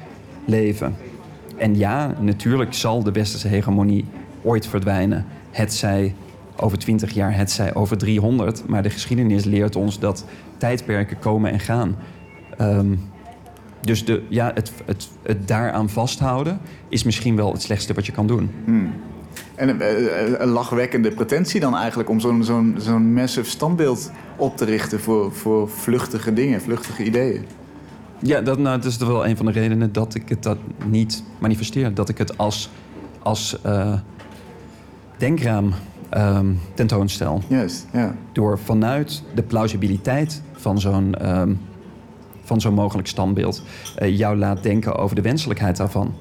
leven. 0.45 0.97
En 1.57 1.77
ja, 1.77 2.15
natuurlijk 2.21 2.75
zal 2.75 3.03
de 3.03 3.13
westerse 3.13 3.49
hegemonie 3.49 4.05
ooit 4.43 4.67
verdwijnen. 4.67 5.27
Het 5.51 5.75
zij 5.75 6.15
over 6.61 6.79
20 6.79 7.13
jaar, 7.13 7.37
het 7.37 7.51
zij 7.51 7.75
over 7.75 7.99
300. 7.99 8.69
Maar 8.69 8.83
de 8.83 8.91
geschiedenis 8.91 9.45
leert 9.45 9.77
ons 9.77 9.99
dat 9.99 10.25
tijdperken 10.57 11.19
komen 11.19 11.53
en 11.53 11.61
gaan. 11.61 11.97
Ehm, 12.57 12.95
dus 13.81 14.05
de, 14.05 14.23
ja, 14.29 14.51
het, 14.55 14.73
het, 14.85 15.09
het 15.23 15.49
daaraan 15.49 15.89
vasthouden 15.89 16.61
is 16.89 17.03
misschien 17.03 17.37
wel 17.37 17.53
het 17.53 17.63
slechtste 17.63 17.95
wat 17.95 18.07
je 18.07 18.13
kan 18.13 18.27
doen. 18.27 18.51
En 19.55 19.81
eh, 19.81 20.23
eh, 20.25 20.41
een 20.41 20.49
lachwekkende 20.49 21.11
pretentie 21.11 21.61
dan 21.61 21.77
eigenlijk... 21.77 22.09
om 22.09 22.21
zo'n 22.21 22.45
zo'n 22.45 22.75
zo'n 22.79 23.13
massive 23.13 23.51
standbeeld 23.51 24.11
op 24.37 24.57
te 24.57 24.65
richten... 24.65 25.01
Voor, 25.01 25.33
voor 25.33 25.69
vluchtige 25.69 26.33
dingen, 26.33 26.61
vluchtige 26.61 27.05
ideeën. 27.05 27.45
Ja, 28.19 28.41
dat, 28.41 28.59
nou, 28.59 28.77
dat 28.77 28.91
is 28.91 28.97
wel 28.97 29.27
een 29.27 29.37
van 29.37 29.47
de 29.47 29.53
redenen 29.53 29.93
dat 29.93 30.15
ik 30.15 30.29
het 30.29 30.43
dat 30.43 30.59
niet 30.87 31.25
manifesteer. 31.39 31.95
Dat 31.95 32.09
ik 32.09 32.19
het 32.19 32.39
als, 32.39 32.71
als 33.23 33.63
eh, 33.63 33.95
denkraam 35.17 35.73
ehm, 36.11 36.47
tentoonstel. 36.75 37.43
Juist, 37.47 37.87
ja. 37.93 38.15
Door 38.33 38.59
vanuit 38.59 39.23
de 39.35 39.43
plausibiliteit 39.43 40.43
van 40.53 40.81
zo'n 40.81 41.15
ehm, 41.15 41.53
van 42.45 42.61
zo'n 42.61 42.75
mogelijk 42.75 43.09
standbeeld 43.09 43.63
eh, 43.97 44.19
jou 44.19 44.37
laat 44.37 44.63
denken 44.63 44.97
over 44.97 45.17
de 45.17 45.23
wenselijkheid 45.23 45.77
daarvan. 45.77 46.15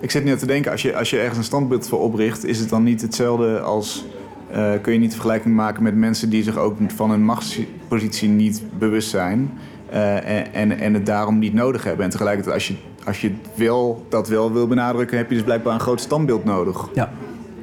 Ik 0.00 0.10
zit 0.10 0.24
net 0.24 0.38
te 0.38 0.46
denken, 0.46 0.70
als 0.72 0.82
je, 0.82 0.96
als 0.96 1.10
je 1.10 1.18
ergens 1.18 1.38
een 1.38 1.44
standbeeld 1.44 1.88
voor 1.88 2.00
opricht... 2.00 2.44
is 2.44 2.58
het 2.58 2.68
dan 2.68 2.82
niet 2.82 3.02
hetzelfde 3.02 3.60
als... 3.60 4.04
eh, 4.50 4.72
kun 4.82 4.92
je 4.92 4.98
niet 4.98 5.12
vergelijking 5.12 5.54
maken 5.54 5.82
met 5.82 5.94
mensen 5.94 6.30
die 6.30 6.42
zich 6.42 6.56
ook 6.56 6.76
van 6.86 7.10
hun 7.10 7.24
machtspositie 7.24 8.28
niet 8.28 8.62
bewust 8.78 9.10
zijn... 9.10 9.50
eh, 9.90 10.38
en, 10.38 10.52
en, 10.52 10.78
en 10.78 10.94
het 10.94 11.06
daarom 11.06 11.38
niet 11.38 11.54
nodig 11.54 11.84
hebben. 11.84 12.04
En 12.04 12.10
tegelijkertijd, 12.10 12.54
als 12.54 12.68
je, 12.68 12.74
als 13.04 13.20
je 13.20 13.32
wel, 13.54 14.06
dat 14.08 14.28
wel 14.28 14.52
wil 14.52 14.66
benadrukken... 14.66 15.16
heb 15.16 15.28
je 15.28 15.34
dus 15.34 15.44
blijkbaar 15.44 15.74
een 15.74 15.80
groot 15.80 16.00
standbeeld 16.00 16.44
nodig. 16.44 16.88
Ja, 16.94 17.12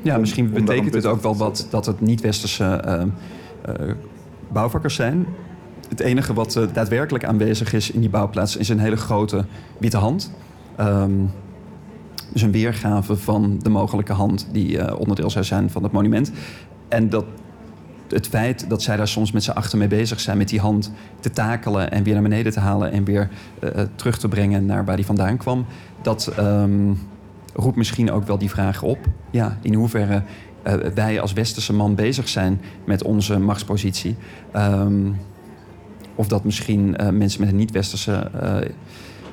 ja 0.05 0.13
Om- 0.13 0.19
misschien 0.19 0.45
om 0.45 0.53
betekent 0.53 0.93
het 0.93 1.05
ook 1.05 1.21
wel 1.21 1.35
wat 1.35 1.67
dat 1.69 1.85
het 1.85 2.01
niet-westerse 2.01 2.65
ehm, 2.65 3.07
eh, 3.61 3.91
bouwvakkers 4.51 4.95
zijn. 4.95 5.25
Het 5.89 5.99
enige 5.99 6.33
wat 6.33 6.55
eh, 6.55 6.63
daadwerkelijk 6.73 7.25
aanwezig 7.25 7.73
is 7.73 7.91
in 7.91 7.99
die 7.99 8.09
bouwplaats 8.09 8.55
is 8.55 8.69
een 8.69 8.79
hele 8.79 8.95
grote 8.95 9.45
witte 9.77 9.97
hand. 9.97 10.31
Ehm, 10.75 11.11
dus 12.33 12.41
een 12.41 12.51
weergave 12.51 13.17
van 13.17 13.59
de 13.61 13.69
mogelijke 13.69 14.13
hand 14.13 14.47
die 14.51 14.79
eh, 14.79 14.99
onderdeel 14.99 15.29
zou 15.29 15.45
zijn 15.45 15.69
van 15.69 15.83
het 15.83 15.91
monument. 15.91 16.31
En 16.87 17.09
dat 17.09 17.25
het 18.09 18.27
feit 18.27 18.69
dat 18.69 18.81
zij 18.81 18.97
daar 18.97 19.07
soms 19.07 19.31
met 19.31 19.43
z'n 19.43 19.51
achter 19.51 19.77
mee 19.77 19.87
bezig 19.87 20.19
zijn 20.19 20.37
met 20.37 20.49
die 20.49 20.59
hand 20.59 20.91
te 21.19 21.29
takelen 21.29 21.91
en 21.91 22.03
weer 22.03 22.13
naar 22.13 22.23
beneden 22.23 22.51
te 22.51 22.59
halen 22.59 22.91
en 22.91 23.03
weer 23.03 23.29
eh, 23.59 23.81
eh, 23.81 23.87
terug 23.95 24.17
te 24.17 24.27
brengen 24.27 24.65
naar 24.65 24.85
waar 24.85 24.95
die 24.95 25.05
vandaan 25.05 25.37
kwam, 25.37 25.65
dat 26.01 26.33
ehm, 26.37 26.91
roept 27.55 27.75
misschien 27.75 28.11
ook 28.11 28.27
wel 28.27 28.37
die 28.37 28.49
vraag 28.49 28.81
op. 28.81 28.97
Ja, 29.29 29.57
in 29.61 29.73
hoeverre 29.73 30.21
eh, 30.63 30.73
wij 30.73 31.21
als 31.21 31.33
westerse 31.33 31.73
man 31.73 31.95
bezig 31.95 32.27
zijn 32.27 32.61
met 32.85 33.03
onze 33.03 33.39
machtspositie. 33.39 34.15
Ehm, 34.51 35.11
of 36.15 36.27
dat 36.27 36.43
misschien 36.43 36.97
eh, 36.97 37.09
mensen 37.09 37.41
met 37.41 37.49
een 37.49 37.55
niet-westerse 37.55 38.29
eh, 38.41 38.57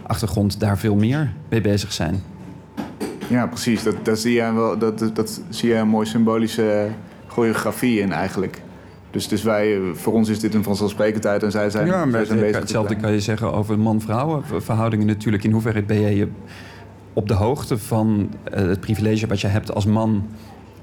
achtergrond 0.06 0.60
daar 0.60 0.78
veel 0.78 0.94
meer 0.94 1.32
mee 1.48 1.60
bezig 1.60 1.92
zijn. 1.92 2.22
Ja, 3.28 3.46
precies. 3.46 3.82
Dat, 3.82 4.04
dat, 4.04 4.18
zie 4.18 4.32
jij 4.32 4.52
wel, 4.52 4.78
dat, 4.78 4.98
dat, 4.98 5.16
dat 5.16 5.40
zie 5.48 5.68
jij 5.68 5.80
een 5.80 5.88
mooie 5.88 6.06
symbolische 6.06 6.88
choreografie 7.26 8.00
in 8.00 8.12
eigenlijk. 8.12 8.62
Dus, 9.10 9.28
dus 9.28 9.42
wij, 9.42 9.78
voor 9.94 10.12
ons 10.12 10.28
is 10.28 10.40
dit 10.40 10.54
een 10.54 10.62
vanzelfsprekendheid 10.62 11.42
en 11.42 11.50
zij 11.50 11.70
zijn, 11.70 11.86
ja, 11.86 11.92
zij 11.92 12.06
maar 12.06 12.26
zijn 12.26 12.40
bezig. 12.40 12.60
hetzelfde 12.60 12.94
het 12.94 13.02
kan 13.02 13.12
je 13.12 13.20
zeggen 13.20 13.52
over 13.52 13.78
man-vrouwen 13.78 14.42
verhoudingen 14.56 15.06
natuurlijk. 15.06 15.44
In 15.44 15.52
hoeverre 15.52 15.82
ben 15.82 16.00
je 16.00 16.16
je 16.16 16.28
op 17.12 17.28
de 17.28 17.34
hoogte 17.34 17.78
van 17.78 18.30
eh, 18.44 18.66
het 18.66 18.80
privilege 18.80 19.26
wat 19.26 19.40
je 19.40 19.46
hebt 19.46 19.74
als 19.74 19.86
man? 19.86 20.26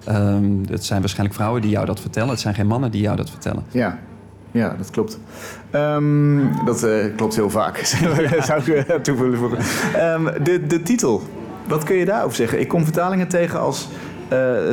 Ehm, 0.03 0.51
het 0.69 0.85
zijn 0.85 0.99
waarschijnlijk 0.99 1.37
vrouwen 1.37 1.61
die 1.61 1.71
jou 1.71 1.85
dat 1.85 1.99
vertellen. 1.99 2.29
Het 2.29 2.39
zijn 2.39 2.55
geen 2.55 2.67
mannen 2.67 2.91
die 2.91 3.01
jou 3.01 3.15
dat 3.15 3.29
vertellen. 3.29 3.63
Ja, 3.71 3.99
ja 4.51 4.75
dat 4.77 4.89
klopt. 4.89 5.19
Ehm, 5.69 6.65
dat 6.65 6.83
eh, 6.83 7.15
klopt 7.15 7.35
heel 7.35 7.49
vaak, 7.49 7.77
zou 8.47 8.61
ik 8.61 8.67
eh, 8.67 8.95
toe 8.95 9.17
willen 9.17 9.37
voegen. 9.37 9.57
Ehm, 9.95 10.43
de, 10.43 10.67
de 10.67 10.81
titel, 10.81 11.21
wat 11.67 11.83
kun 11.83 11.95
je 11.95 12.05
daarover 12.05 12.35
zeggen? 12.35 12.59
Ik 12.59 12.67
kom 12.67 12.83
vertalingen 12.83 13.27
tegen 13.27 13.59
als... 13.59 13.87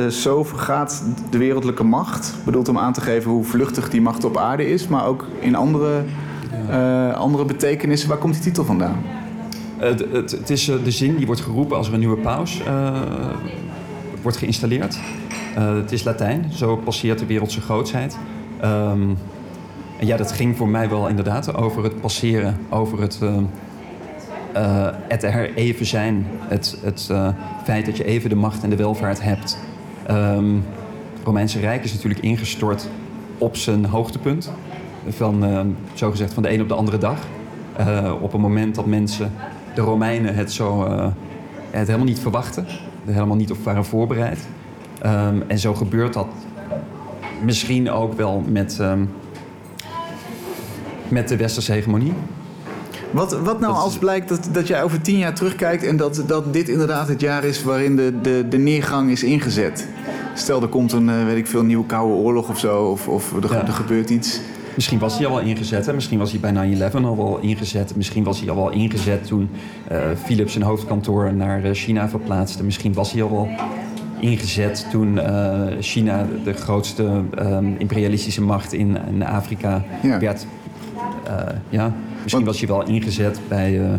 zo 0.09 0.43
vergaat 0.43 1.03
de 1.29 1.37
wereldlijke 1.37 1.83
macht. 1.83 2.35
Bedoeld 2.45 2.67
om 2.67 2.77
aan 2.77 2.93
te 2.93 3.01
geven 3.01 3.31
hoe 3.31 3.43
vluchtig 3.43 3.89
die 3.89 4.01
macht 4.01 4.23
op 4.23 4.37
aarde 4.37 4.69
is. 4.69 4.87
Maar 4.87 5.05
ook 5.05 5.25
in 5.39 5.55
andere, 5.55 6.03
andere 7.13 7.45
betekenissen. 7.45 8.09
Waar 8.09 8.17
komt 8.17 8.33
die 8.33 8.43
titel 8.43 8.65
vandaan? 8.65 9.16
Het, 9.77 10.05
het, 10.11 10.49
is 10.49 10.69
eh, 10.69 10.75
de 10.83 10.91
zin 10.91 11.15
die 11.15 11.25
wordt 11.25 11.41
geroepen 11.41 11.77
als 11.77 11.87
er 11.87 11.93
een 11.93 11.99
nieuwe 11.99 12.17
paus 12.17 12.63
eh, 12.63 13.01
wordt 14.21 14.37
geïnstalleerd. 14.37 14.99
Eh, 15.55 15.75
het 15.75 15.91
is 15.91 16.03
Latijn, 16.03 16.45
zo 16.53 16.75
passeert 16.75 17.19
de 17.19 17.25
wereld 17.25 17.51
zijn 17.51 17.63
grootsheid. 17.63 18.17
Ehm, 18.59 19.09
en 19.99 20.07
ja, 20.07 20.17
dat 20.17 20.31
ging 20.31 20.57
voor 20.57 20.67
mij 20.67 20.89
wel 20.89 21.07
inderdaad 21.07 21.55
over 21.55 21.83
het 21.83 22.01
passeren, 22.01 22.57
over 22.69 23.01
het, 23.01 23.19
ehm, 23.21 23.43
eh, 24.53 24.87
het 25.07 25.23
er 25.23 25.53
even 25.55 25.85
zijn. 25.85 26.27
Het, 26.39 26.77
het 26.81 27.11
feit 27.63 27.85
dat 27.85 27.97
je 27.97 28.03
even 28.03 28.29
de 28.29 28.35
macht 28.35 28.63
en 28.63 28.69
de 28.69 28.75
welvaart 28.75 29.21
hebt. 29.21 29.57
Ehm, 30.07 30.53
het 31.13 31.23
Romeinse 31.23 31.59
Rijk 31.59 31.83
is 31.83 31.93
natuurlijk 31.93 32.21
ingestort 32.21 32.87
op 33.37 33.55
zijn 33.55 33.85
hoogtepunt. 33.85 34.51
Van, 35.09 35.45
zogezegd 35.93 36.33
van 36.33 36.43
de 36.43 36.53
een 36.53 36.61
op 36.61 36.67
de 36.67 36.73
andere 36.73 36.97
dag. 36.97 37.17
Op 38.21 38.33
een 38.33 38.41
moment 38.41 38.75
dat 38.75 38.85
mensen, 38.85 39.31
de 39.77 39.83
Romeinen, 39.83 40.35
het, 40.35 40.51
zo, 40.51 40.83
eh, 40.83 41.07
het 41.71 41.87
helemaal 41.87 42.07
niet 42.07 42.19
verwachten. 42.19 42.65
Er 43.05 43.13
helemaal 43.13 43.35
niet 43.35 43.51
op 43.51 43.57
waren 43.63 43.85
voorbereid. 43.85 44.39
Ehm, 45.01 45.41
en 45.47 45.59
zo 45.59 45.73
gebeurt 45.73 46.13
dat 46.13 46.27
misschien 47.43 47.91
ook 47.91 48.13
wel 48.13 48.43
met, 48.47 48.77
ehm, 48.79 49.01
met 51.07 51.27
de 51.27 51.35
westerse 51.37 51.71
hegemonie. 51.71 52.13
Wat, 53.11 53.31
wat 53.31 53.59
nou 53.59 53.73
Dat 53.73 53.83
als 53.83 53.97
blijkt 53.97 54.29
dat, 54.29 54.49
dat 54.51 54.67
jij 54.67 54.83
over 54.83 55.01
tien 55.01 55.17
jaar 55.17 55.33
terugkijkt 55.33 55.83
en 55.83 55.97
dat, 55.97 56.23
dat 56.27 56.53
dit 56.53 56.69
inderdaad 56.69 57.07
het 57.07 57.21
jaar 57.21 57.43
is 57.43 57.63
waarin 57.63 57.95
de, 57.95 58.21
de, 58.21 58.45
de 58.49 58.57
neergang 58.57 59.09
is 59.11 59.23
ingezet? 59.23 59.87
Stel, 60.33 60.61
er 60.61 60.67
komt 60.67 60.91
een, 60.91 61.09
eh, 61.09 61.25
weet 61.25 61.37
ik 61.37 61.47
veel, 61.47 61.63
nieuwe 61.63 61.85
koude 61.85 62.13
oorlog 62.13 62.49
of 62.49 62.59
zo, 62.59 62.83
of, 62.83 63.07
of 63.07 63.33
er, 63.43 63.51
Ja. 63.51 63.67
er 63.67 63.73
gebeurt 63.73 64.09
iets. 64.09 64.39
Misschien 64.77 64.99
was 64.99 65.17
hij 65.17 65.27
al 65.27 65.35
wel 65.35 65.43
ingezet, 65.45 65.85
hè? 65.85 65.93
misschien 65.93 66.19
was 66.19 66.31
hij 66.31 66.39
bij 66.39 66.89
9-11 66.91 66.93
al 66.93 67.17
wel 67.17 67.37
ingezet. 67.41 67.95
Misschien 67.95 68.23
was 68.23 68.39
hij 68.39 68.49
al 68.49 68.55
wel 68.55 68.69
ingezet 68.71 69.27
toen 69.27 69.49
eh, 69.87 69.97
Philips 70.23 70.51
zijn 70.51 70.63
hoofdkantoor 70.63 71.33
naar 71.33 71.63
eh, 71.63 71.71
China 71.73 72.09
verplaatste. 72.09 72.63
Misschien 72.63 72.93
was 72.93 73.11
hij 73.11 73.23
al 73.23 73.31
wel 73.31 73.47
ingezet 74.19 74.87
toen 74.91 75.19
eh, 75.19 75.61
China 75.79 76.25
de 76.43 76.53
grootste 76.53 77.21
eh, 77.37 77.57
imperialistische 77.77 78.41
macht 78.41 78.73
in, 78.73 78.97
in 79.13 79.23
Afrika 79.25 79.83
Ja. 80.01 80.19
werd. 80.19 80.45
Ja. 81.69 81.93
Misschien 82.23 82.45
was 82.45 82.59
hij 82.59 82.67
wel 82.67 82.83
ingezet 82.87 83.39
bij 83.47 83.79
eh, 83.79 83.93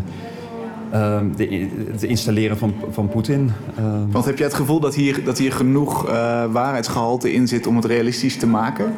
eh, 0.90 1.20
de, 1.36 1.68
het 1.92 2.02
installeren 2.02 2.58
van, 2.58 2.74
van 2.90 3.08
Poetin. 3.08 3.50
Eh, 3.76 3.84
Want 4.10 4.24
heb 4.24 4.36
jij 4.38 4.46
het 4.46 4.56
gevoel 4.56 4.80
dat 4.80 4.94
hier, 4.94 5.24
dat 5.24 5.38
hier 5.38 5.52
genoeg 5.52 6.06
eh, 6.08 6.12
waarheidsgehalte 6.52 7.32
in 7.32 7.48
zit 7.48 7.66
om 7.66 7.76
het 7.76 7.84
realistisch 7.84 8.36
te 8.36 8.46
maken? 8.46 8.92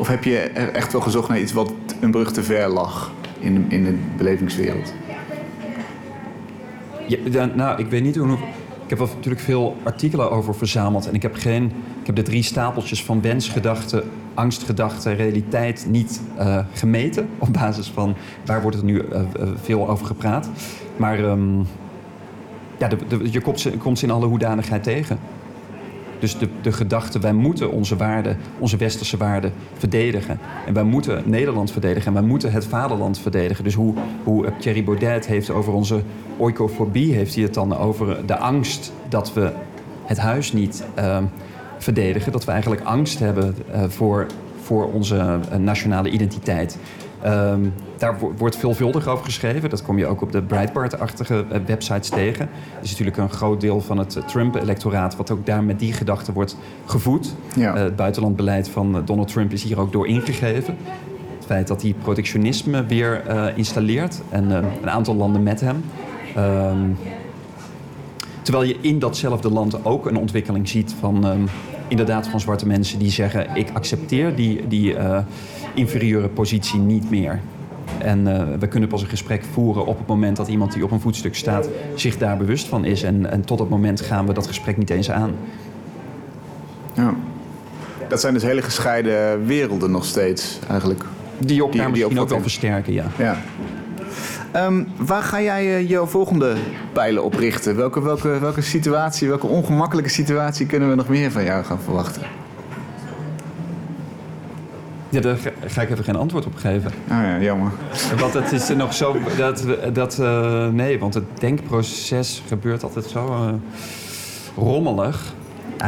Of 0.00 0.08
heb 0.08 0.24
je 0.24 0.38
echt 0.38 0.92
wel 0.92 1.00
gezocht 1.00 1.28
naar 1.28 1.40
iets 1.40 1.52
wat 1.52 1.72
een 2.00 2.10
brug 2.10 2.32
te 2.32 2.42
ver 2.42 2.68
lag 2.68 3.12
in 3.38 3.54
de, 3.54 3.76
in 3.76 4.00
belevingswereld? 4.16 4.92
Ja, 7.06 7.44
nou, 7.44 7.78
ik 7.78 7.86
weet 7.86 8.02
niet 8.02 8.16
hoe. 8.16 8.32
Ik 8.84 8.98
heb 8.98 9.00
er 9.00 9.14
natuurlijk 9.14 9.42
veel 9.42 9.76
artikelen 9.82 10.30
over 10.30 10.54
verzameld. 10.54 11.08
En 11.08 11.14
ik 11.14 11.22
heb, 11.22 11.34
geen, 11.34 11.64
ik 12.00 12.06
heb 12.06 12.16
de 12.16 12.22
drie 12.22 12.42
stapeltjes 12.42 13.04
van 13.04 13.22
wens, 13.22 13.48
gedachte, 13.48 14.04
angstgedachte, 14.34 15.12
realiteit 15.12 15.86
niet 15.88 16.20
uh, 16.38 16.58
gemeten. 16.72 17.28
Op 17.38 17.52
basis 17.52 17.88
van 17.88 18.14
waar 18.44 18.62
wordt 18.62 18.76
er 18.76 18.84
nu 18.84 19.02
uh, 19.02 19.20
veel 19.62 19.88
over 19.88 20.06
gepraat. 20.06 20.48
Maar 20.96 21.18
um, 21.18 21.66
ja, 22.78 22.88
de, 22.88 23.30
je 23.30 23.40
komt 23.40 23.70
komt 23.78 23.98
ze 23.98 24.04
in 24.04 24.10
alle 24.10 24.26
hoedanigheid 24.26 24.82
tegen. 24.82 25.18
Dus 26.20 26.38
de, 26.38 26.48
de 26.62 26.72
gedachte, 26.72 27.18
wij 27.18 27.32
moeten 27.32 27.70
onze 27.70 27.96
waarden, 27.96 28.36
onze 28.58 28.76
westerse 28.76 29.16
waarden 29.16 29.52
verdedigen. 29.78 30.38
En 30.66 30.74
wij 30.74 30.84
moeten 30.84 31.22
Nederland 31.26 31.70
verdedigen 31.72 32.06
en 32.06 32.12
wij 32.12 32.28
moeten 32.28 32.52
het 32.52 32.64
vaderland 32.64 33.18
verdedigen. 33.18 33.64
Dus 33.64 33.74
hoe, 33.74 33.94
hoe 34.24 34.52
Thierry 34.58 34.84
Baudet 34.84 35.26
heeft 35.26 35.50
over 35.50 35.72
onze 35.72 36.00
oikofobie, 36.36 37.14
heeft 37.14 37.34
hij 37.34 37.42
het 37.42 37.54
dan 37.54 37.76
over 37.76 38.26
de 38.26 38.36
angst 38.36 38.92
dat 39.08 39.32
we 39.32 39.52
het 40.04 40.18
huis 40.18 40.52
niet 40.52 40.84
uh, 40.98 41.18
verdedigen. 41.78 42.32
Dat 42.32 42.44
we 42.44 42.50
eigenlijk 42.50 42.82
angst 42.82 43.18
hebben 43.18 43.54
uh, 43.74 43.82
voor, 43.88 44.26
voor 44.62 44.92
onze 44.92 45.16
uh, 45.52 45.58
nationale 45.58 46.10
identiteit. 46.10 46.78
Um, 47.26 47.72
daar 47.98 48.18
wordt 48.36 48.56
veelvuldig 48.56 49.06
over 49.06 49.24
geschreven. 49.24 49.70
Dat 49.70 49.82
kom 49.82 49.98
je 49.98 50.06
ook 50.06 50.22
op 50.22 50.32
de 50.32 50.42
Breitbart-achtige 50.42 51.44
uh, 51.52 51.58
websites 51.66 52.08
tegen. 52.08 52.48
Er 52.48 52.82
is 52.82 52.90
natuurlijk 52.90 53.16
een 53.16 53.30
groot 53.30 53.60
deel 53.60 53.80
van 53.80 53.98
het 53.98 54.18
Trump-electoraat... 54.26 55.16
wat 55.16 55.30
ook 55.30 55.46
daar 55.46 55.64
met 55.64 55.78
die 55.78 55.92
gedachte 55.92 56.32
wordt 56.32 56.56
gevoed. 56.84 57.34
Ja. 57.56 57.74
Uh, 57.74 57.82
het 57.82 57.96
buitenlandbeleid 57.96 58.68
van 58.68 59.02
Donald 59.04 59.28
Trump 59.28 59.52
is 59.52 59.62
hier 59.62 59.80
ook 59.80 59.92
door 59.92 60.06
ingegeven. 60.06 60.76
Het 61.36 61.46
feit 61.46 61.68
dat 61.68 61.82
hij 61.82 61.94
protectionisme 62.02 62.86
weer 62.86 63.22
uh, 63.28 63.44
installeert... 63.54 64.20
en 64.28 64.50
een 64.50 64.90
aantal 64.90 65.14
landen 65.14 65.42
met 65.42 65.60
hem... 65.60 65.84
Um, 66.38 66.96
terwijl 68.42 68.64
je 68.64 68.76
in 68.80 68.98
datzelfde 68.98 69.50
land 69.50 69.84
ook 69.84 70.06
een 70.06 70.16
ontwikkeling 70.16 70.68
ziet 70.68 70.94
van... 71.00 71.26
Um, 71.26 71.48
inderdaad 71.90 72.28
van 72.28 72.40
zwarte 72.40 72.66
mensen 72.66 72.98
die 72.98 73.10
zeggen... 73.10 73.46
ik 73.54 73.70
accepteer 73.72 74.34
die... 74.34 74.68
die 74.68 74.96
inferieure 75.74 76.28
positie 76.28 76.80
niet 76.80 77.10
meer. 77.10 77.40
En 77.98 78.26
uh, 78.26 78.42
we 78.58 78.68
kunnen 78.68 78.88
pas 78.88 79.02
een 79.02 79.08
gesprek 79.08 79.44
voeren 79.52 79.86
op 79.86 79.98
het 79.98 80.06
moment 80.06 80.36
dat 80.36 80.48
iemand 80.48 80.72
die 80.72 80.84
op 80.84 80.90
een 80.90 81.00
voetstuk 81.00 81.34
staat 81.34 81.68
zich 81.94 82.18
daar 82.18 82.36
bewust 82.36 82.66
van 82.66 82.84
is. 82.84 83.02
En, 83.02 83.30
en 83.30 83.44
tot 83.44 83.58
dat 83.58 83.68
moment 83.68 84.00
gaan 84.00 84.26
we 84.26 84.32
dat 84.32 84.46
gesprek 84.46 84.76
niet 84.76 84.90
eens 84.90 85.10
aan. 85.10 85.34
Ja. 86.92 87.14
Dat 88.08 88.20
zijn 88.20 88.34
dus 88.34 88.42
hele 88.42 88.62
gescheiden 88.62 89.46
werelden 89.46 89.90
nog 89.90 90.04
steeds 90.04 90.58
eigenlijk. 90.68 91.04
Die 91.38 91.60
elkaar 91.60 91.72
die, 91.72 91.90
misschien 91.90 92.08
die 92.08 92.20
ook 92.20 92.28
wel 92.28 92.40
versterken, 92.40 92.92
ja. 92.92 93.06
ja. 93.18 93.36
Um, 94.56 94.88
waar 94.96 95.22
ga 95.22 95.40
jij 95.40 95.64
uh, 95.64 95.88
jouw 95.88 96.06
volgende 96.06 96.56
pijlen 96.92 97.24
op 97.24 97.34
richten? 97.34 97.76
Welke, 97.76 98.02
welke, 98.02 98.38
welke 98.38 98.60
situatie, 98.60 99.28
welke 99.28 99.46
ongemakkelijke 99.46 100.10
situatie 100.10 100.66
kunnen 100.66 100.88
we 100.88 100.94
nog 100.94 101.08
meer 101.08 101.30
van 101.30 101.44
jou 101.44 101.64
gaan 101.64 101.80
verwachten? 101.80 102.22
Ja, 105.08 105.20
daar 105.20 105.36
ga 105.66 105.82
ik 105.82 105.90
even 105.90 106.04
geen 106.04 106.16
antwoord 106.16 106.46
op 106.46 106.56
geven. 106.56 106.90
Oh 106.90 107.16
ja, 107.16 107.40
jammer. 107.40 107.70
Want 108.18 108.34
het 108.34 108.52
is 108.52 108.68
nog 108.68 108.94
zo 108.94 109.16
dat... 109.36 109.64
dat 109.92 110.18
uh, 110.20 110.68
nee, 110.68 110.98
want 110.98 111.14
het 111.14 111.24
denkproces 111.38 112.42
gebeurt 112.48 112.82
altijd 112.82 113.04
zo 113.04 113.26
uh, 113.26 113.52
rommelig. 114.56 115.34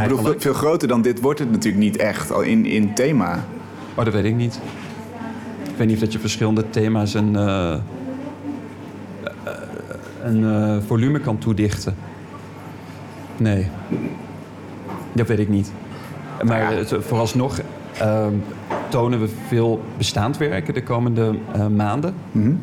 Ik 0.03 0.09
bedoel, 0.09 0.35
veel 0.39 0.55
groter 0.55 0.89
dan 0.89 1.03
dit 1.03 1.21
wordt 1.21 1.39
het 1.39 1.51
natuurlijk 1.51 1.83
niet 1.83 1.97
echt 1.97 2.33
al 2.33 2.41
in, 2.41 2.67
in 2.67 2.95
thema. 2.95 3.45
Oh, 3.95 4.05
dat 4.05 4.15
weet 4.15 4.25
ik 4.25 4.35
niet. 4.35 4.61
Ik 5.63 5.77
weet 5.77 5.87
niet 5.87 5.97
of 5.97 6.03
dat 6.03 6.13
je 6.13 6.19
verschillende 6.19 6.71
thema's 6.71 7.15
uh, 7.15 7.75
een 10.23 10.83
volume 10.83 11.21
kan 11.21 11.39
toedichten. 11.39 11.95
Nee. 13.37 13.67
Dat 15.13 15.29
weet 15.29 15.39
ik 15.39 15.49
niet. 15.49 15.73
Maar 16.43 16.73
ja. 16.73 16.79
het, 16.79 16.95
vooralsnog 16.99 17.61
ehm, 17.99 18.35
tonen 18.89 19.21
we 19.21 19.29
veel 19.49 19.81
bestaand 19.97 20.37
werken 20.37 20.75
de 20.75 20.83
komende 20.83 21.35
uh, 21.57 21.67
maanden. 21.67 22.15
Mm 22.33 22.43
-hmm. 22.43 22.59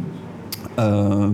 uh, 0.79 1.27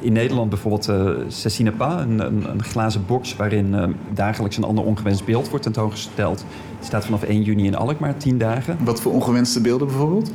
in 0.00 0.12
Nederland 0.12 0.48
bijvoorbeeld 0.48 0.88
uh, 0.88 1.10
Cecine 1.28 1.72
Pa, 1.72 2.00
een, 2.00 2.18
een, 2.18 2.50
een, 2.50 2.62
glazen 2.62 3.06
box 3.06 3.36
waarin 3.36 3.96
dagelijks 4.14 4.56
een 4.56 4.64
ander 4.64 4.84
ongewenst 4.84 5.24
beeld 5.24 5.48
wordt 5.48 5.64
tentoongesteld. 5.64 6.44
Die 6.78 6.86
staat 6.86 7.04
vanaf 7.04 7.22
1 7.22 7.42
juni 7.42 7.66
in 7.66 7.76
Alkmaar, 7.76 8.16
10 8.16 8.38
dagen. 8.38 8.78
Wat 8.84 9.00
voor 9.00 9.12
ongewenste 9.12 9.60
beelden 9.60 9.86
bijvoorbeeld? 9.86 10.32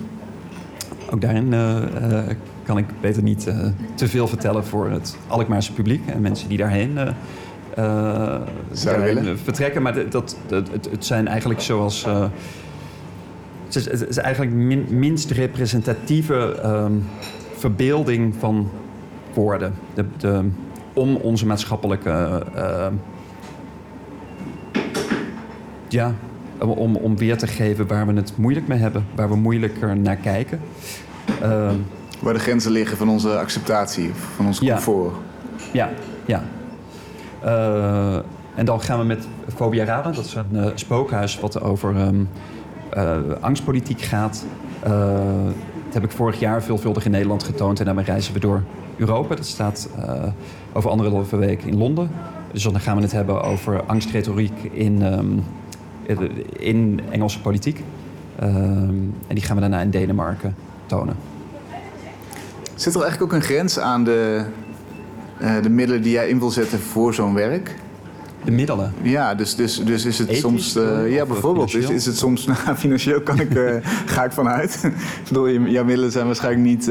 Ook 1.10 1.22
daarin 1.22 1.54
kan 2.66 2.78
ik 2.78 2.86
beter 3.02 3.24
niet 3.24 3.48
te 3.96 4.08
veel 4.08 4.28
vertellen 4.28 4.66
voor 4.66 4.90
het 4.90 5.18
Alkmaarse 5.28 5.74
publiek 5.74 6.02
en 6.06 6.22
mensen 6.22 6.50
die 6.50 6.58
daarheen 6.58 6.98
vertrekken. 9.44 9.82
Maar 9.82 10.10
dat, 10.10 10.12
dat, 10.12 10.38
het, 10.72 10.90
het, 10.92 11.06
zijn 11.06 11.28
eigenlijk 11.28 11.62
zoals 11.62 12.06
het 13.66 13.76
is, 13.76 14.00
het 14.00 14.10
is 14.10 14.18
eigenlijk 14.18 14.56
min, 14.56 14.86
minst 14.90 15.32
representatieve 15.32 16.60
um, 16.66 17.04
verbeelding 17.56 18.36
van 18.40 18.70
woorden. 19.34 19.74
De, 19.94 20.06
de, 20.18 20.44
om 20.94 21.16
onze 21.16 21.46
maatschappelijke. 21.46 22.44
Uh, 22.56 22.88
ja, 25.88 26.14
om, 26.58 26.96
om 26.96 27.18
weer 27.18 27.38
te 27.38 27.48
geven 27.48 27.88
waar 27.88 28.08
we 28.08 28.14
het 28.14 28.38
moeilijk 28.38 28.68
mee 28.68 28.80
hebben, 28.80 29.06
waar 29.16 29.30
we 29.30 29.36
moeilijker 29.36 29.98
naar 29.98 30.16
kijken. 30.16 30.60
Uh, 31.44 31.72
waar 32.20 32.34
de 32.34 32.40
grenzen 32.40 32.72
liggen 32.72 32.98
van 32.98 33.10
onze 33.10 33.38
acceptatie, 33.38 34.12
van 34.36 34.46
ons 34.46 34.60
comfort. 34.60 35.14
Ja, 35.72 35.90
ja. 36.26 36.42
ja. 36.42 36.44
Uh, 37.46 38.16
en 38.56 38.66
dan 38.66 38.82
gaan 38.82 39.00
we 39.00 39.06
met 39.06 39.28
Fobia 39.56 39.84
Raden, 39.84 40.14
dat 40.14 40.26
is 40.26 40.36
een 40.36 40.46
uh, 40.52 40.66
spookhuis 40.76 41.40
wat 41.40 41.62
over 41.62 41.96
um, 41.96 42.30
uh, 42.98 43.18
angstpolitiek 43.40 44.02
gaat. 44.02 44.46
Dat 45.86 45.94
heb 45.94 46.04
ik 46.04 46.12
vorig 46.12 46.40
jaar 46.40 46.64
veelvuldig 46.64 47.06
in 47.06 47.12
Nederland 47.12 47.44
getoond 47.44 47.80
en 47.80 47.86
daarmee 47.86 48.06
reizen 48.06 48.34
we 48.34 48.40
door 48.40 48.64
Europa. 48.98 49.36
Dat 49.36 49.46
staat 49.46 49.90
over 50.74 50.90
anderhalve 50.90 51.38
week 51.38 51.64
in 51.64 51.78
Londen. 51.78 52.10
Dus 52.52 52.64
dan 52.64 52.80
gaan 52.80 52.96
we 52.96 53.02
het 53.02 53.12
hebben 53.12 53.44
over 53.44 53.84
angstretoriek 53.84 54.64
in, 54.72 55.02
um, 55.02 55.44
in 56.60 57.00
Engelse 57.10 57.42
politiek. 57.42 57.84
en 58.36 59.14
die 59.28 59.44
gaan 59.44 59.56
we 59.56 59.62
daarna 59.62 59.82
in 59.82 59.90
Denemarken 59.90 60.56
tonen. 60.86 61.16
Zit 62.76 62.96
er 62.96 63.02
eigenlijk 63.02 63.34
ook 63.34 63.40
een 63.40 63.46
grens 63.46 63.80
aan 63.80 64.04
de, 64.04 64.44
de 65.62 65.70
middelen 65.70 66.02
die 66.02 66.12
jij 66.12 66.30
in 66.30 66.40
wil 66.40 66.52
zetten 66.52 66.80
voor 66.80 67.14
zo'n 67.14 67.34
werk? 67.34 67.76
de 68.46 68.52
middelen. 68.52 68.94
Ja, 69.02 69.36
dus, 69.36 69.56
dus, 69.56 69.84
dus 69.84 70.06
is 70.06 70.18
het 70.18 70.36
soms. 70.36 70.76
Uh, 70.76 71.14
ja, 71.14 71.26
bijvoorbeeld. 71.26 71.76
Is, 71.76 71.90
is 71.90 72.06
het 72.06 72.18
soms. 72.18 72.46
Nou, 72.66 72.78
financieel 72.78 73.22
kan 73.22 73.40
ik, 73.40 73.56
uh, 73.56 73.76
ga 74.16 74.24
ik 74.24 74.32
vanuit. 74.32 74.80
ik 74.84 75.28
bedoel, 75.28 75.50
jouw 75.50 75.84
middelen 75.84 76.12
zijn 76.12 76.26
waarschijnlijk 76.26 76.64
niet, 76.66 76.90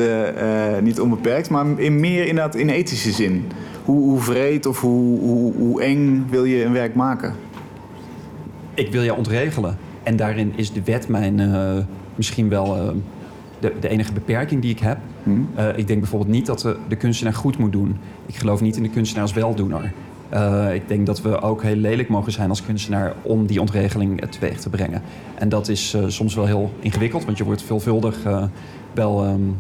niet 0.83 1.01
onbeperkt. 1.01 1.51
Maar 1.51 1.67
in, 1.77 2.01
meer 2.01 2.27
inderdaad 2.27 2.55
in 2.55 2.69
ethische 2.69 3.11
zin. 3.11 3.45
Hoe, 3.85 4.03
hoe 4.03 4.21
vreed 4.21 4.67
of 4.67 4.81
hoe, 4.81 5.21
hoe, 5.21 5.53
hoe 5.55 5.83
eng 5.83 6.27
wil 6.31 6.45
je 6.45 6.65
een 6.65 6.73
werk 6.73 6.95
maken? 6.95 7.35
Ik 8.75 8.93
wil 8.93 9.03
jou 9.03 9.19
ontregelen. 9.19 9.79
En 10.03 10.17
daarin 10.17 10.53
is 10.57 10.73
de 10.73 10.83
wet 10.85 11.09
mijn 11.09 11.87
misschien 12.15 12.49
wel. 12.49 12.95
De, 13.65 13.73
de, 13.81 13.89
enige 13.89 14.13
beperking 14.13 14.63
die 14.63 14.71
ik 14.71 14.79
heb. 14.79 14.99
Hmm. 15.23 15.49
ik 15.77 15.87
denk 15.87 16.01
bijvoorbeeld 16.01 16.31
niet 16.31 16.47
dat 16.47 16.61
de, 16.61 16.77
de 16.89 16.97
kunstenaar 16.97 17.35
goed 17.35 17.59
moet 17.59 17.73
doen. 17.73 17.97
Ik 18.27 18.37
geloof 18.37 18.61
niet 18.61 18.77
in 18.77 18.83
de 18.83 18.89
kunstenaar 18.89 19.23
als 19.23 19.33
weldoener. 19.33 19.93
Uh, 20.35 20.75
ik 20.75 20.89
denk 20.89 21.07
dat 21.07 21.23
we 21.23 21.41
ook 21.41 21.63
heel 21.63 21.77
lelijk 21.77 22.09
mogen 22.09 22.33
zijn 22.33 22.49
als 22.49 22.65
kunstenaar 22.65 23.15
om 23.23 23.47
die 23.47 23.61
ontregeling 23.61 24.21
teweeg 24.31 24.61
te 24.61 24.69
brengen. 24.69 25.03
En 25.35 25.49
dat 25.49 25.69
is 25.69 25.95
uh, 25.95 26.05
soms 26.07 26.35
wel 26.35 26.47
heel 26.47 26.73
ingewikkeld, 26.81 27.25
want 27.25 27.39
je 27.39 27.45
wordt 27.45 27.63
veelvuldig 27.63 28.27
uh, 28.27 28.45
wel 28.95 29.27
um, 29.27 29.57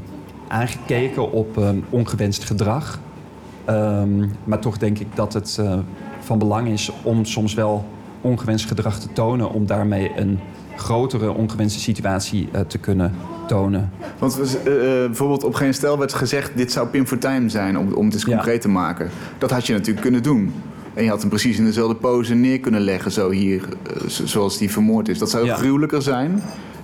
aangekeken 0.48 1.32
op 1.32 1.56
um, 1.56 1.84
ongewenst 1.90 2.44
gedrag. 2.44 3.00
Um, 3.68 4.30
maar 4.44 4.58
toch 4.58 4.78
denk 4.78 4.98
ik 4.98 5.06
dat 5.14 5.32
het 5.32 5.60
van 6.20 6.38
belang 6.38 6.68
is 6.68 6.92
om 7.02 7.24
soms 7.24 7.54
wel 7.54 7.84
ongewenst 8.20 8.66
gedrag 8.66 9.00
te 9.00 9.08
tonen, 9.12 9.50
om 9.50 9.66
daarmee 9.66 10.10
een 10.16 10.38
grotere 10.76 11.32
ongewenste 11.32 11.80
situatie 11.80 12.48
te 12.66 12.78
kunnen 12.78 13.12
tonen. 13.46 13.90
Want 14.18 14.34
we, 14.34 14.42
uh, 14.42 15.06
bijvoorbeeld 15.06 15.44
op 15.44 15.54
geen 15.54 15.74
stel 15.74 15.98
werd 15.98 16.14
gezegd... 16.14 16.56
dit 16.56 16.72
zou 16.72 16.88
Pim 16.88 17.06
Fortuyn 17.06 17.50
zijn, 17.50 17.78
om, 17.78 17.92
om 17.92 18.04
het 18.04 18.14
eens 18.14 18.24
concreet 18.24 18.60
te 18.60 18.68
maken. 18.68 19.10
Dat 19.38 19.50
had 19.50 19.66
je 19.66 19.72
natuurlijk 19.72 20.00
kunnen 20.00 20.22
doen. 20.22 20.52
En 20.94 21.04
je 21.04 21.10
had 21.10 21.20
hem 21.20 21.28
precies 21.28 21.58
in 21.58 21.64
dezelfde 21.64 21.94
pose 21.94 22.34
neer 22.34 22.60
kunnen 22.60 22.80
leggen, 22.80 23.12
zo 23.12 23.30
hier, 23.30 23.62
uh, 23.62 24.08
zoals 24.08 24.58
die 24.58 24.70
vermoord 24.70 25.08
is. 25.08 25.18
Dat 25.18 25.30
zou 25.30 25.44
ja. 25.44 25.54
gruwelijker 25.54 26.02
zijn. 26.02 26.42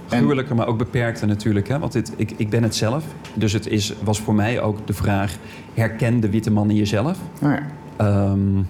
Gruwelijker, 0.08 0.54
maar 0.54 0.66
ook 0.66 0.78
beperkter 0.78 1.26
natuurlijk. 1.26 1.68
Hè? 1.68 1.78
Want 1.78 1.92
dit, 1.92 2.12
ik, 2.16 2.32
ik 2.36 2.50
ben 2.50 2.62
het 2.62 2.74
zelf. 2.74 3.04
Dus 3.34 3.52
het 3.52 3.66
is, 3.66 3.94
was 4.04 4.20
voor 4.20 4.34
mij 4.34 4.60
ook 4.60 4.86
de 4.86 4.92
vraag... 4.92 5.36
herken 5.74 6.20
de 6.20 6.30
witte 6.30 6.50
man 6.50 6.70
in 6.70 6.76
jezelf? 6.76 7.18
Oh 7.42 7.50
ja. 7.50 8.30
Um, 8.30 8.58
ik 8.58 8.64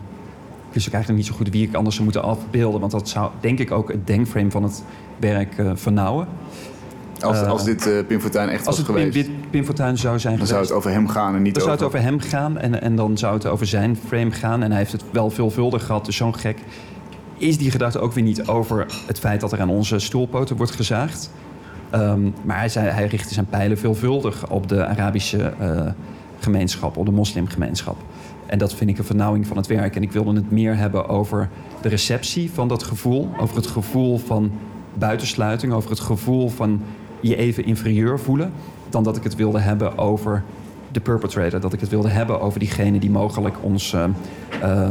wist 0.73 0.87
ook 0.87 0.95
eigenlijk 0.95 1.25
niet 1.25 1.33
zo 1.33 1.39
goed 1.39 1.49
wie 1.49 1.67
ik 1.67 1.75
anders 1.75 1.95
zou 1.95 2.09
moeten 2.09 2.23
afbeelden. 2.23 2.81
Want 2.81 2.93
dat 2.93 3.09
zou 3.09 3.31
denk 3.41 3.59
ik 3.59 3.71
ook 3.71 3.93
het 3.93 4.07
denkframe 4.07 4.51
van 4.51 4.63
het 4.63 4.83
werk 5.17 5.59
uh, 5.59 5.71
vernauwen. 5.75 6.27
Als, 7.21 7.41
uh, 7.41 7.49
als 7.49 7.65
dit 7.65 7.87
uh, 7.87 8.07
Pim 8.07 8.21
Fortuyn 8.21 8.49
echt 8.49 8.65
was 8.65 8.79
geweest. 8.79 9.17
Als 9.17 9.27
het 9.27 9.51
Pim 9.51 9.65
Fortuyn 9.65 9.99
zou 9.99 10.19
zijn 10.19 10.37
dan 10.37 10.47
geweest. 10.47 10.51
zou 10.51 10.63
het 10.63 10.73
over 10.73 10.91
hem 10.91 11.09
gaan 11.09 11.35
en 11.35 11.43
niet 11.43 11.55
dan 11.55 11.63
over... 11.63 11.79
zou 11.79 11.91
het 11.91 11.99
over 11.99 12.11
hem 12.11 12.21
gaan 12.21 12.59
en, 12.59 12.83
en 12.83 12.97
dan 12.97 13.19
zou 13.19 13.35
het 13.35 13.47
over 13.47 13.67
zijn 13.67 13.97
frame 14.07 14.31
gaan. 14.31 14.63
En 14.63 14.71
hij 14.71 14.79
heeft 14.79 14.93
het 14.93 15.05
wel 15.13 15.31
veelvuldig 15.31 15.87
gehad, 15.87 16.05
dus 16.05 16.17
zo'n 16.17 16.35
gek 16.35 16.59
is 17.41 17.59
die 17.59 17.71
gedachte 17.71 17.99
ook 17.99 18.13
weer 18.13 18.25
niet 18.25 18.47
over 18.47 18.87
het 19.07 19.19
feit 19.19 19.41
dat 19.41 19.53
er 19.53 19.61
aan 19.61 19.69
onze 19.69 19.99
stoelpoten 19.99 20.57
wordt 20.57 20.73
gezaagd. 20.73 21.31
Ehm, 21.91 22.21
maar 22.43 22.59
hij, 22.59 22.69
zei, 22.69 22.89
hij 22.89 23.07
richtte 23.07 23.35
zijn 23.35 23.47
pijlen 23.47 23.79
veelvuldig 23.79 24.51
op 24.51 24.69
de 24.69 24.87
Arabische 24.87 25.53
uh, 25.61 25.87
gemeenschap, 26.39 26.97
op 26.97 27.07
de 27.07 27.13
moslimgemeenschap. 27.13 27.97
En 28.51 28.59
dat 28.59 28.75
vind 28.75 28.91
ik 28.91 28.99
een 28.99 29.05
vernauwing 29.05 29.47
van 29.47 29.57
het 29.57 29.67
werk. 29.67 29.97
En 29.97 30.03
ik 30.03 30.13
wilde 30.13 30.35
het 30.35 30.51
meer 30.51 30.77
hebben 30.77 31.09
over 31.09 31.49
de 31.83 31.89
receptie 31.89 32.51
van 32.51 32.69
dat 32.69 32.83
gevoel, 32.83 33.29
over 33.41 33.57
het 33.57 33.67
gevoel 33.67 34.19
van 34.19 34.51
buitensluiting, 34.95 35.73
over 35.73 35.91
het 35.91 36.01
gevoel 36.01 36.49
van 36.49 36.83
je 37.21 37.37
even 37.37 37.65
inferieur 37.65 38.19
voelen, 38.19 38.53
dan 38.89 39.03
dat 39.03 39.17
ik 39.17 39.23
het 39.23 39.35
wilde 39.35 39.59
hebben 39.59 39.99
over 39.99 40.43
de 40.93 41.01
perpetrator. 41.01 41.61
Dat 41.61 41.73
ik 41.73 41.81
het 41.81 41.89
wilde 41.89 42.09
hebben 42.09 42.41
over 42.41 42.59
diegene 42.59 42.99
die 42.99 43.11
mogelijk 43.11 43.57
ons, 43.61 43.93
uh, 44.63 44.85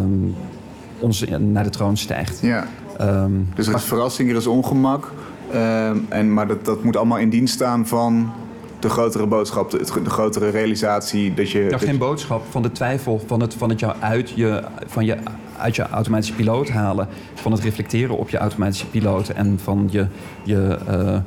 ons 1.00 1.26
naar 1.40 1.64
de 1.64 1.70
troon 1.70 1.98
stijgt. 1.98 2.40
Ja. 2.42 2.68
Um, 3.02 3.50
dus 3.56 3.68
er 3.68 3.76
is 3.76 3.84
verrassing, 3.84 4.30
er 4.30 4.36
is 4.36 4.48
ongemak. 4.48 5.12
Ehm, 5.52 5.98
en, 6.10 6.34
maar 6.34 6.48
dat, 6.48 6.66
dat 6.66 6.84
moet 6.84 6.98
allemaal 6.98 7.18
in 7.18 7.30
dienst 7.30 7.54
staan 7.54 7.88
van 7.88 8.32
de 8.80 8.90
grotere 8.90 9.28
boodschap, 9.28 9.72
de, 9.72 9.78
de 10.04 10.10
grotere 10.10 10.50
realisatie 10.50 11.34
dat 11.34 11.52
je. 11.52 11.60
Ja, 11.60 11.70
dat 11.70 11.84
geen 11.84 11.98
boodschap 11.98 12.44
van 12.50 12.62
de 12.62 12.72
twijfel, 12.72 13.22
van 13.26 13.42
het, 13.42 13.54
van 13.54 13.70
het 13.70 13.80
jou 13.80 13.96
uit 14.00 14.30
je, 14.30 14.64
van 14.86 15.06
je, 15.06 15.18
uit 15.58 15.76
je 15.76 15.88
automatische 15.88 16.34
piloot 16.34 16.70
halen, 16.70 17.08
van 17.34 17.52
het 17.52 17.62
reflecteren 17.62 18.18
op 18.18 18.30
je 18.30 18.38
automatische 18.38 18.88
piloot 18.88 19.30
en 19.30 19.60
van 19.64 19.88
je, 19.92 20.08
je 20.44 20.78
uh, 20.90 21.18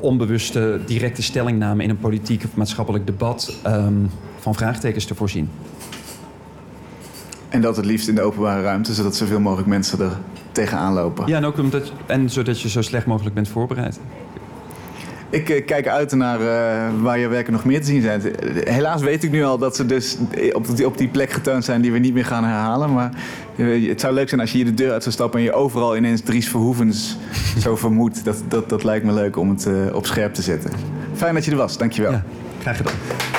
onbewuste 0.00 0.80
directe 0.86 1.22
stellingname 1.22 1.82
in 1.82 1.90
een 1.90 1.98
politiek 1.98 2.44
of 2.44 2.54
maatschappelijk 2.54 3.06
debat 3.06 3.56
um, 3.66 4.10
van 4.38 4.54
vraagtekens 4.54 5.04
te 5.04 5.14
voorzien. 5.14 5.50
En 7.48 7.60
dat 7.60 7.76
het 7.76 7.84
liefst 7.84 8.08
in 8.08 8.14
de 8.14 8.22
openbare 8.22 8.62
ruimte, 8.62 8.94
zodat 8.94 9.16
zoveel 9.16 9.40
mogelijk 9.40 9.68
mensen 9.68 10.00
er 10.00 10.16
tegenaan 10.52 10.92
lopen. 10.92 11.26
Ja, 11.26 11.36
en 11.36 11.44
ook 11.44 11.58
omdat, 11.58 11.92
en 12.06 12.30
zodat 12.30 12.60
je 12.60 12.68
zo 12.68 12.82
slecht 12.82 13.06
mogelijk 13.06 13.34
bent 13.34 13.48
voorbereid. 13.48 14.00
Ik 15.30 15.48
uh, 15.48 15.66
kijk 15.66 15.88
uit 15.88 16.12
naar 16.12 16.40
uh, 16.40 17.02
waar 17.02 17.18
je 17.18 17.28
werken 17.28 17.52
nog 17.52 17.64
meer 17.64 17.80
te 17.80 17.86
zien 17.86 18.02
zijn. 18.02 18.22
Helaas 18.64 19.02
weet 19.02 19.24
ik 19.24 19.30
nu 19.30 19.44
al 19.44 19.58
dat 19.58 19.76
ze 19.76 19.86
dus 19.86 20.16
op 20.52 20.76
die, 20.76 20.86
op 20.86 20.98
die 20.98 21.08
plek 21.08 21.30
getoond 21.30 21.64
zijn 21.64 21.80
die 21.80 21.92
we 21.92 21.98
niet 21.98 22.14
meer 22.14 22.24
gaan 22.24 22.44
herhalen. 22.44 22.92
Maar 22.92 23.10
uh, 23.56 23.88
het 23.88 24.00
zou 24.00 24.14
leuk 24.14 24.28
zijn 24.28 24.40
als 24.40 24.50
je 24.50 24.56
hier 24.56 24.66
de 24.66 24.74
deur 24.74 24.92
uit 24.92 25.02
zou 25.02 25.14
stappen 25.14 25.38
en 25.38 25.44
je 25.44 25.52
overal 25.52 25.96
ineens 25.96 26.20
Dries 26.20 26.48
Verhoevens 26.48 27.16
zo 27.64 27.76
vermoedt. 27.76 28.24
Dat, 28.24 28.42
dat, 28.48 28.68
dat 28.68 28.84
lijkt 28.84 29.04
me 29.04 29.12
leuk 29.12 29.36
om 29.36 29.48
het 29.50 29.68
op 29.92 30.06
scherp 30.06 30.34
te 30.34 30.42
zetten. 30.42 30.70
Fijn 31.14 31.34
dat 31.34 31.44
je 31.44 31.50
er 31.50 31.56
was, 31.56 31.78
dankjewel. 31.78 32.12
Ja, 32.12 32.24
graag 32.60 32.76
gedaan. 32.76 33.29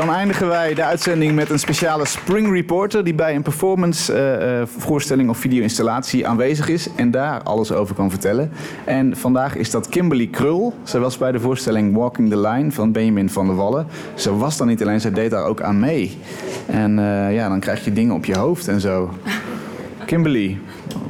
Dan 0.00 0.10
eindigen 0.10 0.48
wij 0.48 0.74
de 0.74 0.84
uitzending 0.84 1.34
met 1.34 1.50
een 1.50 1.58
speciale 1.58 2.06
Spring 2.06 2.52
Reporter 2.52 3.04
die 3.04 3.14
bij 3.14 3.34
een 3.34 3.42
performance 3.42 4.12
uh, 4.12 4.82
voorstelling 4.82 5.28
of 5.28 5.38
video-installatie 5.38 6.26
aanwezig 6.26 6.68
is 6.68 6.88
en 6.96 7.10
daar 7.10 7.42
alles 7.42 7.72
over 7.72 7.94
kan 7.94 8.10
vertellen. 8.10 8.50
En 8.84 9.16
vandaag 9.16 9.56
is 9.56 9.70
dat 9.70 9.88
Kimberly 9.88 10.26
Krul. 10.26 10.74
Zij 10.82 11.00
was 11.00 11.18
bij 11.18 11.32
de 11.32 11.40
voorstelling 11.40 11.96
Walking 11.96 12.30
the 12.30 12.40
Line 12.40 12.72
van 12.72 12.92
Benjamin 12.92 13.30
van 13.30 13.46
der 13.46 13.56
Wallen. 13.56 13.86
Ze 14.14 14.36
was 14.36 14.56
dan 14.56 14.66
niet 14.66 14.82
alleen, 14.82 15.00
zij 15.00 15.10
deed 15.10 15.30
daar 15.30 15.44
ook 15.44 15.62
aan 15.62 15.80
mee. 15.80 16.18
En 16.66 16.98
uh, 16.98 17.34
ja, 17.34 17.48
dan 17.48 17.60
krijg 17.60 17.84
je 17.84 17.92
dingen 17.92 18.14
op 18.14 18.24
je 18.24 18.36
hoofd 18.36 18.68
en 18.68 18.80
zo. 18.80 19.10
Kimberly, 20.06 20.58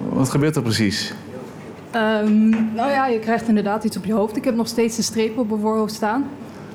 wat 0.08 0.30
gebeurt 0.30 0.56
er 0.56 0.62
precies? 0.62 1.14
Um, 1.94 2.48
nou 2.74 2.90
ja, 2.90 3.06
je 3.06 3.18
krijgt 3.18 3.48
inderdaad 3.48 3.84
iets 3.84 3.96
op 3.96 4.04
je 4.04 4.12
hoofd. 4.12 4.36
Ik 4.36 4.44
heb 4.44 4.54
nog 4.54 4.68
steeds 4.68 4.96
een 4.96 5.04
streep 5.04 5.38
op 5.38 5.48
mijn 5.48 5.60
voorhoofd 5.60 5.94
staan. 5.94 6.28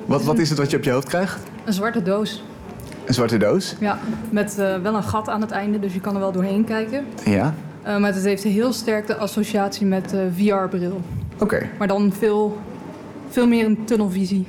Wat, 0.06 0.24
wat 0.24 0.38
is 0.38 0.48
het 0.48 0.58
wat 0.58 0.70
je 0.70 0.76
op 0.76 0.84
je 0.84 0.90
hoofd 0.90 1.08
krijgt? 1.08 1.54
Een 1.66 1.72
zwarte 1.72 2.02
doos. 2.02 2.42
Een 3.04 3.14
zwarte 3.14 3.36
doos? 3.36 3.74
Ja, 3.80 3.98
met 4.30 4.56
uh, 4.58 4.76
wel 4.76 4.94
een 4.94 5.02
gat 5.02 5.28
aan 5.28 5.40
het 5.40 5.50
einde, 5.50 5.78
dus 5.78 5.94
je 5.94 6.00
kan 6.00 6.14
er 6.14 6.20
wel 6.20 6.32
doorheen 6.32 6.64
kijken. 6.64 7.04
Ja. 7.24 7.54
Uh, 7.86 7.98
maar 7.98 8.14
het 8.14 8.24
heeft 8.24 8.42
heel 8.42 8.72
sterk 8.72 9.06
de 9.06 9.16
associatie 9.16 9.86
met 9.86 10.14
uh, 10.14 10.20
VR-bril. 10.36 11.00
Oké. 11.34 11.44
Okay. 11.44 11.70
Maar 11.78 11.88
dan 11.88 12.12
veel, 12.12 12.58
veel 13.28 13.46
meer 13.46 13.64
een 13.64 13.84
tunnelvisie. 13.84 14.46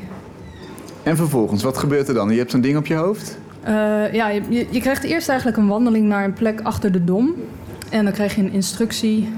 En 1.04 1.16
vervolgens, 1.16 1.64
wat 1.64 1.78
gebeurt 1.78 2.08
er 2.08 2.14
dan? 2.14 2.30
Je 2.30 2.38
hebt 2.38 2.52
zo'n 2.52 2.62
ding 2.62 2.78
op 2.78 2.86
je 2.86 2.96
hoofd? 2.96 3.38
ja, 4.12 4.30
je, 4.30 4.68
je, 4.70 4.80
krijgt 4.80 5.04
eerst 5.04 5.30
eigenlijk 5.30 5.58
een 5.58 5.68
wandeling 5.68 6.08
naar 6.08 6.24
een 6.24 6.34
plek 6.34 6.60
achter 6.64 6.92
de 6.92 7.04
dom. 7.04 7.34
En 7.90 8.04
dan 8.04 8.14
krijg 8.14 8.36
je 8.36 8.42
een 8.42 8.52
instructie, 8.52 9.30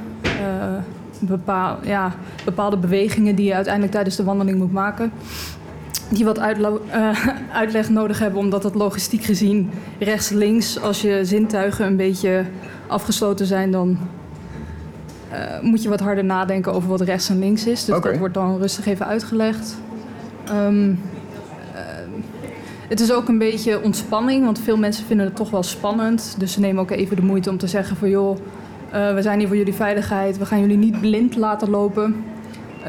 bepaal, 1.19 1.77
ja, 1.84 2.13
bepaalde 2.45 2.77
bewegingen 2.77 3.36
die 3.36 3.45
je 3.45 3.53
uiteindelijk 3.53 3.93
tijdens 3.93 4.15
de 4.15 4.23
wandeling 4.23 4.57
moet 4.57 4.71
maken 4.71 5.11
die 6.09 6.25
wat 6.25 6.37
uh, 6.37 6.75
uitleg 7.53 7.89
nodig 7.89 8.19
hebben, 8.19 8.39
omdat 8.39 8.63
het 8.63 8.75
logistiek 8.75 9.23
gezien 9.23 9.69
rechts-links, 9.99 10.81
als 10.81 11.01
je 11.01 11.25
zintuigen 11.25 11.85
een 11.85 11.95
beetje 11.95 12.45
afgesloten 12.87 13.45
zijn, 13.45 13.71
dan 13.71 13.97
uh, 15.31 15.61
moet 15.61 15.83
je 15.83 15.89
wat 15.89 15.99
harder 15.99 16.23
nadenken 16.23 16.73
over 16.73 16.89
wat 16.89 17.01
rechts 17.01 17.29
en 17.29 17.39
links 17.39 17.65
is. 17.65 17.85
Dus 17.85 17.95
okay. 17.95 18.11
dat 18.11 18.19
wordt 18.19 18.33
dan 18.33 18.57
rustig 18.57 18.85
even 18.85 19.05
uitgelegd. 19.05 19.77
Um, 20.51 20.89
uh, 20.89 21.79
het 22.87 22.99
is 22.99 23.11
ook 23.11 23.27
een 23.27 23.37
beetje 23.37 23.83
ontspanning, 23.83 24.45
want 24.45 24.59
veel 24.59 24.77
mensen 24.77 25.05
vinden 25.05 25.25
het 25.25 25.35
toch 25.35 25.49
wel 25.49 25.63
spannend. 25.63 26.35
Dus 26.37 26.53
ze 26.53 26.59
nemen 26.59 26.81
ook 26.81 26.91
even 26.91 27.15
de 27.15 27.21
moeite 27.21 27.49
om 27.49 27.57
te 27.57 27.67
zeggen 27.67 27.97
van 27.97 28.09
joh, 28.09 28.37
we 28.91 29.21
zijn 29.21 29.39
hier 29.39 29.47
voor 29.47 29.57
jullie 29.57 29.73
veiligheid, 29.73 30.37
we 30.37 30.45
gaan 30.45 30.59
jullie 30.59 30.77
niet 30.77 30.99
blind 30.99 31.35
laten 31.35 31.69
lopen. 31.69 32.23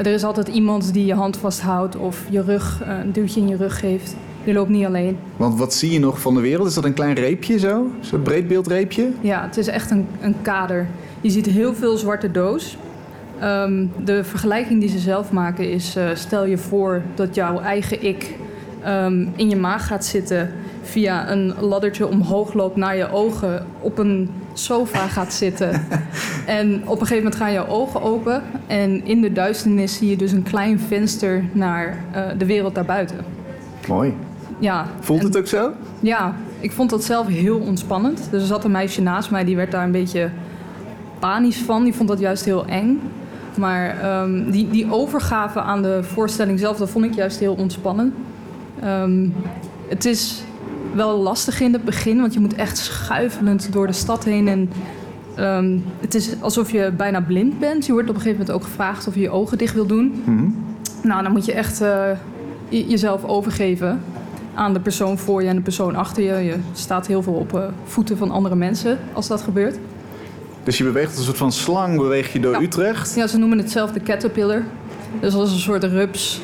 Er 0.00 0.12
is 0.12 0.24
altijd 0.24 0.48
iemand 0.48 0.92
die 0.92 1.06
je 1.06 1.14
hand 1.14 1.36
vasthoudt 1.36 1.96
of 1.96 2.24
je 2.30 2.42
rug, 2.42 2.82
eh, 2.82 2.98
een 2.98 3.12
duwtje 3.12 3.40
in 3.40 3.48
je 3.48 3.56
rug 3.56 3.78
geeft. 3.78 4.16
Je 4.44 4.52
loopt 4.52 4.68
niet 4.68 4.86
alleen. 4.86 5.18
Want 5.36 5.58
wat 5.58 5.74
zie 5.74 5.92
je 5.92 5.98
nog 5.98 6.20
van 6.20 6.34
de 6.34 6.40
wereld? 6.40 6.68
Is 6.68 6.74
dat 6.74 6.84
een 6.84 6.94
klein 6.94 7.14
reepje 7.14 7.58
zo? 7.58 7.86
Zo'n 8.00 8.22
breedbeeldreepje? 8.22 9.10
Ja, 9.20 9.42
het 9.42 9.56
is 9.56 9.66
echt 9.66 9.90
een, 9.90 10.06
een 10.20 10.34
kader. 10.42 10.88
Je 11.20 11.30
ziet 11.30 11.46
heel 11.46 11.74
veel 11.74 11.96
zwarte 11.96 12.30
doos. 12.30 12.76
Um, 13.42 13.92
de 14.04 14.24
vergelijking 14.24 14.80
die 14.80 14.88
ze 14.88 14.98
zelf 14.98 15.32
maken 15.32 15.70
is: 15.70 15.96
uh, 15.96 16.04
stel 16.14 16.46
je 16.46 16.58
voor 16.58 17.02
dat 17.14 17.34
jouw 17.34 17.60
eigen 17.60 18.04
ik 18.04 18.34
um, 18.86 19.32
in 19.36 19.48
je 19.48 19.56
maag 19.56 19.86
gaat 19.86 20.04
zitten, 20.04 20.52
via 20.82 21.30
een 21.30 21.54
laddertje 21.60 22.08
omhoog 22.08 22.52
loopt 22.52 22.76
naar 22.76 22.96
je 22.96 23.10
ogen, 23.10 23.66
op 23.80 23.98
een 23.98 24.30
sofa 24.64 25.06
gaat 25.06 25.32
zitten. 25.32 25.86
en 26.46 26.82
op 26.84 27.00
een 27.00 27.06
gegeven 27.06 27.16
moment 27.16 27.34
gaan 27.34 27.52
je 27.52 27.68
ogen 27.68 28.02
open. 28.02 28.42
En 28.66 29.04
in 29.04 29.20
de 29.20 29.32
duisternis 29.32 29.96
zie 29.96 30.10
je 30.10 30.16
dus 30.16 30.32
een 30.32 30.42
klein 30.42 30.80
venster 30.80 31.44
naar 31.52 32.04
uh, 32.16 32.22
de 32.38 32.46
wereld 32.46 32.74
daarbuiten. 32.74 33.24
Mooi. 33.88 34.14
Ja. 34.58 34.86
Voelt 35.00 35.22
het 35.22 35.38
ook 35.38 35.46
zo? 35.46 35.72
Ja, 36.00 36.34
ik 36.60 36.72
vond 36.72 36.90
dat 36.90 37.04
zelf 37.04 37.26
heel 37.26 37.58
ontspannend. 37.58 38.28
Dus 38.30 38.40
er 38.40 38.48
zat 38.48 38.64
een 38.64 38.70
meisje 38.70 39.02
naast 39.02 39.30
mij, 39.30 39.44
die 39.44 39.56
werd 39.56 39.70
daar 39.70 39.84
een 39.84 39.92
beetje 39.92 40.30
panisch 41.18 41.58
van. 41.58 41.84
Die 41.84 41.94
vond 41.94 42.08
dat 42.08 42.18
juist 42.18 42.44
heel 42.44 42.66
eng. 42.66 43.00
Maar 43.56 44.20
um, 44.22 44.50
die, 44.50 44.70
die 44.70 44.92
overgave 44.92 45.60
aan 45.60 45.82
de 45.82 45.98
voorstelling 46.02 46.58
zelf, 46.58 46.76
dat 46.76 46.90
vond 46.90 47.04
ik 47.04 47.14
juist 47.14 47.38
heel 47.38 47.54
ontspannend. 47.54 48.14
Um, 48.84 49.34
het 49.88 50.04
is 50.04 50.42
wel 50.94 51.18
lastig 51.18 51.60
in 51.60 51.72
het 51.72 51.84
begin, 51.84 52.20
want 52.20 52.34
je 52.34 52.40
moet 52.40 52.54
echt 52.54 52.78
schuifelend 52.78 53.72
door 53.72 53.86
de 53.86 53.92
stad 53.92 54.24
heen. 54.24 54.48
En 54.48 54.70
um, 55.38 55.84
het 56.00 56.14
is 56.14 56.30
alsof 56.40 56.72
je 56.72 56.92
bijna 56.96 57.20
blind 57.20 57.58
bent. 57.58 57.86
Je 57.86 57.92
wordt 57.92 58.08
op 58.08 58.14
een 58.14 58.20
gegeven 58.20 58.44
moment 58.46 58.56
ook 58.64 58.70
gevraagd 58.70 59.06
of 59.06 59.14
je 59.14 59.20
je 59.20 59.30
ogen 59.30 59.58
dicht 59.58 59.74
wil 59.74 59.86
doen. 59.86 60.22
-hmm. 60.24 60.64
Nou, 61.02 61.22
dan 61.22 61.32
moet 61.32 61.44
je 61.44 61.52
echt 61.52 61.82
uh, 61.82 62.10
jezelf 62.68 63.24
overgeven 63.24 64.00
aan 64.54 64.72
de 64.72 64.80
persoon 64.80 65.18
voor 65.18 65.42
je 65.42 65.48
en 65.48 65.56
de 65.56 65.62
persoon 65.62 65.94
achter 65.94 66.22
je. 66.22 66.44
Je 66.44 66.56
staat 66.72 67.06
heel 67.06 67.22
veel 67.22 67.32
op 67.32 67.54
uh, 67.54 67.64
voeten 67.84 68.16
van 68.16 68.30
andere 68.30 68.54
mensen 68.54 68.98
als 69.12 69.28
dat 69.28 69.42
gebeurt. 69.42 69.78
Dus 70.62 70.78
je 70.78 70.84
beweegt 70.84 71.08
als 71.08 71.18
een 71.18 71.24
soort 71.24 71.36
van 71.36 71.52
slang, 71.52 71.96
beweeg 71.96 72.32
je 72.32 72.40
door 72.40 72.52
ja. 72.52 72.60
Utrecht? 72.60 73.14
Ja, 73.14 73.26
ze 73.26 73.38
noemen 73.38 73.58
het 73.58 73.70
zelf 73.70 73.92
de 73.92 74.00
caterpillar. 74.00 74.62
Dus 75.20 75.34
als 75.34 75.52
een 75.52 75.58
soort 75.58 75.84
rups. 75.84 76.40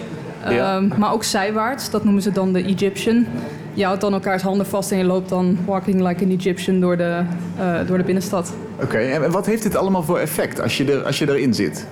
Ja. 0.49 0.77
Um, 0.77 0.93
maar 0.99 1.13
ook 1.13 1.25
zijwaarts, 1.25 1.91
dat 1.91 2.05
noemen 2.05 2.23
ze 2.23 2.33
dan 2.33 2.53
de 2.53 2.63
Egyptian 2.63 3.27
je 3.77 3.85
houdt 3.85 4.01
dan 4.01 4.13
elkaars 4.13 4.43
handen 4.43 4.67
vast 4.67 4.93
en 4.93 4.99
je 4.99 5.05
loopt 5.05 5.29
dan 5.29 5.59
walking 5.67 6.09
like 6.09 6.25
an 6.25 6.31
Egyptian 6.31 6.81
door 6.81 6.97
de, 6.97 7.23
uh, 7.59 7.87
door 7.87 7.99
de 7.99 8.05
binnenstad. 8.05 8.53
Oké, 8.75 8.85
okay, 8.85 9.11
en 9.11 9.31
wat 9.31 9.47
heeft 9.47 9.63
dit 9.63 9.77
allemaal 9.77 10.03
voor 10.03 10.19
effect 10.19 10.61
als 10.61 10.77
je, 10.77 10.93
er, 10.93 11.05
als 11.05 11.19
je 11.19 11.29
erin 11.29 11.55
zit? 11.55 11.87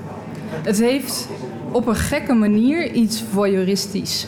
Het 0.63 0.79
heeft 0.79 1.29
op 1.71 1.87
een 1.87 1.97
gekke 1.97 2.33
manier 2.33 2.93
iets 2.93 3.25
voyeuristisch. 3.31 4.27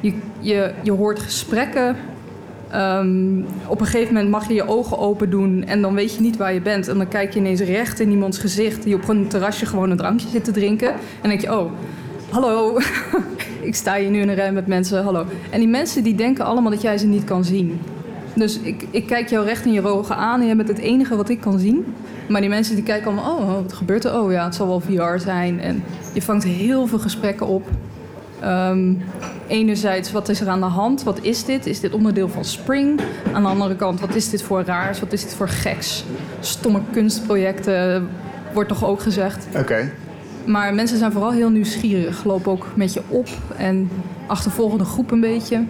Je, 0.00 0.12
je, 0.40 0.72
je 0.82 0.92
hoort 0.92 1.18
gesprekken. 1.18 1.96
Um, 2.74 3.46
op 3.66 3.80
een 3.80 3.86
gegeven 3.86 4.14
moment 4.14 4.30
mag 4.30 4.48
je 4.48 4.54
je 4.54 4.68
ogen 4.68 4.98
open 4.98 5.30
doen 5.30 5.64
en 5.64 5.82
dan 5.82 5.94
weet 5.94 6.14
je 6.14 6.20
niet 6.20 6.36
waar 6.36 6.54
je 6.54 6.60
bent. 6.60 6.88
En 6.88 6.96
dan 6.96 7.08
kijk 7.08 7.32
je 7.32 7.38
ineens 7.38 7.60
recht 7.60 8.00
in 8.00 8.10
iemands 8.10 8.38
gezicht 8.38 8.82
die 8.82 8.94
op 8.94 9.08
een 9.08 9.28
terrasje 9.28 9.66
gewoon 9.66 9.90
een 9.90 9.96
drankje 9.96 10.28
zit 10.28 10.44
te 10.44 10.50
drinken. 10.50 10.88
En 10.88 10.98
dan 11.20 11.30
denk 11.30 11.40
je, 11.40 11.58
oh, 11.58 11.72
hallo, 12.30 12.78
ik 13.68 13.74
sta 13.74 13.96
hier 13.96 14.10
nu 14.10 14.20
in 14.20 14.28
een 14.28 14.34
rij 14.34 14.52
met 14.52 14.66
mensen, 14.66 15.02
hallo. 15.02 15.26
En 15.50 15.58
die 15.58 15.68
mensen 15.68 16.02
die 16.02 16.14
denken 16.14 16.44
allemaal 16.44 16.70
dat 16.70 16.82
jij 16.82 16.98
ze 16.98 17.06
niet 17.06 17.24
kan 17.24 17.44
zien. 17.44 17.80
Dus 18.34 18.58
ik, 18.58 18.86
ik 18.90 19.06
kijk 19.06 19.28
jou 19.28 19.44
recht 19.44 19.64
in 19.64 19.72
je 19.72 19.86
ogen 19.86 20.16
aan 20.16 20.40
en 20.40 20.46
jij 20.46 20.56
bent 20.56 20.68
het 20.68 20.78
enige 20.78 21.16
wat 21.16 21.28
ik 21.28 21.40
kan 21.40 21.58
zien. 21.58 21.94
Maar 22.28 22.40
die 22.40 22.50
mensen 22.50 22.74
die 22.74 22.84
kijken 22.84 23.06
allemaal, 23.06 23.36
oh, 23.36 23.62
wat 23.62 23.72
gebeurt 23.72 24.04
er? 24.04 24.20
Oh 24.20 24.32
ja, 24.32 24.44
het 24.44 24.54
zal 24.54 24.66
wel 24.66 24.80
VR 24.80 25.18
zijn. 25.18 25.60
En 25.60 25.82
je 26.12 26.22
vangt 26.22 26.44
heel 26.44 26.86
veel 26.86 26.98
gesprekken 26.98 27.46
op. 27.46 27.68
Um, 28.44 29.02
enerzijds, 29.46 30.12
wat 30.12 30.28
is 30.28 30.40
er 30.40 30.48
aan 30.48 30.60
de 30.60 30.66
hand? 30.66 31.02
Wat 31.02 31.18
is 31.22 31.44
dit? 31.44 31.66
Is 31.66 31.80
dit 31.80 31.92
onderdeel 31.92 32.28
van 32.28 32.44
Spring? 32.44 33.00
Aan 33.32 33.42
de 33.42 33.48
andere 33.48 33.76
kant, 33.76 34.00
wat 34.00 34.14
is 34.14 34.30
dit 34.30 34.42
voor 34.42 34.62
raars? 34.62 35.00
Wat 35.00 35.12
is 35.12 35.22
dit 35.22 35.34
voor 35.34 35.48
geks? 35.48 36.04
Stomme 36.40 36.80
kunstprojecten, 36.92 38.08
wordt 38.52 38.68
toch 38.68 38.84
ook 38.84 39.00
gezegd. 39.00 39.46
Oké. 39.56 39.90
Maar 40.48 40.74
mensen 40.74 40.98
zijn 40.98 41.12
vooral 41.12 41.32
heel 41.32 41.50
nieuwsgierig. 41.50 42.24
Lopen 42.24 42.52
ook 42.52 42.66
met 42.74 42.92
je 42.92 43.02
op 43.08 43.28
en 43.56 43.90
achtervolgen 44.26 44.78
de 44.78 44.84
groep 44.84 45.10
een 45.10 45.20
beetje. 45.20 45.64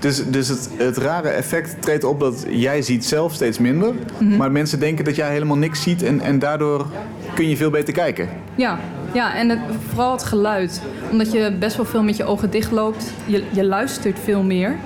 Dus, 0.00 0.24
dus 0.30 0.48
het, 0.48 0.70
het 0.76 0.96
rare 0.96 1.28
effect 1.28 1.82
treedt 1.82 2.04
op 2.04 2.20
dat 2.20 2.46
jij 2.48 2.82
ziet 2.82 3.04
zelf 3.04 3.34
steeds 3.34 3.58
minder. 3.58 3.94
Mhm. 4.18 4.36
Maar 4.36 4.52
mensen 4.52 4.80
denken 4.80 5.04
dat 5.04 5.16
jij 5.16 5.30
helemaal 5.30 5.56
niks 5.56 5.82
ziet 5.82 6.02
en, 6.02 6.20
en 6.20 6.38
daardoor 6.38 6.86
kun 7.34 7.48
je 7.48 7.56
veel 7.56 7.70
beter 7.70 7.92
kijken. 7.92 8.28
Ja, 8.54 8.78
ja 9.12 9.34
en 9.34 9.48
het, 9.48 9.58
vooral 9.88 10.12
het 10.12 10.24
geluid. 10.24 10.82
Omdat 11.10 11.32
je 11.32 11.56
best 11.58 11.76
wel 11.76 11.86
veel 11.86 12.02
met 12.02 12.16
je 12.16 12.24
ogen 12.24 12.50
dicht 12.50 12.70
loopt. 12.70 13.12
Je, 13.26 13.42
je 13.50 13.64
luistert 13.64 14.18
veel 14.18 14.42
meer. 14.42 14.76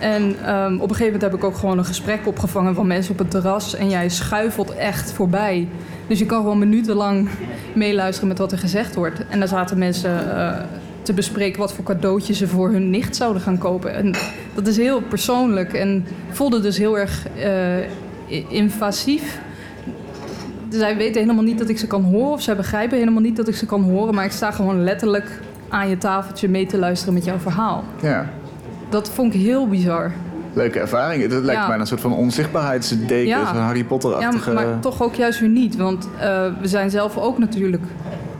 En 0.00 0.36
ehm, 0.44 0.74
op 0.74 0.88
een 0.88 0.96
gegeven 0.96 1.04
moment 1.04 1.22
heb 1.22 1.34
ik 1.34 1.44
ook 1.44 1.56
gewoon 1.56 1.78
een 1.78 1.84
gesprek 1.84 2.26
opgevangen 2.26 2.74
van 2.74 2.86
mensen 2.86 3.12
op 3.12 3.18
het 3.18 3.30
terras. 3.30 3.74
En 3.74 3.90
jij 3.90 4.08
schuifelt 4.08 4.74
echt 4.74 5.12
voorbij. 5.12 5.68
Dus 6.06 6.18
je 6.18 6.26
kan 6.26 6.40
gewoon 6.40 6.58
minutenlang 6.58 7.28
meeluisteren 7.74 8.28
met 8.28 8.38
wat 8.38 8.52
er 8.52 8.58
gezegd 8.58 8.94
wordt. 8.94 9.26
En 9.28 9.38
daar 9.38 9.48
zaten 9.48 9.78
mensen 9.78 10.36
eh, 10.36 10.60
te 11.02 11.12
bespreken 11.12 11.60
wat 11.60 11.72
voor 11.72 11.84
cadeautjes 11.84 12.38
ze 12.38 12.48
voor 12.48 12.70
hun 12.70 12.90
nicht 12.90 13.16
zouden 13.16 13.42
gaan 13.42 13.58
kopen. 13.58 13.94
En 13.94 14.14
dat 14.54 14.66
is 14.66 14.76
heel 14.76 15.00
persoonlijk 15.00 15.72
en 15.72 16.06
voelde 16.30 16.60
dus 16.60 16.78
heel 16.78 16.98
erg 16.98 17.26
eh, 17.28 18.52
invasief. 18.52 19.40
Zij 20.68 20.96
weten 20.96 21.20
helemaal 21.20 21.44
niet 21.44 21.58
dat 21.58 21.68
ik 21.68 21.78
ze 21.78 21.86
kan 21.86 22.02
horen, 22.02 22.32
of 22.32 22.42
zij 22.42 22.56
begrijpen 22.56 22.98
helemaal 22.98 23.22
niet 23.22 23.36
dat 23.36 23.48
ik 23.48 23.54
ze 23.54 23.66
kan 23.66 23.82
horen, 23.82 24.14
maar 24.14 24.24
ik 24.24 24.30
sta 24.30 24.50
gewoon 24.50 24.84
letterlijk 24.84 25.40
aan 25.68 25.88
je 25.88 25.98
tafeltje 25.98 26.48
mee 26.48 26.66
te 26.66 26.78
luisteren 26.78 27.14
met 27.14 27.24
jouw 27.24 27.38
verhaal. 27.38 27.84
Ja. 28.02 28.30
Dat 28.90 29.10
vond 29.10 29.34
ik 29.34 29.40
heel 29.40 29.68
bizar. 29.68 30.12
Leuke 30.52 30.78
ervaring. 30.78 31.22
Het 31.22 31.32
lijkt 31.32 31.60
Ja. 31.60 31.66
bijna 31.66 31.80
een 31.80 31.86
soort 31.86 32.00
van 32.00 32.14
onzichtbaarheidsdeken, 32.14 33.26
Ja. 33.26 33.46
zo'n 33.46 33.62
Harry 33.62 33.78
Ja, 33.78 33.84
Potter-achtige... 33.84 34.52
maar 34.52 34.80
toch 34.80 35.02
ook 35.02 35.14
juist 35.14 35.40
weer 35.40 35.48
niet, 35.48 35.76
want 35.76 36.08
eh, 36.18 36.28
we 36.60 36.68
zijn 36.68 36.90
zelf 36.90 37.16
ook 37.18 37.38
natuurlijk 37.38 37.82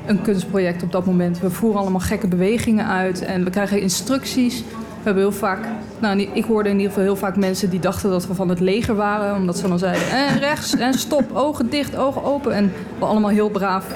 een 0.07 0.23
kunstproject 0.23 0.83
op 0.83 0.93
dat 0.93 1.07
moment. 1.07 1.41
We 1.41 1.51
voeren 1.51 1.81
allemaal 1.81 2.01
gekke 2.01 2.27
bewegingen 2.29 2.87
uit 2.87 3.25
en 3.25 3.45
we 3.45 3.51
krijgen 3.51 3.81
instructies. 3.81 4.59
We 4.69 5.07
hebben 5.07 5.23
heel 5.23 5.33
vaak, 5.33 5.59
nou, 5.99 6.21
ik 6.21 6.45
hoorde 6.45 6.69
in 6.69 6.75
ieder 6.75 6.89
geval 6.91 7.05
heel 7.05 7.17
vaak 7.17 7.37
mensen 7.37 7.71
die 7.71 7.81
dachten 7.81 8.11
dat 8.11 8.27
we 8.27 8.35
van 8.35 8.49
het 8.49 8.61
leger 8.61 8.95
waren, 8.95 9.35
omdat 9.37 9.59
ze 9.59 9.69
dan 9.69 9.79
zeiden: 9.79 10.11
en 10.11 10.39
rechts 10.39 10.77
en 10.77 10.95
stop, 10.95 11.31
ogen 11.37 11.71
dicht, 11.71 11.97
ogen 11.97 12.25
open. 12.25 12.53
En 12.55 12.73
we 12.99 13.05
allemaal 13.05 13.31
heel 13.31 13.49
braaf 13.51 13.87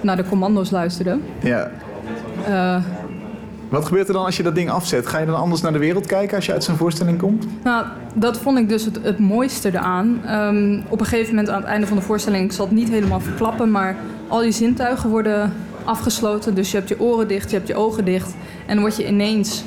naar 0.00 0.16
de 0.16 0.24
commando's 0.28 0.70
luisterden. 0.70 1.22
Ja. 1.40 1.70
Eh, 2.46 2.76
Wat 3.72 3.84
gebeurt 3.84 4.08
er 4.08 4.14
dan 4.14 4.24
als 4.24 4.36
je 4.36 4.42
dat 4.42 4.54
ding 4.54 4.70
afzet? 4.70 5.06
Ga 5.06 5.18
je 5.18 5.26
dan 5.26 5.34
anders 5.34 5.60
naar 5.60 5.72
de 5.72 5.78
wereld 5.78 6.06
kijken 6.06 6.36
als 6.36 6.46
je 6.46 6.52
uit 6.52 6.64
zo'n 6.64 6.76
voorstelling 6.76 7.18
komt? 7.18 7.46
Nou, 7.64 7.86
dat 8.14 8.38
vond 8.38 8.58
ik 8.58 8.68
dus 8.68 8.84
het, 8.84 9.18
mooiste 9.18 9.68
eraan. 9.68 10.20
Ehm, 10.24 10.80
op 10.88 11.00
een 11.00 11.06
gegeven 11.06 11.34
moment 11.34 11.52
aan 11.52 11.60
het 11.60 11.70
einde 11.70 11.86
van 11.86 11.96
de 11.96 12.02
voorstelling, 12.02 12.44
ik 12.44 12.52
zal 12.52 12.66
het 12.66 12.74
niet 12.74 12.88
helemaal 12.88 13.20
verklappen, 13.20 13.70
maar 13.70 13.96
al 14.28 14.44
je 14.44 14.50
zintuigen 14.50 15.10
worden 15.10 15.52
afgesloten. 15.84 16.54
Dus 16.54 16.70
je 16.70 16.76
hebt 16.76 16.88
je 16.88 17.00
oren 17.00 17.28
dicht, 17.28 17.50
je 17.50 17.56
hebt 17.56 17.68
je 17.68 17.74
ogen 17.74 18.04
dicht. 18.04 18.34
En 18.66 18.74
dan 18.74 18.80
word 18.80 18.96
je 18.96 19.06
ineens. 19.06 19.64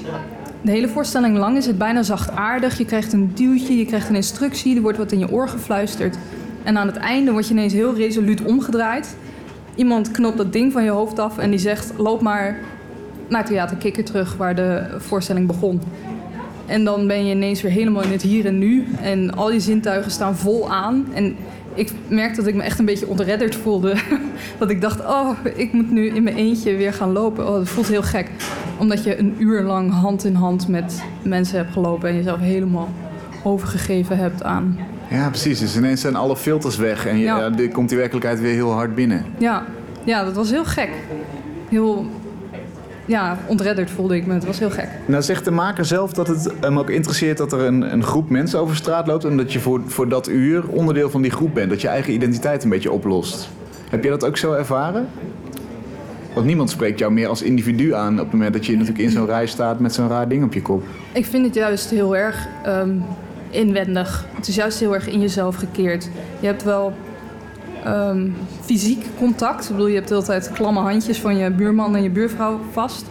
De 0.61 0.71
hele 0.71 0.87
voorstelling 0.87 1.37
lang 1.37 1.57
is 1.57 1.65
het 1.65 1.77
bijna 1.77 2.03
zachtaardig. 2.03 2.77
Je 2.77 2.85
krijgt 2.85 3.13
een 3.13 3.31
duwtje, 3.33 3.77
je 3.77 3.85
krijgt 3.85 4.09
een 4.09 4.15
instructie, 4.15 4.75
er 4.75 4.81
wordt 4.81 4.97
wat 4.97 5.11
in 5.11 5.19
je 5.19 5.31
oor 5.31 5.49
gefluisterd. 5.49 6.17
En 6.63 6.77
aan 6.77 6.87
het 6.87 6.97
einde 6.97 7.31
word 7.31 7.47
je 7.47 7.53
ineens 7.53 7.73
heel 7.73 7.95
resoluut 7.95 8.43
omgedraaid. 8.43 9.15
Iemand 9.75 10.11
knopt 10.11 10.37
dat 10.37 10.53
ding 10.53 10.71
van 10.71 10.83
je 10.83 10.89
hoofd 10.89 11.19
af 11.19 11.37
en 11.37 11.49
die 11.49 11.59
zegt: 11.59 11.93
loop 11.97 12.21
maar 12.21 12.59
naar 13.27 13.45
Theater 13.45 13.77
Kikker 13.77 14.03
terug, 14.03 14.35
waar 14.37 14.55
de 14.55 14.85
voorstelling 14.97 15.47
begon. 15.47 15.81
En 16.65 16.83
dan 16.83 17.07
ben 17.07 17.25
je 17.25 17.35
ineens 17.35 17.61
weer 17.61 17.71
helemaal 17.71 18.03
in 18.03 18.11
het 18.11 18.21
hier 18.21 18.45
en 18.45 18.57
nu. 18.57 18.85
En 19.01 19.35
al 19.35 19.51
je 19.51 19.59
zintuigen 19.59 20.11
staan 20.11 20.35
vol 20.35 20.71
aan. 20.71 21.05
En 21.13 21.35
ik 21.73 21.91
merkte 22.07 22.35
dat 22.35 22.47
ik 22.49 22.55
me 22.55 22.63
echt 22.63 22.79
een 22.79 22.85
beetje 22.85 23.07
ontredderd 23.07 23.55
voelde. 23.55 23.95
dat 24.59 24.69
ik 24.69 24.81
dacht, 24.81 24.99
oh, 24.99 25.29
ik 25.55 25.73
moet 25.73 25.91
nu 25.91 26.07
in 26.07 26.23
mijn 26.23 26.35
eentje 26.35 26.75
weer 26.75 26.93
gaan 26.93 27.11
lopen. 27.11 27.47
Oh, 27.47 27.53
dat 27.53 27.67
voelt 27.69 27.87
heel 27.87 28.03
gek. 28.03 28.29
Omdat 28.79 29.03
je 29.03 29.19
een 29.19 29.35
uur 29.37 29.61
lang 29.61 29.91
hand 29.91 30.25
in 30.25 30.35
hand 30.35 30.67
met 30.67 31.03
mensen 31.23 31.57
hebt 31.57 31.71
gelopen... 31.73 32.09
en 32.09 32.15
jezelf 32.15 32.39
helemaal 32.39 32.89
overgegeven 33.43 34.17
hebt 34.17 34.43
aan... 34.43 34.77
Ja, 35.09 35.29
precies. 35.29 35.59
Dus 35.59 35.77
ineens 35.77 36.01
zijn 36.01 36.15
alle 36.15 36.35
filters 36.35 36.77
weg 36.77 37.05
en 37.05 37.17
je, 37.17 37.23
Ja. 37.23 37.51
komt 37.71 37.89
die 37.89 37.97
werkelijkheid 37.97 38.39
weer 38.39 38.53
heel 38.53 38.71
hard 38.71 38.95
binnen. 38.95 39.25
Ja, 39.37 39.65
ja 40.03 40.23
dat 40.23 40.33
was 40.33 40.49
heel 40.51 40.65
gek. 40.65 40.89
Heel... 41.69 42.05
Ja, 43.05 43.37
ontredderd 43.47 43.91
voelde 43.91 44.15
ik 44.15 44.25
me. 44.25 44.33
Het 44.33 44.45
was 44.45 44.59
heel 44.59 44.69
gek. 44.69 44.87
Nou 45.05 45.23
zegt 45.23 45.45
de 45.45 45.51
maker 45.51 45.85
zelf 45.85 46.13
dat 46.13 46.27
het 46.27 46.51
hem 46.59 46.79
ook 46.79 46.89
interesseert 46.89 47.37
dat 47.37 47.53
er 47.53 47.59
een, 47.59 47.93
een 47.93 48.03
groep 48.03 48.29
mensen 48.29 48.59
over 48.59 48.75
straat 48.75 49.07
loopt... 49.07 49.23
en 49.23 49.37
dat 49.37 49.53
je 49.53 49.59
voor, 49.59 49.81
voor 49.85 50.09
dat 50.09 50.27
uur 50.27 50.67
onderdeel 50.67 51.09
van 51.09 51.21
die 51.21 51.31
groep 51.31 51.53
bent. 51.53 51.69
Dat 51.69 51.81
je 51.81 51.87
eigen 51.87 52.13
identiteit 52.13 52.63
een 52.63 52.69
beetje 52.69 52.91
oplost. 52.91 53.49
Heb 53.89 54.03
je 54.03 54.09
dat 54.09 54.25
ook 54.25 54.37
zo 54.37 54.53
ervaren? 54.53 55.07
Want 56.33 56.47
niemand 56.47 56.69
spreekt 56.69 56.99
jou 56.99 57.11
meer 57.11 57.27
als 57.27 57.41
individu 57.41 57.93
aan 57.93 58.13
op 58.13 58.19
het 58.19 58.31
moment 58.31 58.53
dat 58.53 58.65
je 58.65 58.71
natuurlijk 58.71 58.99
in 58.99 59.09
zo'n 59.09 59.25
rij 59.25 59.47
staat 59.47 59.79
met 59.79 59.93
zo'n 59.93 60.07
raar 60.07 60.27
ding 60.27 60.43
op 60.43 60.53
je 60.53 60.61
kop. 60.61 60.83
Ik 61.13 61.25
vind 61.25 61.45
het 61.45 61.55
juist 61.55 61.89
heel 61.89 62.15
erg 62.15 62.47
ehm, 62.63 62.95
inwendig. 63.49 64.25
Het 64.35 64.47
is 64.47 64.55
juist 64.55 64.79
heel 64.79 64.93
erg 64.93 65.07
in 65.07 65.21
jezelf 65.21 65.55
gekeerd. 65.55 66.09
Je 66.39 66.47
hebt 66.47 66.63
wel 66.63 66.93
ehm, 67.85 68.29
fysiek 68.61 69.05
contact. 69.17 69.63
Ik 69.63 69.71
bedoel, 69.71 69.87
je 69.87 69.95
hebt 69.95 70.07
de 70.07 70.13
hele 70.13 70.25
tijd 70.25 70.51
klamme 70.51 70.79
handjes 70.79 71.19
van 71.19 71.37
je 71.37 71.51
buurman 71.51 71.95
en 71.95 72.03
je 72.03 72.09
buurvrouw 72.09 72.59
vast. 72.71 73.05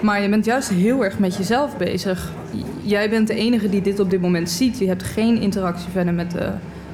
Maar 0.00 0.22
je 0.22 0.28
bent 0.28 0.44
juist 0.44 0.68
heel 0.68 1.04
erg 1.04 1.18
met 1.18 1.36
jezelf 1.36 1.76
bezig. 1.76 2.32
Jij 2.82 3.10
bent 3.10 3.26
de 3.26 3.34
enige 3.34 3.68
die 3.68 3.82
dit 3.82 4.00
op 4.00 4.10
dit 4.10 4.20
moment 4.20 4.50
ziet. 4.50 4.78
Je 4.78 4.86
hebt 4.86 5.02
geen 5.02 5.40
interactie 5.40 5.90
verder 5.90 6.14
met 6.14 6.30
de 6.30 6.50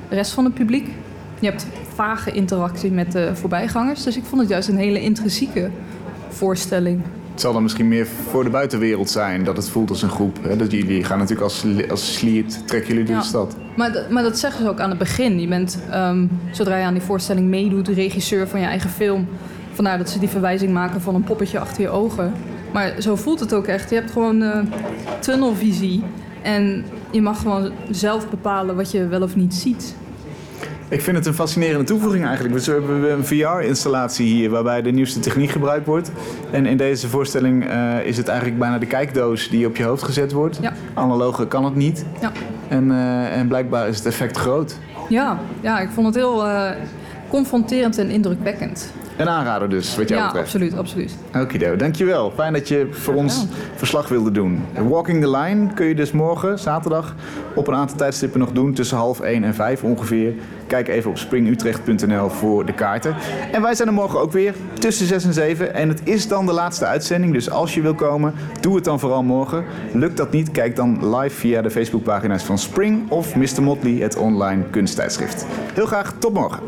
rest 0.09 0.33
van 0.33 0.45
het 0.45 0.55
publiek. 0.55 0.89
Je 1.41 1.47
hebt 1.47 1.67
vage 1.95 2.33
interactie 2.33 2.91
met 2.91 3.13
de 3.13 3.31
voorbijgangers. 3.35 4.03
Dus 4.03 4.17
ik 4.17 4.25
vond 4.25 4.41
het 4.41 4.51
juist 4.51 4.69
een 4.69 4.77
hele 4.77 5.01
intrinsieke 5.01 5.71
voorstelling. 6.29 7.03
Het 7.37 7.45
zal 7.45 7.55
dan 7.55 7.63
misschien 7.63 7.89
meer 7.89 8.07
voor 8.31 8.45
de 8.45 8.51
buitenwereld 8.51 9.11
zijn 9.11 9.45
dat 9.45 9.57
het 9.57 9.69
voelt 9.69 9.91
als 9.91 10.03
een 10.03 10.09
groep. 10.11 10.39
Hè? 10.43 10.57
Dat 10.57 10.71
jullie 10.73 11.05
gaan 11.05 11.19
natuurlijk 11.19 11.45
als, 11.45 11.65
als 11.91 12.15
sliert, 12.15 12.67
trekken 12.67 12.89
jullie 12.91 13.05
door 13.05 13.15
Ja. 13.15 13.21
de 13.21 13.27
stad. 13.27 13.57
Maar, 13.77 13.93
dat- 13.93 14.11
maar 14.11 14.23
dat 14.23 14.39
zeggen 14.39 14.63
ze 14.65 14.69
ook 14.71 14.81
aan 14.81 14.89
het 14.89 14.99
begin. 14.99 15.41
Je 15.41 15.49
bent, 15.49 15.79
ehm, 15.91 16.27
zodra 16.51 16.77
je 16.77 16.85
aan 16.85 16.95
die 16.95 17.03
voorstelling 17.03 17.49
meedoet, 17.49 17.89
regisseur 17.89 18.49
van 18.49 18.61
je 18.61 18.67
eigen 18.67 18.91
film. 18.91 19.27
Vandaar 19.73 19.99
dat 19.99 20.11
ze 20.11 20.19
die 20.19 20.29
verwijzing 20.29 20.73
maken 20.73 21.01
van 21.01 21.15
een 21.15 21.25
poppetje 21.25 21.59
achter 21.59 21.83
je 21.83 21.89
ogen. 21.89 22.33
Maar 22.73 22.95
zo 22.99 23.17
voelt 23.17 23.41
het 23.41 23.53
ook 23.55 23.67
echt. 23.67 23.89
Je 23.91 23.95
hebt 23.97 24.11
gewoon 24.11 24.43
eh, 24.43 24.59
tunnelvisie. 25.21 26.03
En 26.43 26.85
je 27.11 27.23
mag 27.23 27.39
gewoon 27.41 27.71
zelf 27.91 28.31
bepalen 28.31 28.77
wat 28.77 28.91
je 28.91 29.07
wel 29.07 29.23
of 29.23 29.37
niet 29.37 29.55
ziet. 29.55 29.95
Ik 30.89 31.03
vind 31.03 31.17
het 31.17 31.27
een 31.27 31.35
fascinerende 31.35 31.85
toevoeging 31.85 32.25
eigenlijk. 32.25 32.55
Dus 32.55 32.67
we 32.67 32.73
hebben 32.73 33.13
een 33.13 33.25
VR-installatie 33.25 34.27
hier 34.27 34.51
waarbij 34.51 34.83
de 34.83 34.91
nieuwste 34.91 35.21
techniek 35.21 35.51
gebruikt 35.51 35.87
wordt. 35.87 36.11
En 36.51 36.67
in 36.67 36.77
deze 36.77 37.09
voorstelling 37.09 37.69
eh, 37.69 38.05
is 38.05 38.17
het 38.17 38.29
eigenlijk 38.29 38.59
bijna 38.59 38.79
de 38.79 38.87
kijkdoos 38.87 39.49
die 39.49 39.67
op 39.67 39.77
je 39.77 39.85
hoofd 39.85 40.03
gezet 40.03 40.33
wordt. 40.33 40.59
Ja. 40.61 40.73
Analoge 40.95 41.47
kan 41.47 41.65
het 41.65 41.75
niet. 41.75 42.05
Ja, 42.21 42.33
En, 42.69 42.91
eh, 42.91 43.37
en 43.37 43.49
blijkbaar 43.49 43.89
is 43.89 43.97
het 43.97 44.07
effect 44.07 44.37
groot. 44.37 44.79
ja, 45.09 45.39
ja 45.61 45.81
ik 45.81 45.89
vond 45.91 46.07
het 46.07 46.15
heel 46.15 46.47
eh, 46.47 46.71
confronterend 47.29 47.99
en 47.99 48.11
indrukwekkend. 48.11 48.93
Een 49.17 49.29
aanrader 49.29 49.69
dus, 49.69 49.97
wat 49.97 50.09
jou 50.09 50.21
Ja, 50.21 50.27
betreft. 50.27 50.47
absoluut, 50.47 50.77
absoluut. 50.79 51.17
Okido, 51.37 51.77
dankjewel. 51.77 52.33
Fijn 52.35 52.53
dat 52.53 52.69
je 52.69 52.89
voor 52.91 53.15
ons 53.15 53.47
verslag 53.75 54.09
wilde 54.09 54.31
doen. 54.31 54.65
Walking 54.89 55.23
the 55.23 55.31
Line 55.31 55.73
kun 55.75 55.87
je 55.87 55.95
dus 55.95 56.13
morgen, 56.13 56.59
zaterdag, 56.59 57.15
op 57.55 57.67
een 57.69 57.75
aantal 57.75 57.97
tijdstippen 57.97 58.41
nog 58.41 58.53
doen. 58.53 58.73
Tussen 58.75 58.97
half 58.97 59.21
1 59.21 59.45
en 59.45 59.55
5 59.55 59.83
ongeveer. 59.83 60.33
Kijk 60.67 60.89
even 60.89 61.11
op 61.11 61.19
springutrecht.nl 61.19 62.29
voor 62.29 62.67
de 62.67 62.73
kaarten. 62.73 63.15
En 63.53 63.63
wij 63.63 63.75
zijn 63.75 63.89
er 63.89 63.95
morgen 63.95 64.21
ook 64.21 64.33
weer 64.33 64.55
tussen 64.79 65.07
6 65.07 65.25
en 65.25 65.33
7. 65.33 65.75
En 65.75 65.89
het 65.89 66.01
is 66.05 66.29
dan 66.29 66.47
de 66.47 66.53
laatste 66.53 66.87
uitzending. 66.87 67.33
Dus 67.33 67.51
als 67.51 67.75
je 67.75 67.81
wil 67.81 67.95
komen, 67.95 68.35
doe 68.61 68.75
het 68.75 68.85
dan 68.85 69.01
vooral 69.01 69.23
morgen. 69.23 69.65
Lukt 69.93 70.17
dat 70.17 70.33
niet, 70.33 70.51
kijk 70.51 70.77
dan 70.77 71.17
live 71.17 71.37
via 71.37 71.63
de 71.63 71.71
Facebookpagina's 71.71 72.43
van 72.43 72.59
Spring 72.59 73.11
of 73.11 73.35
Mr. 73.35 73.63
Motley, 73.63 73.93
het 73.93 74.17
online 74.17 74.63
kunsttijdschrift. 74.71 75.47
Heel 75.75 75.87
graag 75.87 76.13
tot 76.19 76.33
morgen. 76.33 76.63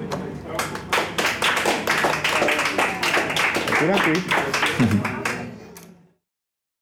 Dank 3.80 4.06
u. 4.06 4.12
Dank 4.78 4.92
u. 5.14 5.17